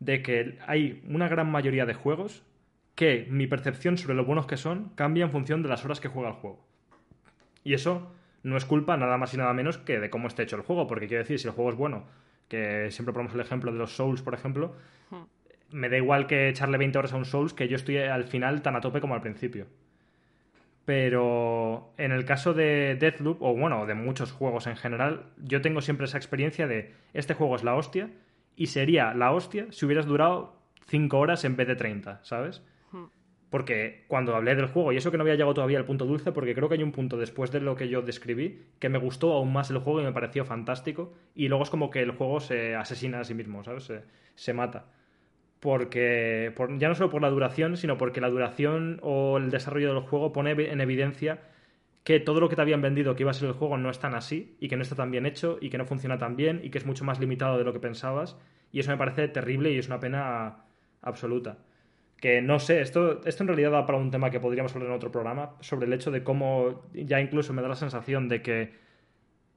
[0.00, 2.42] de que hay una gran mayoría de juegos
[2.94, 6.08] que mi percepción sobre lo buenos que son cambia en función de las horas que
[6.08, 6.62] juega el juego.
[7.64, 8.12] Y eso
[8.42, 10.86] no es culpa nada más y nada menos que de cómo esté hecho el juego,
[10.86, 12.06] porque quiero decir, si el juego es bueno,
[12.48, 14.76] que siempre ponemos el ejemplo de los Souls, por ejemplo,
[15.10, 15.22] hmm.
[15.70, 18.62] me da igual que echarle 20 horas a un Souls que yo estoy al final
[18.62, 19.66] tan a tope como al principio.
[20.84, 25.80] Pero en el caso de Deathloop, o bueno, de muchos juegos en general, yo tengo
[25.80, 28.10] siempre esa experiencia de este juego es la hostia
[28.56, 30.56] y sería la hostia si hubieras durado
[30.88, 32.62] 5 horas en vez de 30, ¿sabes?
[33.52, 36.32] Porque cuando hablé del juego, y eso que no había llegado todavía al punto dulce,
[36.32, 39.32] porque creo que hay un punto después de lo que yo describí que me gustó
[39.34, 42.40] aún más el juego y me pareció fantástico, y luego es como que el juego
[42.40, 43.84] se asesina a sí mismo, ¿sabes?
[43.84, 44.02] Se,
[44.34, 44.86] se mata
[45.60, 50.02] porque ya no solo por la duración, sino porque la duración o el desarrollo del
[50.02, 51.38] juego pone en evidencia
[52.04, 54.00] que todo lo que te habían vendido que iba a ser el juego no es
[54.00, 56.60] tan así y que no está tan bien hecho y que no funciona tan bien
[56.64, 58.36] y que es mucho más limitado de lo que pensabas
[58.72, 60.64] y eso me parece terrible y es una pena
[61.00, 61.58] absoluta.
[62.22, 64.94] Que no sé, esto, esto en realidad da para un tema que podríamos hablar en
[64.94, 68.74] otro programa sobre el hecho de cómo ya incluso me da la sensación de que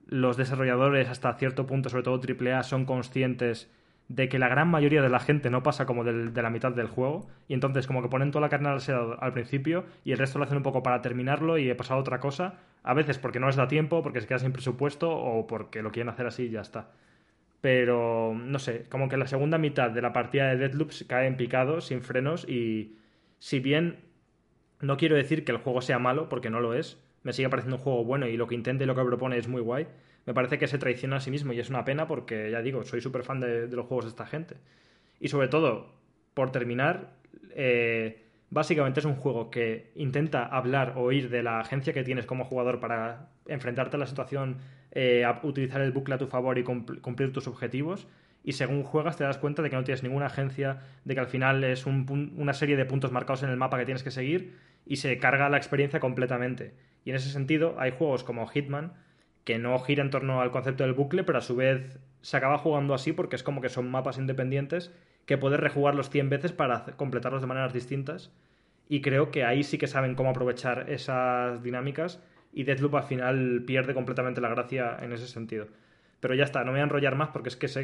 [0.07, 3.71] los desarrolladores hasta cierto punto, sobre todo AAA, son conscientes
[4.07, 6.87] de que la gran mayoría de la gente no pasa como de la mitad del
[6.87, 10.39] juego y entonces como que ponen toda la carne al al principio y el resto
[10.39, 13.45] lo hacen un poco para terminarlo y he pasado otra cosa, a veces porque no
[13.45, 16.49] les da tiempo, porque se queda sin presupuesto o porque lo quieren hacer así y
[16.49, 16.89] ya está.
[17.65, 21.35] Pero no sé, como que la segunda mitad de la partida de Deadloop cae en
[21.35, 22.95] picado, sin frenos y,
[23.39, 24.01] si bien
[24.81, 27.77] no quiero decir que el juego sea malo, porque no lo es, me sigue pareciendo
[27.77, 29.87] un juego bueno y lo que intenta y lo que propone es muy guay,
[30.27, 32.83] me parece que se traiciona a sí mismo y es una pena porque, ya digo,
[32.83, 34.57] soy súper fan de, los juegos de esta gente.
[35.19, 35.91] Y sobre todo,
[36.35, 37.15] por terminar,
[37.55, 42.27] eh, básicamente es un juego que intenta hablar o oír de la agencia que tienes
[42.27, 44.59] como jugador para enfrentarte a la situación,
[44.95, 48.07] eh, utilizar el bucle a tu favor y cumplir tus objetivos.
[48.43, 51.27] Y según juegas te das cuenta de que no tienes ninguna agencia, de que al
[51.27, 54.55] final es una serie de puntos marcados en el mapa que tienes que seguir
[54.85, 56.73] y se carga la experiencia completamente.
[57.03, 58.93] Y en ese sentido hay juegos como Hitman
[59.43, 62.57] que no gira en torno al concepto del bucle, pero a su vez se acaba
[62.57, 64.91] jugando así porque es como que son mapas independientes
[65.25, 68.31] que puedes rejugarlos 100 veces para completarlos de maneras distintas.
[68.87, 72.21] Y creo que ahí sí que saben cómo aprovechar esas dinámicas
[72.55, 75.67] y Deathloop al final pierde completamente la gracia en ese sentido.
[76.21, 77.83] Pero ya está, no me voy a enrollar más porque es que sé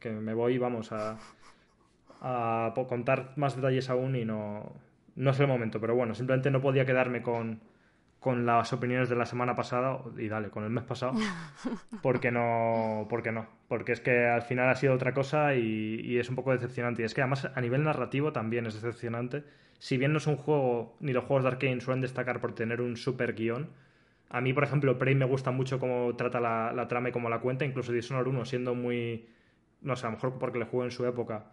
[0.00, 1.16] que, me voy, vamos, a,
[2.20, 4.72] a contar más detalles aún y no,
[5.14, 5.80] no es el momento.
[5.80, 7.60] Pero bueno, simplemente no podía quedarme con,
[8.20, 11.12] con las opiniones de la semana pasada y dale, con el mes pasado,
[12.02, 16.28] porque no, porque no, porque es que al final ha sido otra cosa y, es
[16.28, 17.02] un poco decepcionante.
[17.02, 19.44] Y es que además a nivel narrativo también es decepcionante.
[19.78, 22.80] Si bien no es un juego, ni los juegos de Arkane suelen destacar por tener
[22.80, 23.68] un super guion,
[24.30, 27.40] a mí, por ejemplo, Prey me gusta mucho cómo trata la, trama y cómo la
[27.40, 29.26] cuenta, incluso Dishonored 1 siendo muy,
[29.80, 31.52] no sé, a lo mejor porque le juego en su época,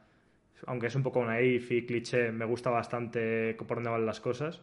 [0.66, 4.62] aunque es un poco naif y cliché, me gusta bastante por dónde van las cosas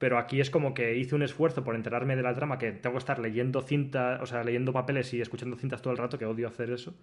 [0.00, 2.94] pero aquí es como que hice un esfuerzo por enterarme de la trama, que tengo
[2.94, 6.24] que estar leyendo cintas, o sea, leyendo papeles y escuchando cintas todo el rato, que
[6.24, 6.94] odio hacer eso.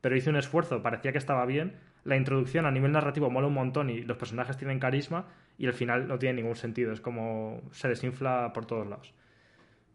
[0.00, 1.74] Pero hice un esfuerzo, parecía que estaba bien.
[2.04, 5.26] La introducción a nivel narrativo mola un montón y los personajes tienen carisma
[5.58, 9.12] y el final no tiene ningún sentido, es como se desinfla por todos lados.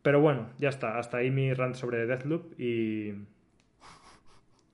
[0.04, 3.16] Pero bueno, ya está, hasta ahí mi rant sobre Deathloop y...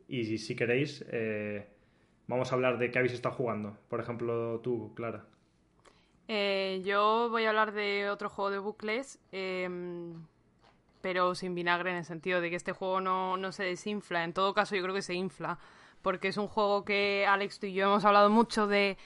[0.10, 1.68] Y si queréis, eh,
[2.28, 3.78] vamos a hablar de qué habéis estado jugando.
[3.88, 5.24] Por ejemplo, tú, Clara.
[6.28, 10.26] Eh, yo voy a hablar de otro juego de bucles, em,
[11.02, 14.24] pero sin vinagre en el sentido de que este juego no, no se desinfla.
[14.24, 15.58] En todo caso, yo creo que se infla,
[16.02, 18.98] porque es un juego que Alex, y yo hemos hablado mucho de,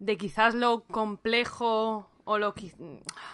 [0.00, 2.54] de quizás lo complejo o lo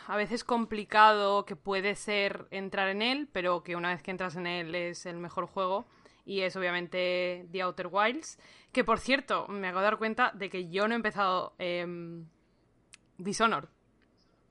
[0.06, 4.36] a veces complicado que puede ser entrar en él, pero que una vez que entras
[4.36, 5.86] en él es el mejor juego.
[6.26, 8.38] Y es obviamente The Outer Wilds.
[8.72, 11.86] Que por cierto, me acabo de dar cuenta de que yo no he empezado eh,
[13.16, 13.68] Dishonored.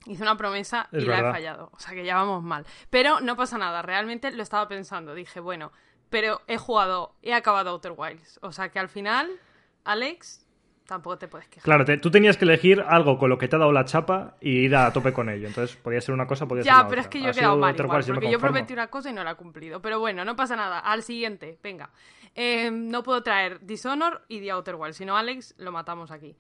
[0.08, 1.70] Hice una promesa y la he fallado.
[1.74, 2.66] O sea que ya vamos mal.
[2.90, 5.16] Pero no pasa nada, realmente lo estaba pensando.
[5.16, 5.72] Dije, bueno,
[6.10, 8.40] pero he jugado, he acabado Outer Wilds.
[8.42, 9.40] O sea que al final,
[9.84, 10.45] Alex,
[10.86, 11.64] tampoco te puedes quejar.
[11.64, 14.66] Claro, tú tenías que elegir algo con lo que te ha dado la chapa y
[14.66, 15.48] ir a tope con ello.
[15.48, 16.84] Entonces, podía ser una cosa, podía ser otra.
[16.84, 19.14] Ya, pero es que yo he quedado mal igual, porque yo prometí una cosa y
[19.14, 19.82] no la he cumplido.
[19.82, 20.80] Pero bueno, no pasa nada.
[20.80, 21.90] Al siguiente, venga.
[22.36, 26.36] Eh, no puedo traer Dishonor y The Outer Wilds, si no Alex lo matamos aquí.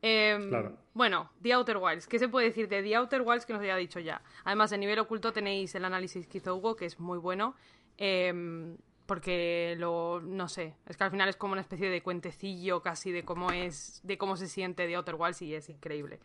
[0.00, 0.50] Em,
[0.94, 2.06] bueno, The Outer Wilds.
[2.06, 4.22] ¿Qué se puede decir de The Outer Wilds que nos haya dicho ya?
[4.44, 7.56] Además, en nivel oculto tenéis el análisis que hizo Hugo, que es muy bueno.
[7.96, 8.76] Em,
[9.08, 13.10] porque lo no sé, es que al final es como una especie de cuentecillo casi
[13.10, 16.20] de cómo es, de cómo se siente The Outer Wilds y es increíble.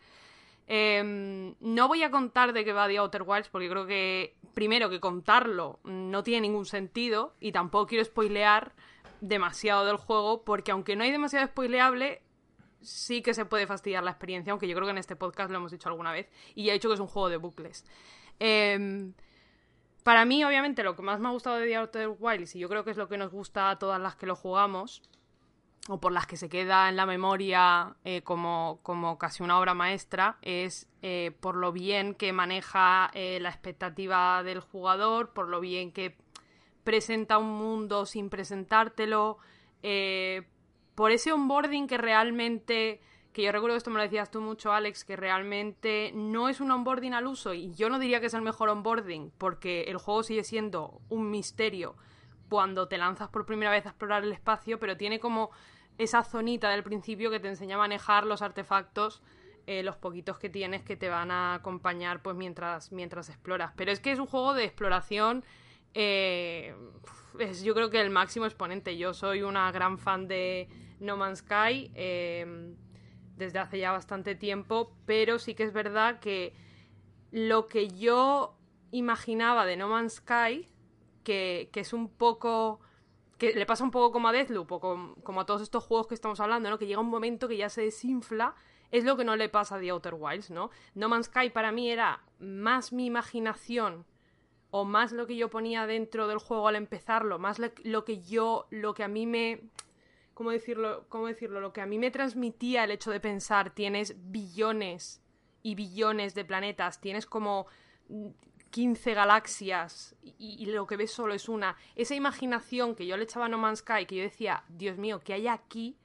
[0.66, 4.90] Em, no voy a contar de qué va The Outer Wilds porque creo que primero
[4.90, 8.74] que contarlo no tiene ningún sentido y tampoco quiero spoilear
[9.22, 12.20] demasiado del juego, porque aunque no hay demasiado spoileable,
[12.82, 15.56] sí que se puede fastidiar la experiencia, aunque yo creo que en este podcast lo
[15.56, 17.86] hemos dicho alguna vez, y he dicho que es un juego de bucles.
[18.38, 19.14] Em,
[20.04, 22.68] para mí, obviamente, lo que más me ha gustado de The Outer Wilds, y yo
[22.68, 25.02] creo que es lo que nos gusta a todas las que lo jugamos,
[25.88, 29.72] o por las que se queda en la memoria eh, como, como, casi una obra
[29.72, 35.60] maestra, es eh, por lo bien que maneja eh, la expectativa del jugador, por lo
[35.60, 36.16] bien que
[36.84, 39.38] presenta un mundo sin presentártelo,
[40.94, 43.00] por ese onboarding que realmente,
[43.34, 46.60] que yo recuerdo que esto me lo decías tú mucho, Alex, que realmente no es
[46.60, 49.98] un onboarding al uso y yo no diría que es el mejor onboarding porque el
[49.98, 51.96] juego sigue siendo un misterio
[52.48, 55.50] cuando te lanzas por primera vez a explorar el espacio, pero tiene como
[55.98, 59.20] esa zonita del principio que te enseña a manejar los artefactos,
[59.66, 63.72] eh, los poquitos que tienes que te van a acompañar pues mientras, mientras exploras.
[63.76, 65.44] Pero es que es un juego de exploración
[65.94, 66.74] eh,
[67.38, 68.96] es yo creo que el máximo exponente.
[68.96, 70.68] Yo soy una gran fan de
[71.00, 72.76] No Man's Sky em,
[73.36, 76.54] desde hace ya bastante tiempo, pero sí que es verdad que
[77.30, 78.56] lo que yo
[78.90, 80.68] imaginaba de No Man's Sky,
[81.24, 82.80] que, es un poco
[83.38, 86.14] que le pasa un poco como a Deathloop o como, a todos estos juegos que
[86.14, 86.78] estamos hablando, ¿no?
[86.78, 88.54] Que llega un momento que ya se desinfla,
[88.92, 90.70] es lo que no le pasa a The Outer Wilds, ¿no?
[90.94, 94.06] No Man's Sky para mí era más mi imaginación
[94.70, 98.66] o más lo que yo ponía dentro del juego al empezarlo, más lo, que yo,
[98.70, 99.70] lo que a mí me
[100.34, 101.06] ¿cómo decirlo?
[101.08, 101.60] ¿Cómo decirlo?
[101.60, 105.22] Lo que a mí me transmitía el hecho de pensar, tienes billones
[105.62, 107.66] y billones de planetas, tienes como
[108.70, 111.76] 15 galaxias y, lo que ves solo es una.
[111.94, 115.20] Esa imaginación que yo le echaba a No Man's Sky, que yo decía, Dios mío,
[115.24, 115.96] ¿qué hay aquí?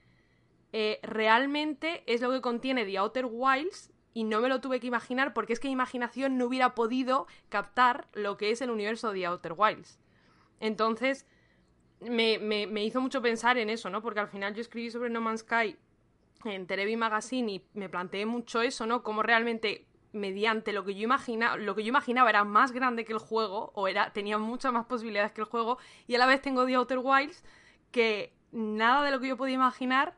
[0.72, 4.85] Eh, realmente es lo que contiene The Outer Wilds y no me lo tuve que
[4.85, 9.11] imaginar porque es que mi imaginación no hubiera podido captar lo que es el universo
[9.11, 9.99] de The Outer Wilds.
[10.60, 11.26] Entonces,
[12.02, 14.02] me, me, hizo mucho pensar en eso, ¿no?
[14.02, 15.76] Porque al final yo escribí sobre No Man's Sky
[16.46, 19.04] en Terebi Magazine y me planteé mucho eso, ¿no?
[19.04, 23.14] Cómo realmente mediante lo que yo imaginaba, lo que yo imaginaba era más grande que
[23.14, 25.78] el juego, o era, tenía muchas más posibilidades que el juego,
[26.08, 27.44] y a la vez tengo The Outer Wilds,
[27.92, 30.16] que nada de lo que yo podía imaginar,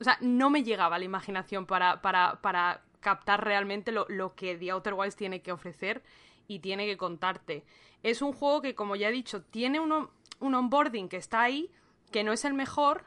[0.00, 4.34] o sea, no me llegaba a la imaginación para, para, para captar realmente lo, lo,
[4.34, 6.02] que The Outer Wilds tiene que ofrecer
[6.48, 7.64] y tiene que contarte.
[8.02, 10.10] Es un juego que, como ya he dicho, tiene uno,
[10.42, 11.70] un onboarding que está ahí,
[12.10, 13.04] que no es el mejor,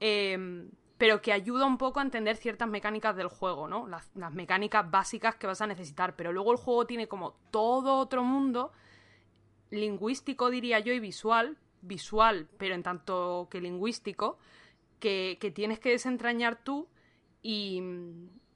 [0.00, 0.68] eh,
[0.98, 3.86] pero que ayuda un poco a entender ciertas mecánicas del juego, ¿no?
[3.86, 8.24] Las, mecánicas básicas que vas a necesitar, pero luego el juego tiene como todo otro
[8.24, 8.72] mundo
[9.70, 14.38] lingüístico, diría yo, y visual, visual, pero en tanto que lingüístico,
[14.98, 16.88] que, tienes que desentrañar tú
[17.42, 17.80] y,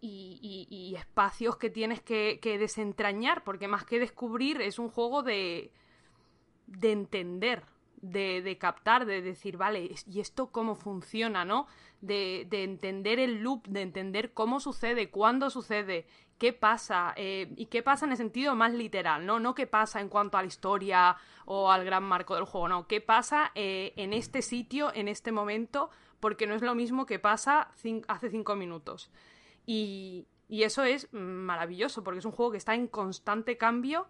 [0.00, 5.70] y, espacios que tienes que, que, desentrañar, porque más que descubrir es un juego de,
[6.66, 7.62] de entender,
[8.02, 11.66] de, captar, de decir, vale, ¿y esto cómo funciona, no?
[12.02, 16.06] de, entender el loop, de entender cómo sucede, cuándo sucede,
[16.36, 19.38] qué pasa, eh, y qué pasa en el sentido más literal, ¿no?
[19.38, 21.16] No qué pasa en cuanto a la historia
[21.46, 25.30] o al gran marco del juego, no, qué pasa eh, en este sitio, en este
[25.30, 27.70] momento, porque no es lo mismo que pasa
[28.08, 29.10] hace cinco minutos.
[29.64, 34.08] Y, y eso es maravilloso, porque es un juego que está en constante cambio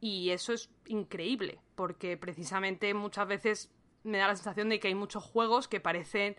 [0.00, 3.72] y eso es increíble, porque precisamente muchas veces
[4.04, 6.36] me da la sensación de que hay muchos juegos que parecen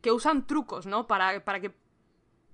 [0.00, 1.06] que usan trucos, ¿no?
[1.06, 1.72] Para, para que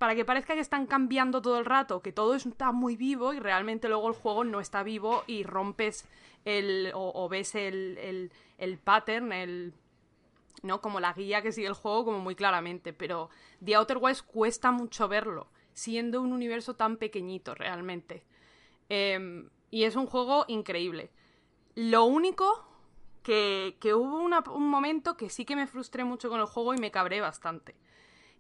[0.01, 3.39] para que parezca que están cambiando todo el rato, que todo está muy vivo y
[3.39, 6.09] realmente luego el juego no está vivo y rompes
[6.47, 6.91] el.
[6.95, 9.75] o, ves el, el, el, pattern, el.
[10.63, 10.81] ¿no?
[10.81, 12.95] Como la guía que sigue el juego, como muy claramente.
[12.95, 13.29] Pero
[13.63, 18.25] The Outer Wilds cuesta mucho verlo, siendo un universo tan pequeñito realmente.
[18.89, 21.11] Em, y es un juego increíble.
[21.75, 22.67] Lo único
[23.23, 24.19] que, hubo
[24.55, 27.77] un momento que sí que me frustré mucho con el juego y me cabré bastante.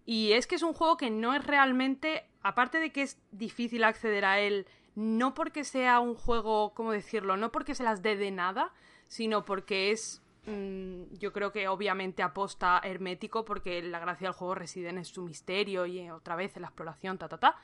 [0.06, 3.84] Y es que es un juego que no es realmente, aparte de que es difícil
[3.84, 7.36] acceder a él, no porque sea un juego, ¿cómo decirlo?
[7.36, 8.72] No porque se las dé de nada,
[9.06, 14.54] sino porque es, mm, yo creo que obviamente aposta hermético, porque la gracia del juego
[14.54, 17.56] reside en su misterio y eh, otra vez en la exploración, ta, ta, ta.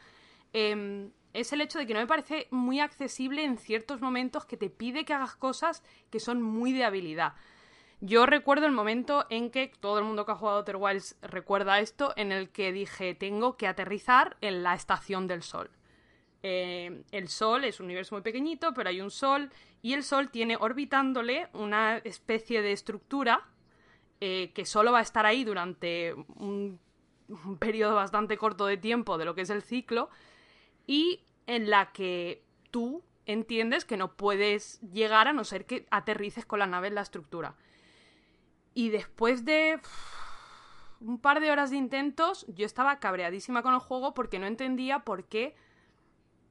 [0.53, 4.57] Em, es el hecho de que no me parece muy accesible en ciertos momentos que
[4.57, 7.35] te pide que hagas cosas que son muy de habilidad.
[8.01, 11.81] Yo recuerdo el momento en que todo el mundo que ha jugado Outer Wilds recuerda
[11.81, 15.71] esto, en el que dije tengo que aterrizar en la estación del Sol.
[16.43, 19.51] Em, el Sol es un universo muy pequeñito, pero hay un Sol
[19.83, 23.47] y el Sol tiene orbitándole una especie de estructura
[24.21, 26.79] eh, que solo va a estar ahí durante un
[27.59, 30.09] periodo bastante corto de tiempo de lo que es el ciclo
[30.87, 36.47] y en la que tú entiendes que no puedes llegar a no ser que aterrices
[36.47, 37.57] con la nave en la estructura.
[38.75, 39.81] Y después de
[41.01, 45.01] un par de horas de intentos, yo estaba cabreadísima con el juego porque no entendía
[45.01, 45.55] por qué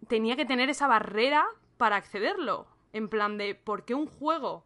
[0.08, 1.46] tenía que tener esa barrera
[1.78, 2.68] para accederlo.
[2.94, 4.66] En plan de, ¿por qué un juego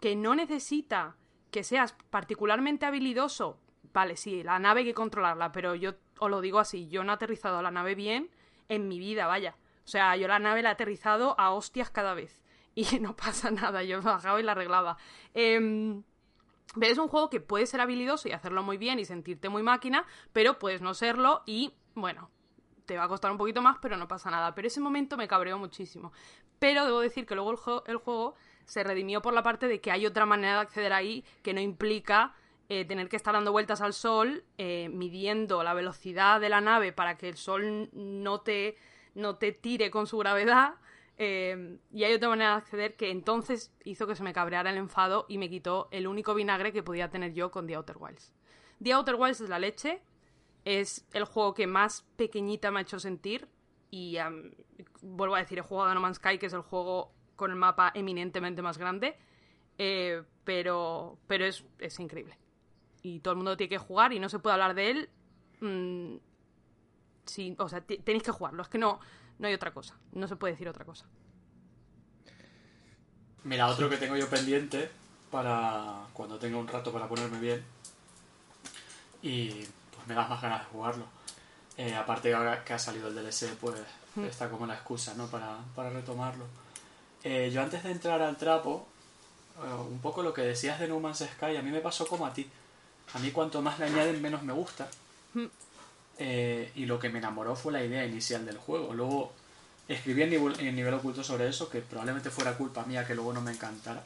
[0.00, 1.16] que no necesita
[1.50, 3.58] que seas particularmente habilidoso?
[3.92, 7.12] Vale, sí, la nave hay que controlarla, pero yo os lo digo así, yo no
[7.12, 8.30] he aterrizado la nave bien
[8.68, 9.56] en mi vida, vaya.
[9.84, 12.40] O sea, yo la nave la he aterrizado a hostias cada vez.
[12.74, 14.96] Y no pasa nada, yo bajaba y la arreglaba.
[15.34, 16.00] Eh,
[16.80, 20.06] es un juego que puede ser habilidoso y hacerlo muy bien y sentirte muy máquina,
[20.32, 22.30] pero puedes no serlo y, bueno,
[22.86, 24.54] te va a costar un poquito más, pero no pasa nada.
[24.54, 26.12] Pero ese momento me cabreó muchísimo.
[26.58, 27.52] Pero debo decir que luego
[27.86, 28.34] el, juego,
[28.64, 31.60] se redimió por la parte de que hay otra manera de acceder ahí que no
[31.60, 32.34] implica
[32.68, 36.92] eh, tener que estar dando vueltas al sol, eh, midiendo la velocidad de la nave
[36.92, 38.76] para que el sol no te,
[39.14, 40.74] no te tire con su gravedad.
[41.16, 44.78] Eh, y hay otra manera de acceder que entonces hizo que se me cabreara el
[44.78, 48.32] enfado y me quitó el único vinagre que podía tener yo con The Outer Wilds.
[48.82, 50.00] The Outer Wilds es la leche,
[50.64, 53.48] es el juego que más pequeñita me ha hecho sentir
[53.90, 54.16] y
[55.02, 57.56] vuelvo a decir, he jugado a No Man's Sky, que es el juego con el
[57.56, 59.18] mapa eminentemente más grande,
[60.44, 62.38] pero, pero es, es increíble
[63.02, 65.08] y todo el mundo tiene que jugar y no se puede hablar de él.
[65.60, 66.16] Mm,
[67.58, 68.62] o sea, tenéis que jugarlo.
[68.62, 69.00] Es que no,
[69.38, 69.96] no hay otra cosa.
[70.12, 71.06] No se puede decir otra cosa.
[73.44, 74.90] Mira, otro que tengo yo pendiente
[75.30, 77.64] para cuando tenga un rato para ponerme bien
[79.22, 81.04] y pues me das más ganas de jugarlo.
[81.76, 83.80] Eh, aparte de ahora que ha salido el DLC, pues
[84.16, 84.24] hmm.
[84.24, 85.26] está como la excusa, ¿no?
[85.26, 86.44] Para, para retomarlo.
[87.22, 88.86] Eh, yo antes de entrar al trapo,
[89.62, 92.26] eh, un poco lo que decías de No Man's Sky, a mí me pasó como
[92.26, 92.48] a ti.
[93.14, 94.88] A mí cuanto más le añaden, menos me gusta.
[96.20, 96.78] Hmm.
[96.78, 98.92] y lo que me enamoró fue la idea inicial del juego.
[98.94, 99.32] Luego
[99.88, 103.32] escribí en nivel, en nivel oculto sobre eso, que probablemente fuera culpa mía que luego
[103.32, 104.02] no me encantara.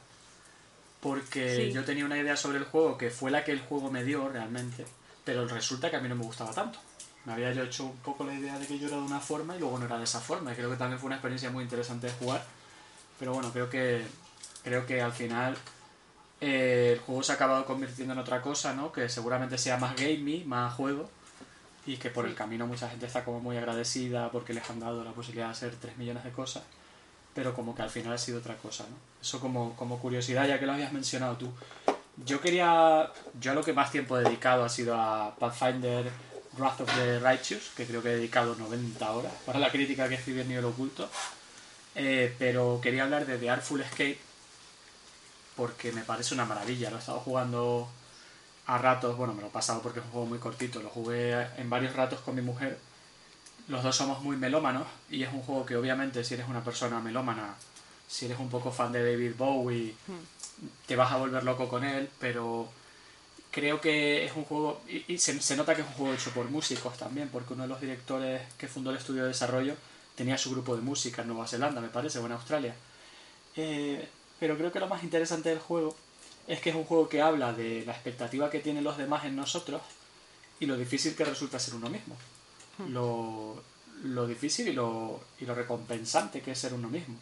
[1.01, 4.03] Porque yo tenía una idea sobre el juego que fue la que el juego me
[4.03, 4.85] dio realmente,
[5.23, 6.79] pero resulta que a mí no me gustaba tanto
[7.25, 9.55] me había yo hecho un poco la idea de que yo era de una forma
[9.55, 10.53] y luego no era de esa forma.
[10.53, 12.43] Y creo que también fue una experiencia muy interesante de jugar.
[13.17, 14.05] Pero bueno, creo que,
[14.63, 15.57] creo que al final
[16.39, 18.91] eh, el juego se ha acabado convirtiendo en otra cosa, ¿no?
[18.91, 21.09] Que seguramente sea más gamey, más juego.
[21.85, 25.03] Y que por el camino mucha gente está como muy agradecida porque les han dado
[25.03, 26.63] la posibilidad de hacer 3 millones de cosas.
[27.33, 28.95] Pero como que al final ha sido otra cosa, ¿no?
[29.21, 31.51] Eso como, como curiosidad, ya que lo habías mencionado tú.
[32.25, 33.11] Yo quería.
[33.39, 36.09] Yo a lo que más tiempo he dedicado ha sido a Pathfinder
[36.57, 40.15] Wrath of the Righteous, que creo que he dedicado 90 horas para la crítica que
[40.15, 41.09] escribí en nivel oculto.
[41.95, 44.19] Eh, pero quería hablar de The Artful Escape
[45.55, 46.89] porque me parece una maravilla.
[46.89, 47.89] Lo he estado jugando
[48.67, 50.81] a ratos, bueno, me lo he pasado porque es un juego muy cortito.
[50.81, 52.77] Lo jugué en varios ratos con mi mujer.
[53.67, 56.99] Los dos somos muy melómanos y es un juego que obviamente si eres una persona
[56.99, 57.55] melómana,
[58.07, 60.87] si eres un poco fan de David Bowie, hmm.
[60.87, 62.69] te vas a volver loco con él, pero
[63.55, 66.97] creo que es un juego, y, se, nota que es un juego hecho por músicos
[66.97, 69.75] también, porque uno de los directores que fundó el estudio de desarrollo
[70.15, 72.75] tenía su grupo de música en Nueva Zelanda, me parece, o en Australia.
[73.55, 74.09] Eh,
[74.39, 75.95] pero creo que lo más interesante del juego
[76.47, 79.35] es que es un juego que habla de la expectativa que tienen los demás en
[79.35, 79.81] nosotros
[80.59, 82.15] y lo difícil que resulta ser uno mismo.
[82.77, 82.93] Hmm.
[82.93, 87.15] Lo, difícil y lo, y lo recompensante que es ser uno mismo.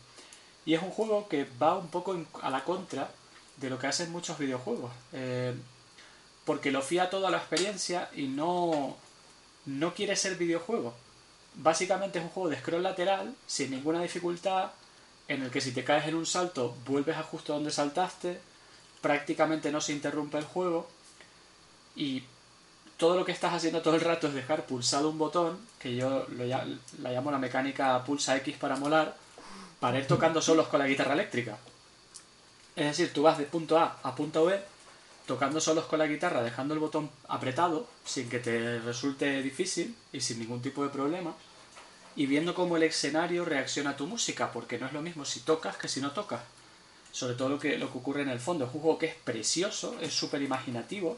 [0.65, 3.09] Y es un juego que va un poco a la contra
[3.57, 4.91] de lo que hacen muchos videojuegos.
[5.13, 5.53] Eh,
[6.45, 8.97] porque lo fía todo a la experiencia y no,
[9.65, 10.93] no quiere ser videojuego.
[11.55, 14.71] Básicamente es un juego de scroll lateral, sin ninguna dificultad,
[15.27, 18.41] en el que si te caes en un salto vuelves a justo donde saltaste,
[19.03, 20.87] prácticamente no se interrumpe el juego
[21.95, 22.23] y
[22.97, 26.25] todo lo que estás haciendo todo el rato es dejar pulsado un botón, que yo
[26.29, 29.15] lo, la llamo la mecánica pulsa X para molar,
[29.81, 31.57] para ir tocando solos con la guitarra eléctrica.
[32.77, 34.59] Es decir, tú vas de punto A a punto B
[35.25, 40.21] tocando solos con la guitarra, dejando el botón apretado, sin que te resulte difícil y
[40.21, 41.33] sin ningún tipo de problema,
[42.15, 45.41] y viendo cómo el escenario reacciona a tu música, porque no es lo mismo si
[45.41, 46.41] tocas que si no tocas.
[47.13, 48.65] Sobre todo lo que, lo que ocurre en el fondo.
[48.65, 51.17] Es un juego que es precioso, es súper imaginativo,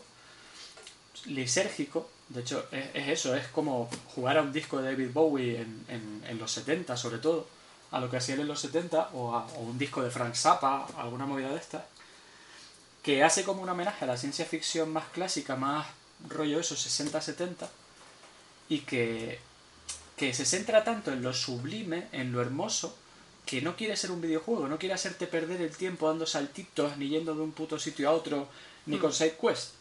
[1.26, 2.08] lisérgico.
[2.30, 6.38] De hecho, es, eso, es como jugar a un disco de David Bowie en, en,
[6.38, 7.48] los 70, sobre todo,
[7.92, 10.86] a lo que hacía él en los 70, o a un disco de Frank Zappa,
[10.98, 11.82] alguna movida de estas
[13.06, 15.86] que hace como un homenaje a la ciencia ficción más clásica, más
[16.28, 17.68] rollo eso, 60-70,
[18.68, 19.40] y que,
[20.18, 22.98] que se centra tanto en lo sublime, en lo hermoso,
[23.46, 27.10] que no quiere ser un videojuego, no quiere hacerte perder el tiempo dando saltitos, ni
[27.10, 28.48] yendo de un puto sitio a otro,
[28.86, 29.14] ni con hmm.
[29.14, 29.74] side quest.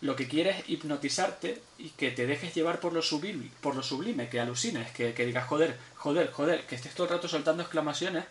[0.00, 3.82] Lo que quiere es hipnotizarte y que te dejes llevar por lo sublime, por lo
[3.82, 7.62] sublime que alucines, que, que digas joder, joder, joder, que estés todo el rato soltando
[7.62, 8.24] exclamaciones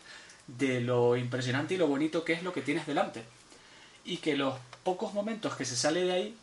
[0.48, 3.24] de lo impresionante y lo bonito que es lo que tienes delante
[4.04, 6.38] y que los pocos momentos que se sale de ahí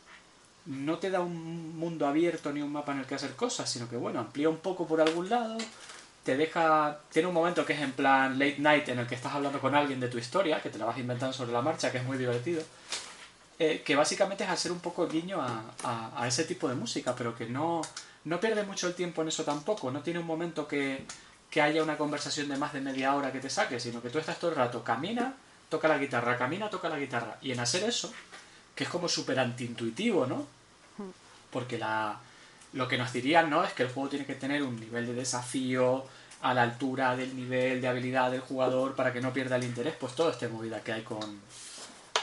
[0.67, 3.89] no te da un mundo abierto ni un mapa en el que hacer cosas, sino
[3.89, 5.59] que bueno, amplía un poco por algún lado,
[6.27, 6.99] te deja...
[7.11, 9.77] Tiene un momento que es en plan late night en el que estás hablando con
[9.77, 12.19] alguien de tu historia, que te la vas inventando sobre la marcha, que es muy
[12.19, 12.61] divertido,
[13.61, 15.63] eh, que básicamente es hacer un poco guiño a,
[16.17, 17.81] a, ese tipo de música, pero que no,
[18.25, 21.07] no pierde mucho el tiempo en eso tampoco, no tiene un momento que,
[21.49, 24.19] que haya una conversación de más de media hora que te saque, sino que tú
[24.19, 25.33] estás todo el rato, camina,
[25.69, 27.39] toca la guitarra, camina, toca la guitarra.
[27.41, 28.13] Y en hacer eso,
[28.75, 30.45] que es como súper antiintuitivo, ¿no?
[31.53, 32.19] Porque la,
[32.77, 33.65] lo que nos dirían, ¿no?
[33.65, 36.05] Es que el juego tiene que tener un nivel de desafío
[36.43, 39.95] a la altura del nivel de habilidad del jugador para que no pierda el interés,
[39.99, 41.41] pues toda esta movida que hay con,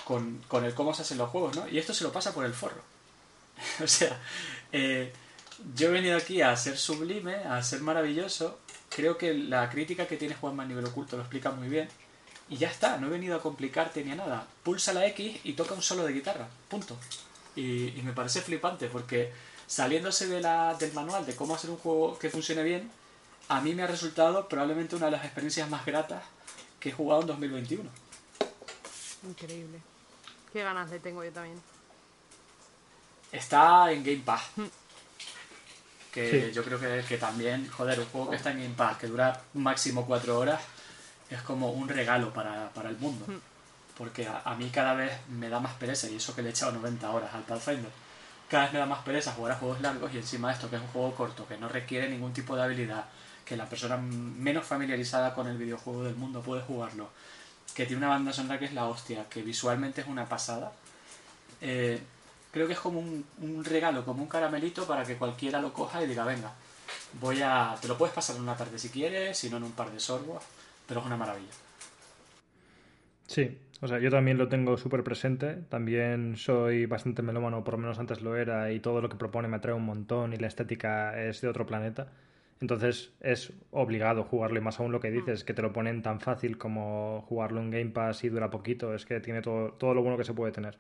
[0.06, 1.68] con, con el cómo se hacen los juegos, ¿no?
[1.68, 2.82] Y esto se lo pasa por el forro.
[3.84, 4.20] o sea,
[4.72, 5.12] eh,
[5.76, 8.60] yo he venido aquí a ser sublime, a ser maravilloso.
[8.90, 11.88] Creo que la crítica que tiene Juanma a nivel oculto lo explica muy bien.
[12.50, 14.48] Y ya está, no he venido a complicarte ni a nada.
[14.64, 16.48] Pulsa la X y toca un solo de guitarra.
[16.70, 16.98] Punto.
[17.56, 19.32] Y, me parece flipante porque
[19.74, 22.92] saliéndose de la, del manual de cómo hacer un juego que funcione bien,
[23.48, 26.24] a mí me ha resultado probablemente una de las experiencias más gratas
[26.80, 27.90] que he jugado en 2021.
[29.28, 29.80] Increíble.
[30.52, 31.60] Qué ganas le tengo yo también.
[33.32, 34.44] Está en Game Pass.
[34.56, 34.66] Hmm.
[36.12, 39.08] Que yo creo que, que también, joder, un juego que está en Game Pass, que
[39.08, 40.62] dura máximo cuatro horas,
[41.32, 43.26] es como un regalo para, el mundo.
[43.28, 43.40] Hmm.
[43.98, 46.74] Porque a, mí cada vez me da más pereza, y eso que le he echado
[46.74, 48.03] 90 horas al Pathfinder,
[48.54, 50.82] cada vez me da más pereza jugar a juegos largos y encima esto que es
[50.84, 53.06] un juego corto, que no requiere ningún tipo de habilidad,
[53.44, 57.10] que la persona menos familiarizada con el videojuego del mundo puede jugarlo,
[57.74, 60.72] que tiene una banda sonora que es la hostia, que visualmente es una pasada.
[61.62, 62.00] Eh,
[62.52, 66.04] creo que es como un, un, regalo, como un caramelito para que cualquiera lo coja
[66.04, 66.52] y diga, venga,
[67.20, 67.76] voy a...
[67.82, 70.00] Te lo puedes pasar en una tarde si quieres, si no en un par de
[70.00, 70.44] sorbos,
[70.88, 71.54] pero es una maravilla.
[73.26, 77.80] Sí, o sea, yo también lo tengo súper presente, también soy bastante melómano, por lo
[77.80, 80.48] menos antes lo era, y todo lo que propone me atrae un montón y la
[80.48, 82.08] estética es de otro planeta.
[82.62, 86.22] Entonces es obligado jugarlo y más aún lo que dices, que te lo ponen tan
[86.22, 90.02] fácil como jugarlo en Game Pass y dura poquito, es que tiene todo, todo lo
[90.02, 90.78] bueno que se puede tener.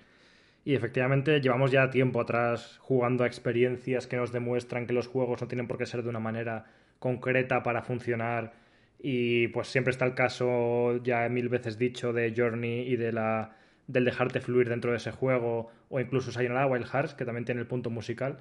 [0.64, 5.42] Y efectivamente llevamos ya tiempo atrás jugando a experiencias que nos demuestran que los juegos
[5.42, 6.68] no tienen por qué ser de una manera
[7.00, 8.63] concreta para funcionar
[9.06, 13.58] y pues siempre está el caso ya mil veces dicho de Journey y de la
[13.86, 17.60] del dejarte fluir dentro de ese juego o incluso Sayonara Wild Hearts que también tiene
[17.60, 18.40] el punto musical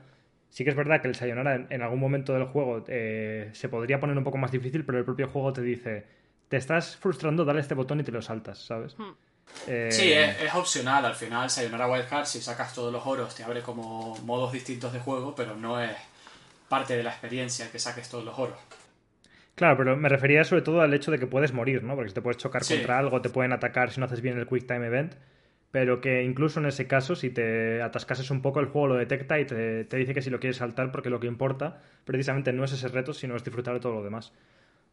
[0.51, 3.99] sí que es verdad que el Sayonara en, algún momento del juego eh, se podría
[3.99, 6.07] poner un poco más difícil pero el propio juego te dice
[6.49, 8.97] te estás frustrando dale este botón y te lo saltas ¿sabes?
[8.97, 9.15] Hmm.
[9.67, 13.43] Eh, sí, es, opcional al final Sayonara Wild Hearts si sacas todos los oros te
[13.43, 15.97] abre como modos distintos de juego pero no es
[16.69, 18.59] parte de la experiencia que saques todos los oros
[19.63, 21.95] Claro, pero me refería sobre todo al hecho de que puedes morir, ¿no?
[21.95, 24.49] Porque si te puedes chocar contra algo, te pueden atacar si no haces bien el
[24.49, 25.15] Quick Time Event.
[25.71, 29.39] Pero que incluso en ese caso, si te atascases un poco, el juego lo detecta
[29.39, 32.73] y te, dice que si lo quieres saltar, porque lo que importa precisamente no es
[32.73, 34.33] ese reto, sino es disfrutar de todo lo demás.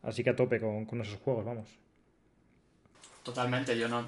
[0.04, 1.68] Así que a tope con, esos juegos, vamos.
[3.24, 4.06] Totalmente, yo no.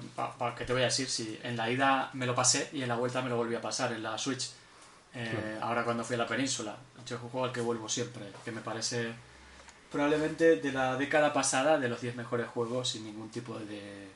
[0.56, 1.08] ¿Qué te voy a decir?
[1.08, 3.60] Si en la ida me lo pasé y en la vuelta me lo volví a
[3.60, 4.52] pasar en la Switch.
[5.12, 6.76] Eh, ahora cuando fui a la península.
[7.04, 9.12] Es un juego al que vuelvo siempre, que me parece
[9.92, 14.08] probablemente de la década pasada de los 10 mejores juegos sin ningún tipo de,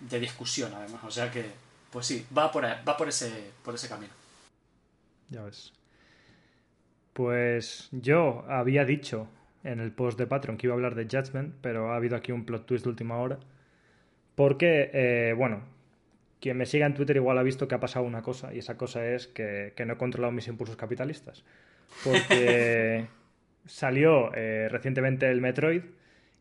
[0.00, 1.02] de discusión además.
[1.04, 1.44] O sea que,
[1.90, 4.12] pues sí, va por, va por, ese, por ese camino.
[5.28, 5.72] Ya ves.
[7.12, 9.28] Pues yo había dicho
[9.64, 12.32] en el post de Patreon que iba a hablar de Judgment, pero ha habido aquí
[12.32, 13.38] un plot twist de última hora.
[14.34, 15.62] Porque, eh, bueno,
[16.40, 18.76] quien me siga en Twitter igual ha visto que ha pasado una cosa, y esa
[18.76, 21.44] cosa es que, que no he controlado mis impulsos capitalistas.
[22.02, 23.06] Porque
[23.66, 25.82] salió eh, recientemente el Metroid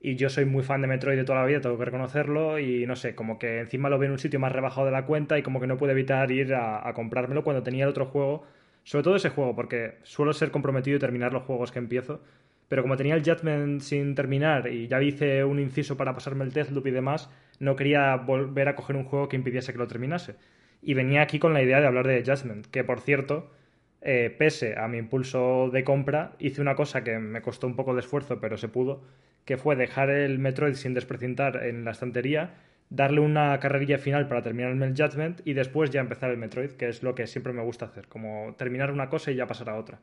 [0.02, 2.86] y yo soy muy fan de Metroid de toda la vida, tengo que reconocerlo y
[2.88, 5.38] no sé, como que encima lo veo en un sitio más rebajado de la cuenta
[5.38, 8.46] y como que no puedo evitar ir a, comprármelo cuando tenía el otro juego,
[8.84, 12.22] sobre todo ese juego, porque suelo ser comprometido y terminar los juegos que empiezo,
[12.68, 16.52] pero como tenía el Judgment sin terminar y ya hice un inciso para pasarme el
[16.52, 17.30] Deathloop y demás,
[17.60, 20.36] no quería volver a coger un juego que impidiese que lo terminase.
[20.82, 23.52] Y venía aquí con la idea de hablar de Judgment, que por cierto,
[24.02, 27.94] eh, pese a mi impulso de compra, hice una cosa que me costó un poco
[27.94, 29.04] de esfuerzo, pero se pudo,
[29.46, 32.56] que fue dejar el Metroid sin desprecintar en la estantería,
[32.90, 36.90] darle una carrerilla final para terminar el Judgment y después ya empezar el Metroid, que
[36.90, 39.78] es lo que siempre me gusta hacer, como terminar una cosa y ya pasar a
[39.78, 40.00] otra.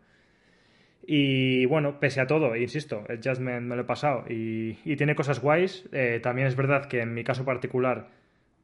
[1.11, 5.41] Y bueno, pese a todo, insisto, el Judgment me lo he pasado y, tiene cosas
[5.41, 5.89] guays.
[5.93, 8.09] Eh, también es verdad que en mi caso particular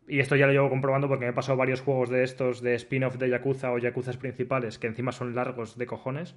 [0.06, 2.74] y esto ya lo llevo comprobando porque me he pasado varios juegos de estos de
[2.74, 6.34] spin-off de Yakuza o Yakuzas principales que encima son largos de cojones,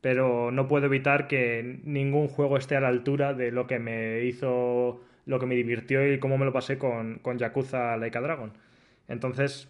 [0.00, 4.24] pero no puedo evitar que ningún juego esté a la altura de lo que me
[4.24, 8.52] hizo, lo que me divirtió y cómo me lo pasé con, con Yakuza Laika Dragon.
[9.08, 9.68] Entonces,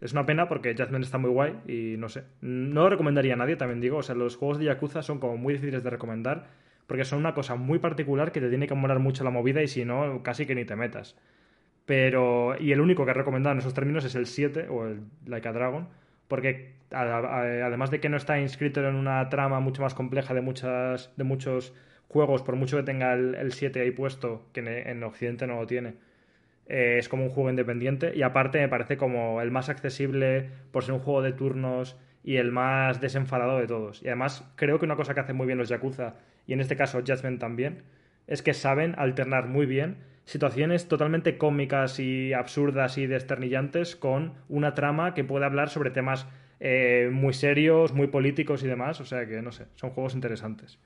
[0.00, 3.36] es una pena porque Jasmine está muy guay y no sé, no lo recomendaría a
[3.36, 6.48] nadie, también digo, o sea, los juegos de Yakuza son como muy difíciles de recomendar
[6.86, 9.68] porque son una cosa muy particular que te tiene que molar mucho la movida y
[9.68, 11.16] si no, casi que ni te metas.
[11.92, 15.02] Pero, y el único que he recomendado en esos términos es el 7 o el
[15.26, 15.90] Like a Dragon,
[16.26, 21.12] porque además de que no está inscrito en una trama mucho más compleja de, muchas,
[21.18, 21.74] de muchos
[22.08, 25.96] juegos, por mucho que tenga el, 7 ahí puesto, que en, Occidente no lo tiene,
[26.66, 30.84] eh, es como un juego independiente y aparte me parece como el más accesible por
[30.84, 34.02] ser un juego de turnos y el más desenfadado de todos.
[34.02, 36.14] Y además creo que una cosa que hacen muy bien los Yakuza,
[36.46, 37.82] y en este caso Judgment también,
[38.26, 44.74] es que saben alternar muy bien situaciones totalmente cómicas y absurdas y desternillantes con una
[44.74, 46.26] trama que puede hablar sobre temas
[46.60, 49.00] eh, muy serios, muy políticos y demás.
[49.00, 50.78] O sea que, no sé, son juegos interesantes.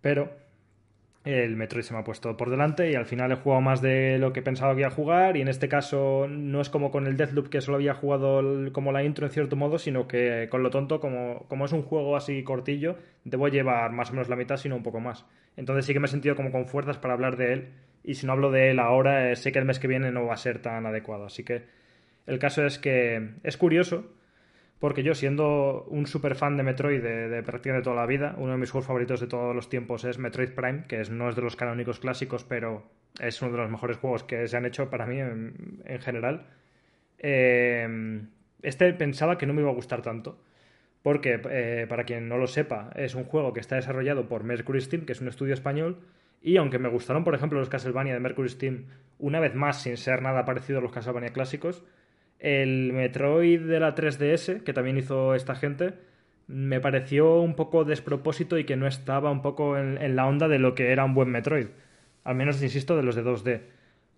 [0.00, 0.32] Pero
[1.24, 4.18] el Metroid se me ha puesto por delante y al final he jugado más de
[4.18, 7.06] lo que pensaba que iba a jugar y en este caso no es como con
[7.06, 10.62] el Deathloop que solo había jugado como la intro en cierto modo, sino que con
[10.62, 14.36] lo tonto, como, como es un juego así cortillo, debo llevar más o menos la
[14.36, 15.26] mitad, sino un poco más.
[15.56, 17.68] Entonces sí que me he sentido como con fuerzas para hablar de él
[18.04, 20.24] y si no hablo de él ahora, eh, sé que el mes que viene no
[20.24, 21.26] va a ser tan adecuado.
[21.26, 21.64] Así que
[22.26, 24.17] el caso es que es curioso
[24.78, 28.52] porque yo, siendo un super fan de Metroid de, de, prácticamente toda la vida, uno
[28.52, 31.36] de mis juegos favoritos de todos los tiempos es Metroid Prime, que es, no es
[31.36, 32.84] de los canónicos clásicos, pero
[33.20, 36.46] es uno de los mejores juegos que se han hecho para mí en, general.
[37.18, 38.22] Eh,
[38.62, 40.42] este pensaba que no me iba a gustar tanto.
[41.02, 44.80] porque, eh, para quien no lo sepa, es un juego que está desarrollado por Mercury
[44.80, 46.00] Steam, que es un estudio español,
[46.42, 48.86] y aunque me gustaron, por ejemplo, los Castlevania de Mercury Steam,
[49.18, 51.84] una vez más, sin ser nada parecido a los Castlevania clásicos,
[52.38, 55.94] el Metroid de la 3DS, que también hizo esta gente,
[56.46, 60.58] me pareció un poco despropósito y que no estaba un poco en, la onda de
[60.58, 61.68] lo que era un buen Metroid.
[62.24, 63.60] Al menos, insisto, de los de 2D.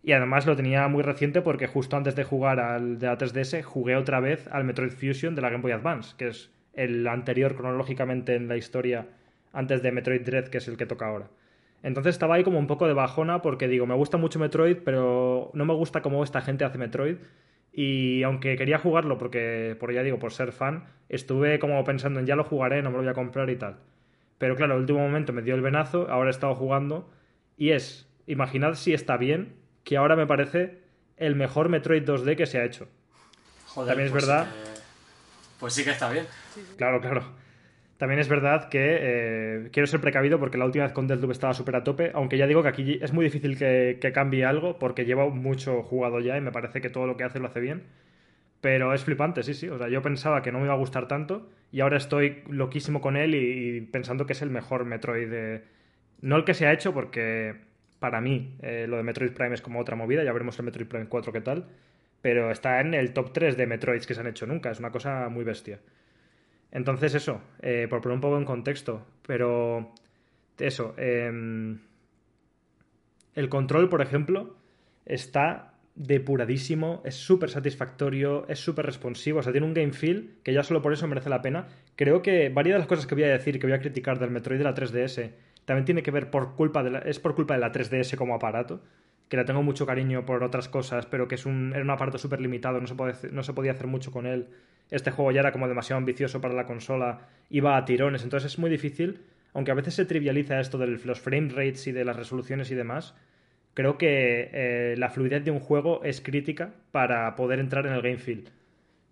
[0.02, 3.62] Y además lo tenía muy reciente porque justo antes de jugar al de la 3DS
[3.62, 7.56] jugué otra vez al Metroid Fusion de la Game Boy Advance, que es el anterior
[7.56, 9.06] cronológicamente en la historia
[9.52, 11.28] antes de Metroid Dread, que es el que toca ahora.
[11.82, 15.50] Entonces estaba ahí como un poco de bajona porque digo, me gusta mucho Metroid, pero
[15.54, 17.16] no me gusta cómo esta gente hace Metroid.
[17.72, 22.26] Y aunque quería jugarlo porque, por ya digo, por ser fan, estuve como pensando en
[22.26, 23.76] ya lo jugaré, no me lo voy a comprar y tal.
[24.38, 27.10] Pero claro, el último momento me dio el venazo, ahora he estado jugando
[27.56, 30.78] y es, imaginad si está bien, que ahora me parece
[31.16, 32.88] el mejor Metroid 2D que se ha hecho.
[33.66, 34.48] Joder, También es pues, verdad.
[35.60, 36.26] Pues sí que está bien.
[36.78, 37.22] Claro, claro.
[38.00, 41.52] También es verdad que eh, quiero ser precavido porque la última vez con Deathloop estaba
[41.52, 45.04] súper a tope, aunque ya digo que aquí es muy difícil que, cambie algo porque
[45.04, 47.82] lleva mucho jugado ya y me parece que todo lo que hace lo hace bien.
[48.62, 49.68] Pero es flipante, sí, sí.
[49.68, 53.02] O sea, yo pensaba que no me iba a gustar tanto y ahora estoy loquísimo
[53.02, 55.28] con él y, pensando que es el mejor Metroid.
[55.28, 55.64] De...
[56.22, 57.56] No el que se ha hecho porque
[57.98, 60.88] para mí eh, lo de Metroid Prime es como otra movida, ya veremos el Metroid
[60.88, 61.66] Prime 4 qué tal.
[62.22, 64.90] Pero está en el top 3 de Metroids que se han hecho nunca, es una
[64.90, 65.80] cosa muy bestia.
[66.72, 69.92] Entonces eso, eh, por poner un poco en contexto, pero
[70.58, 71.80] eso, em,
[73.34, 74.56] el control, por ejemplo,
[75.04, 80.52] está depuradísimo, es súper satisfactorio, es súper responsivo, o sea, tiene un game feel que
[80.52, 81.68] ya solo por eso merece la pena.
[81.96, 84.30] Creo que varias de las cosas que voy a decir, que voy a criticar del
[84.30, 85.32] Metroid de la 3DS,
[85.64, 88.34] también tiene que ver por culpa de la, es por culpa de la 3DS como
[88.34, 88.82] aparato,
[89.30, 92.18] que la tengo mucho cariño por otras cosas, pero que es un, era un aparato
[92.18, 94.48] súper limitado, no se, no se podía hacer mucho con él
[94.90, 98.58] este juego ya era como demasiado ambicioso para la consola, iba a tirones, entonces es
[98.58, 99.20] muy difícil,
[99.54, 102.74] aunque a veces se trivializa esto de los frame rates y de las resoluciones y
[102.74, 103.14] demás,
[103.74, 108.02] creo que eh, la fluidez de un juego es crítica para poder entrar en el
[108.02, 108.48] game feel.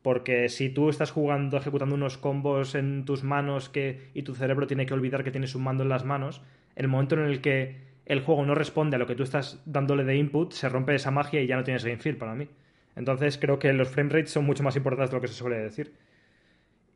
[0.03, 4.67] Porque si tú estás jugando, ejecutando unos combos en tus manos que, y tu cerebro
[4.67, 6.41] tiene que olvidar que tienes un mando en las manos,
[6.77, 10.03] el momento en el que el juego no responde a lo que tú estás dándole
[10.03, 12.49] de input, se rompe esa magia y ya no tienes feel para mí.
[12.97, 15.59] Entonces creo que los frame rates son mucho más importantes de lo que se suele
[15.59, 15.93] decir.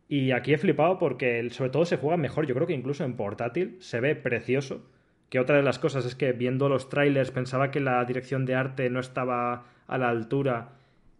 [0.08, 2.46] Y aquí he flipado porque sobre todo se juega mejor.
[2.46, 4.84] Yo creo que incluso en portátil se ve precioso.
[5.28, 8.54] Que otra de las cosas es que viendo los trailers pensaba que la dirección de
[8.54, 10.72] arte no estaba a la altura.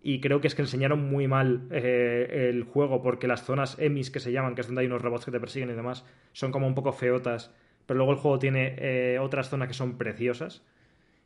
[0.03, 4.11] Y creo que es que enseñaron muy mal eh, el juego porque las zonas emis
[4.11, 6.51] que se llaman, que es donde hay unos robots que te persiguen y demás, son
[6.51, 7.55] como un poco feotas.
[7.87, 10.63] Pero luego el juego tiene eh, otras zonas que son preciosas.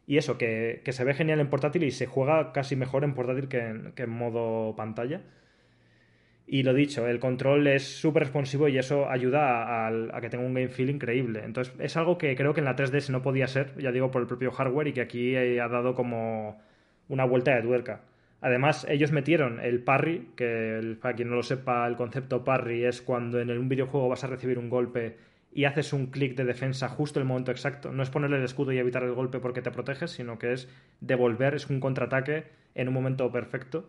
[0.07, 3.49] Y eso, que, se ve genial en portátil y se juega casi mejor en portátil
[3.49, 5.23] que en, modo pantalla.
[6.47, 10.55] Y lo dicho, el control es súper responsivo y eso ayuda a, que tenga un
[10.55, 11.43] game feel increíble.
[11.45, 14.23] Entonces, es algo que creo que en la 3DS no podía ser, ya digo, por
[14.23, 16.61] el propio hardware y que aquí ha dado como
[17.09, 18.03] una vuelta de tuerca.
[18.41, 23.03] Además, ellos metieron el parry, que para quien no lo sepa, el concepto parry es
[23.03, 25.17] cuando en un videojuego vas a recibir un golpe
[25.57, 27.91] y haces un clic de defensa justo en el momento exacto.
[27.91, 30.69] No es ponerle el escudo y evitar el golpe porque te proteges, sino que es
[31.01, 33.89] devolver, es un contraataque en un momento perfecto.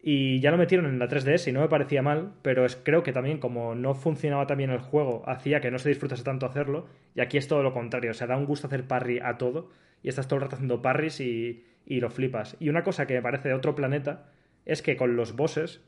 [0.00, 3.02] Y ya lo metieron en la 3DS y no me parecía mal, pero es, creo
[3.02, 6.46] que también como no funcionaba tan bien el juego, hacía que no se disfrutase tanto
[6.46, 9.36] hacerlo, y aquí es todo lo contrario, o sea, da un gusto hacer parry a
[9.36, 12.56] todo, y estás todo el rato haciendo parries y, y lo flipas.
[12.60, 14.26] Y una cosa que me parece de otro planeta
[14.64, 15.80] es que con los bosses,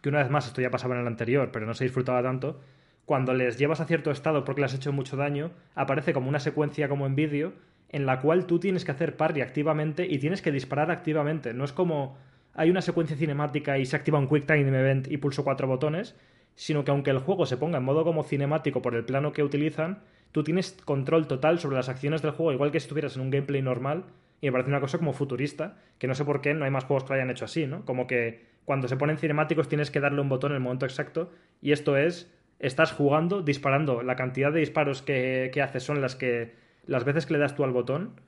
[0.00, 2.62] que una vez más esto ya pasaba en el anterior, pero no se disfrutaba tanto,
[3.04, 6.40] cuando les llevas a cierto estado porque les has hecho mucho daño, aparece como una
[6.40, 7.52] secuencia como en vídeo
[7.90, 11.54] en la cual tú tienes que hacer parry activamente y tienes que disparar activamente.
[11.54, 12.16] No es como
[12.54, 16.16] hay una secuencia cinemática y se activa un Quick Time Event y pulso cuatro botones,
[16.54, 19.42] sino que aunque el juego se ponga en modo como cinemático por el plano que
[19.42, 20.00] utilizan,
[20.32, 23.30] tú tienes control total sobre las acciones del juego, igual que si estuvieras en un
[23.30, 24.04] gameplay normal,
[24.40, 26.84] y me parece una cosa como futurista, que no sé por qué no hay más
[26.84, 27.84] juegos que lo hayan hecho así, ¿no?
[27.84, 31.30] Como que cuando se ponen cinemáticos tienes que darle un botón en el momento exacto,
[31.60, 34.02] y esto es estás jugando, disparando.
[34.02, 36.54] La cantidad de disparos que, haces son las que.
[36.86, 38.20] las veces que le das tú al botón.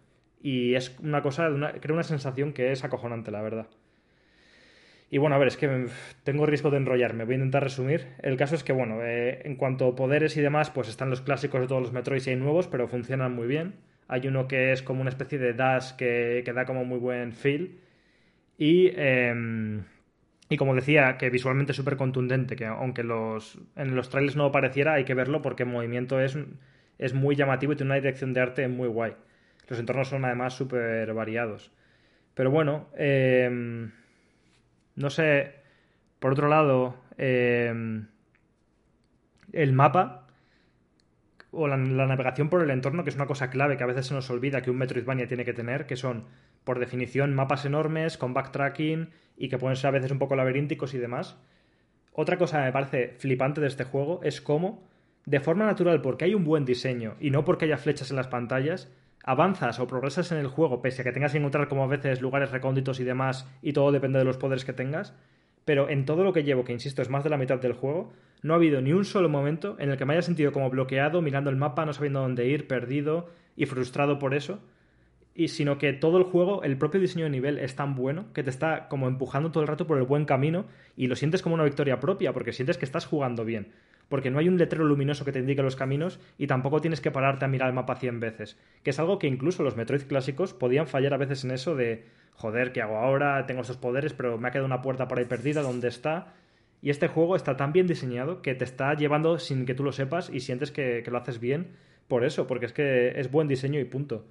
[0.43, 3.67] Y es una cosa, una, creo una sensación que es acojonante, la verdad.
[5.11, 5.87] Y bueno, a ver, es que
[6.25, 8.09] tengo riesgo de enrollarme, voy a intentar resumir.
[8.23, 11.21] El caso es que, bueno, eh, en cuanto a poderes y demás, pues están los
[11.21, 13.75] clásicos de todos los Metroids y hay nuevos, pero funcionan muy bien.
[14.09, 17.33] Hay uno que es como una especie de dash que, que da como muy buen
[17.33, 17.79] feel.
[18.59, 18.91] Y.
[18.97, 19.85] Em,
[20.49, 24.53] y como decía, que visualmente es súper contundente, que aunque los, en los trailers no
[24.53, 26.39] pareciera, hay que verlo porque el movimiento es,
[26.99, 29.15] es muy llamativo y tiene una dirección de arte muy guay.
[29.69, 31.73] Los entornos son además súper variados.
[32.35, 33.91] Pero bueno, em,
[34.95, 35.55] no sé,
[36.21, 38.07] por otro lado, em,
[39.53, 40.29] el mapa
[41.51, 44.15] o la, navegación por el entorno, que es una cosa clave que a veces se
[44.15, 46.27] nos olvida que un Metroidvania tiene que tener, que son,
[46.65, 50.95] por definición, mapas enormes, con backtracking y que pueden ser a veces un poco laberínticos
[50.95, 51.37] y demás.
[52.13, 54.83] Otra cosa que me parece flipante de este juego es cómo,
[55.27, 58.29] de forma natural, porque hay un buen diseño y no porque haya flechas en las
[58.29, 58.91] pantallas,
[59.23, 62.23] avanzas o progresas en el juego, pese a que tengas que encontrar como a veces
[62.23, 65.15] lugares recónditos y demás, y todo depende de los poderes que tengas,
[65.65, 68.13] pero en todo lo que llevo, que insisto es más de la mitad del juego,
[68.43, 71.23] no ha habido ni un solo momento en el que me haya sentido como bloqueado,
[71.23, 74.61] mirando el mapa, no sabiendo dónde ir, perdido y frustrado por eso,
[75.37, 78.43] y sino que todo el juego, el propio diseño de nivel es tan bueno que
[78.43, 81.55] te está como empujando todo el rato por el buen camino y lo sientes como
[81.55, 83.73] una victoria propia, porque sientes que estás jugando bien
[84.09, 87.11] porque no hay un letrero luminoso que te indique los caminos y tampoco tienes que
[87.11, 90.55] pararte a mirar el mapa 100 veces, que es algo que incluso los Metroid clásicos
[90.55, 92.05] podían fallar a veces en eso de,
[92.35, 93.47] joder, ¿qué hago ahora?
[93.47, 96.35] Tengo estos poderes, pero me ha quedado una puerta por ahí perdida, ¿dónde está?
[96.83, 99.93] Y este juego está tan bien diseñado que te está llevando sin que tú lo
[99.93, 101.69] sepas y sientes que lo haces bien
[102.07, 104.27] por eso, porque es que es buen diseño y punto.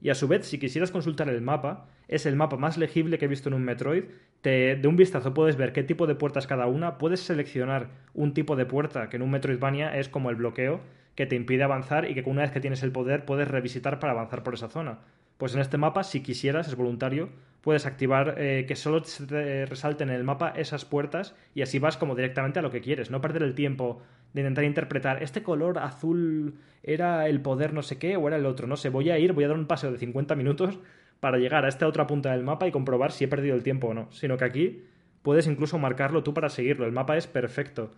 [0.00, 3.24] Y a su vez, si quisieras consultar el mapa, es el mapa más legible que
[3.24, 4.04] he visto en un Metroid.
[4.40, 8.34] Te, de un vistazo puedes ver qué tipo de puertas cada una, puedes seleccionar un
[8.34, 10.80] tipo de puerta que en un Metroidvania es como el bloqueo,
[11.16, 14.12] que te impide avanzar y que una vez que tienes el poder puedes revisitar para
[14.12, 15.00] avanzar por esa zona.
[15.36, 17.30] Pues en este mapa, si quisieras, es voluntario,
[17.68, 21.98] puedes activar eh, que solo te resalten en el mapa esas puertas y así vas
[21.98, 24.00] como directamente a lo que quieres, no perder el tiempo
[24.32, 28.46] de intentar interpretar este color azul era el poder no sé qué o era el
[28.46, 30.78] otro, no sé, voy a ir, voy a dar un paseo de 50 minutos
[31.20, 33.88] para llegar a esta otra punta del mapa y comprobar si he perdido el tiempo
[33.88, 34.84] o no, sino que aquí
[35.20, 37.90] puedes incluso marcarlo tú para seguirlo, el mapa es perfecto.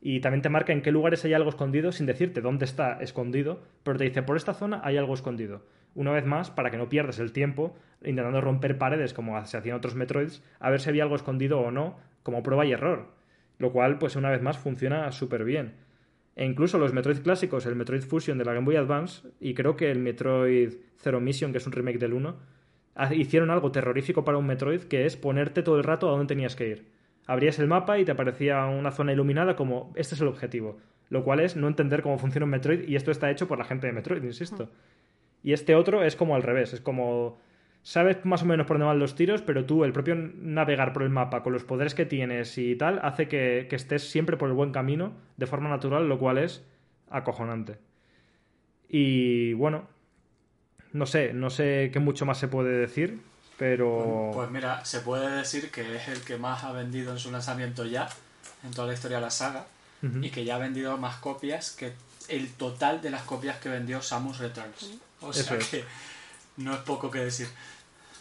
[0.00, 3.64] Y también te marca en qué lugares hay algo escondido sin decirte dónde está escondido,
[3.82, 5.62] pero te dice por esta zona hay algo escondido.
[5.96, 9.76] Una vez más, para que no pierdas el tiempo intentando romper paredes como se hacían
[9.76, 13.08] otros Metroids, a ver si había algo escondido o no, como prueba y error.
[13.58, 15.72] Lo cual, pues una vez más, funciona súper bien.
[16.36, 19.74] E incluso los Metroid clásicos, el Metroid Fusion de la Game Boy Advance y creo
[19.74, 22.36] que el Metroid Zero Mission, que es un remake del 1,
[23.12, 26.54] hicieron algo terrorífico para un Metroid que es ponerte todo el rato a dónde tenías
[26.54, 26.86] que ir.
[27.26, 30.76] Abrías el mapa y te aparecía una zona iluminada como este es el objetivo.
[31.08, 33.64] Lo cual es no entender cómo funciona un Metroid y esto está hecho por la
[33.64, 34.68] gente de Metroid, insisto.
[35.46, 37.38] Y este otro es como al revés, es como
[37.84, 41.04] sabes más o menos por dónde van los tiros, pero tú, el propio navegar por
[41.04, 44.56] el mapa con los poderes que tienes y tal, hace que, estés siempre por el
[44.56, 46.64] buen camino de forma natural, lo cual es
[47.10, 47.78] acojonante.
[48.88, 49.86] Y bueno,
[50.92, 53.20] no sé, no sé qué mucho más se puede decir,
[53.56, 54.32] pero...
[54.34, 57.84] Pues, mira, se puede decir que es el que más ha vendido en su lanzamiento
[57.84, 58.08] ya,
[58.64, 59.64] en toda la historia de la saga,
[60.22, 61.92] y que ya ha vendido más copias que
[62.28, 65.05] el total de las copias que vendió Samus Returns.
[65.20, 65.84] O sea que
[66.56, 67.48] no es poco que decir.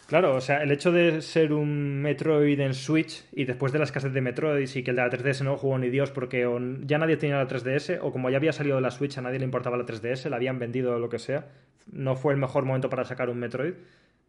[0.08, 3.92] Claro, o sea, el hecho de ser un Metroid en Switch y después de las
[3.92, 6.48] casas de Metroid y que el de la 3DS no jugó ni Dios porque
[6.82, 9.40] ya nadie tenía la 3DS o como ya había salido de la Switch a nadie
[9.40, 11.48] le importaba la 3DS, la habían vendido o lo que sea,
[11.92, 13.74] no fue el mejor momento para sacar un Metroid.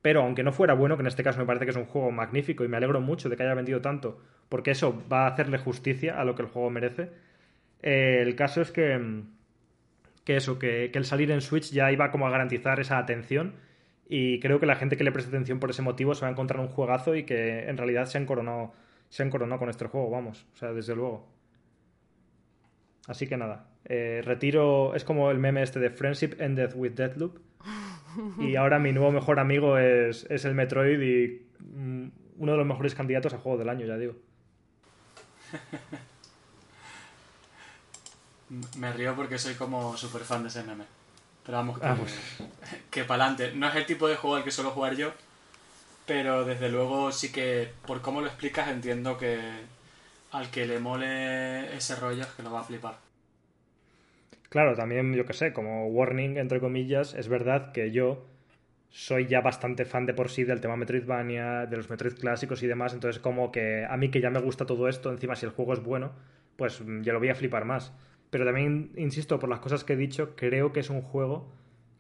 [0.01, 2.11] Pero aunque no fuera bueno, que en este caso me parece que es un juego
[2.11, 5.59] magnífico y me alegro mucho de que haya vendido tanto, porque eso va a hacerle
[5.59, 7.11] justicia a lo que el juego merece,
[7.83, 9.25] eh, el caso es que,
[10.27, 13.55] que eso, que, que el salir en Switch ya iba como a garantizar esa atención
[14.09, 16.31] y creo que la gente que le preste atención por ese motivo se va a
[16.31, 18.73] encontrar un juegazo y que en realidad se han coronado,
[19.09, 20.47] se han coronado con este juego, vamos.
[20.55, 21.29] O sea, desde luego.
[23.09, 23.69] Así que nada.
[23.85, 24.95] Eh, retiro.
[24.95, 27.39] Es como el meme este de Friendship Ended with Deathloop.
[28.39, 32.67] Y ahora mi nuevo mejor amigo es, es el Metroid y mm, uno de los
[32.67, 34.15] mejores candidatos a juego del año, ya digo.
[38.77, 40.85] Me río porque soy como súper fan de ese meme.
[41.45, 42.15] Pero vamos, que, ah, pues.
[42.91, 43.57] que para adelante.
[43.57, 45.13] No es el tipo de juego al que suelo jugar yo,
[46.07, 49.41] pero desde luego sí que, por cómo lo explicas, entiendo que
[50.33, 52.99] al que le mole ese rollo es que lo va a flipar.
[54.49, 58.25] Claro, también, yo que sé, como warning, entre comillas, es verdad que yo
[58.91, 62.67] soy ya bastante fan de por sí del tema Metroidvania, de los Metroid clásicos y
[62.67, 65.53] demás, entonces como que a mí que ya me gusta todo esto, encima si el
[65.53, 66.13] juego es bueno,
[66.57, 67.93] pues ya lo voy a flipar más.
[68.31, 71.53] Pero también, insisto, por las cosas que he dicho, creo que es un juego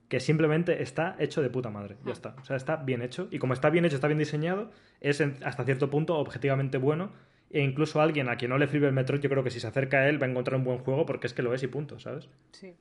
[0.08, 1.96] que simplemente está hecho de puta madre.
[2.04, 2.36] Ya está.
[2.40, 3.28] O sea, está bien hecho.
[3.30, 4.70] Y como está bien hecho, está bien diseñado,
[5.00, 7.12] es hasta cierto punto objetivamente bueno.
[7.50, 9.68] E incluso alguien a quien no le sirve el Metroid, yo creo que si se
[9.68, 11.68] acerca a él va a encontrar un buen juego porque es que lo es y
[11.68, 12.28] punto, ¿sabes?
[12.52, 12.74] Sí.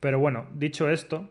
[0.00, 1.30] Pero bueno, dicho esto,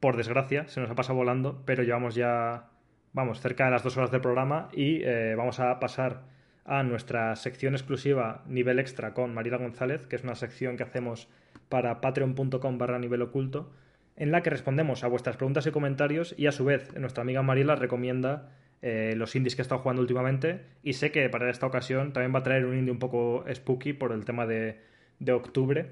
[0.00, 2.68] por desgracia, se nos ha pasado volando, pero llevamos ya,
[3.12, 6.22] vamos, cerca de las dos horas del programa y eh, vamos a pasar
[6.68, 11.26] a nuestra sección exclusiva Nivel Extra con Mariela González, que es una sección que hacemos
[11.70, 13.72] para patreon.com barra nivel oculto,
[14.16, 17.42] en la que respondemos a vuestras preguntas y comentarios y a su vez nuestra amiga
[17.42, 18.50] Mariela recomienda
[18.82, 22.34] eh, los indies que he estado jugando últimamente y sé que para esta ocasión también
[22.34, 24.78] va a traer un indie un poco spooky por el tema de,
[25.20, 25.86] de octubre.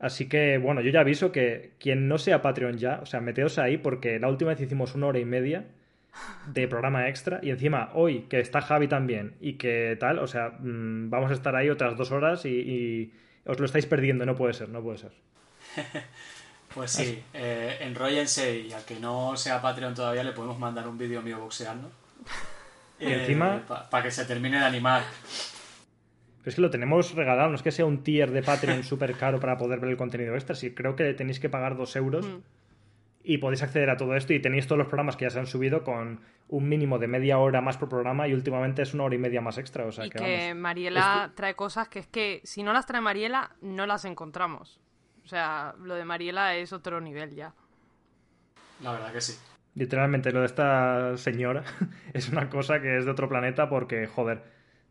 [0.00, 3.58] Así que, bueno, yo ya aviso que quien no sea Patreon ya, o sea, meteos
[3.58, 5.64] ahí porque la última vez hicimos una hora y media
[6.46, 10.50] de programa extra y encima hoy que está Javi también y que tal, o sea,
[10.58, 13.12] mm, vamos a estar ahí otras dos horas y,
[13.44, 15.12] os lo estáis perdiendo, no puede ser, no puede ser.
[16.74, 20.98] pues sí, eh, enróllense y a que no sea Patreon todavía le podemos mandar un
[20.98, 21.90] vídeo mío boxeando.
[23.00, 23.58] Y encima...
[23.58, 23.60] Eh,
[23.90, 25.04] para que se termine de animar.
[26.38, 29.14] Pero es que lo tenemos regalado, no es que sea un tier de Patreon súper
[29.14, 30.56] caro para poder ver el contenido extra.
[30.56, 32.38] Sí, creo que tenéis que pagar dos euros mm.
[33.22, 35.46] Y podéis acceder a todo esto y tenéis todos los programas que ya se han
[35.46, 39.14] subido con un mínimo de media hora más por programa y últimamente es una hora
[39.14, 39.84] y media más extra.
[39.84, 43.56] O sea, y que, Mariela trae cosas que es que si no las trae Mariela
[43.60, 44.80] no las encontramos.
[45.24, 47.52] O sea, lo de Mariela es otro nivel ya.
[48.82, 49.38] La verdad que sí.
[49.74, 51.64] Literalmente, lo de esta señora
[52.12, 54.42] es una cosa que es de otro planeta porque, joder,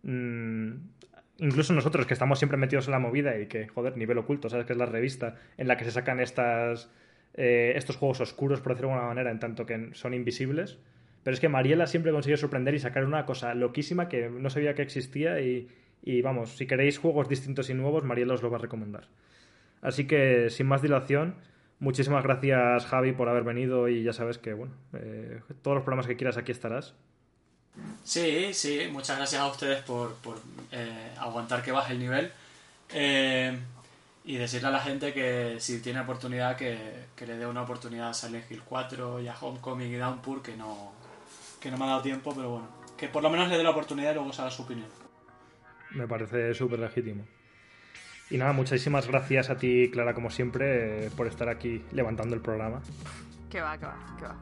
[0.04, 0.74] mmm,
[1.40, 4.66] incluso nosotros que estamos siempre metidos en la movida y que, joder, nivel oculto, ¿sabes?
[4.66, 6.92] Que es la revista en la que se sacan estas,
[7.38, 10.78] eh, estos juegos oscuros, por decirlo de alguna manera, en tanto que son invisibles.
[11.24, 14.76] Pero es que Mariela siempre consiguió sorprender y sacar una cosa loquísima que no sabía
[14.76, 15.68] que existía y,
[16.04, 19.08] y vamos, si queréis juegos distintos y nuevos, Mariela os lo va a recomendar.
[19.82, 21.36] Así que, sin más dilación,
[21.80, 26.08] muchísimas gracias Javi por haber venido y ya sabes que, bueno, eh, todos los programas
[26.08, 26.96] que quieras aquí estarás.
[28.04, 30.16] Sí, sí, muchas gracias a ustedes por,
[30.72, 32.32] eh, aguantar que baje el nivel.
[32.94, 33.58] Eh,
[34.28, 38.14] y decirle a la gente que si tiene oportunidad que, le dé una oportunidad a
[38.14, 40.92] Silent Hill 4 y a Homecoming y Downpour, que no,
[41.62, 42.68] que no me ha dado tiempo, pero bueno,
[42.98, 44.90] que por lo menos le dé la oportunidad y luego se haga su opinión.
[45.92, 47.26] Me parece súper legítimo.
[48.30, 52.82] Y nada, muchísimas gracias a ti, Clara, como siempre, por estar aquí levantando el programa.
[53.50, 54.36] Que va, que va, que va.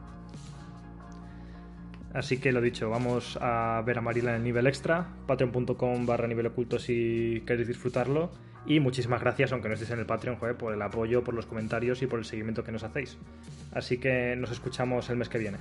[2.12, 6.26] Así que lo dicho, vamos a ver a Marila en el nivel extra, patreon.com barra
[6.26, 8.32] nivel oculto si queréis disfrutarlo.
[8.66, 11.46] Y muchísimas gracias, aunque no estéis en el Patreon, joder, por el apoyo, por los
[11.46, 13.16] comentarios y por el seguimiento que nos hacéis.
[13.72, 15.58] Así que nos escuchamos el mes que viene.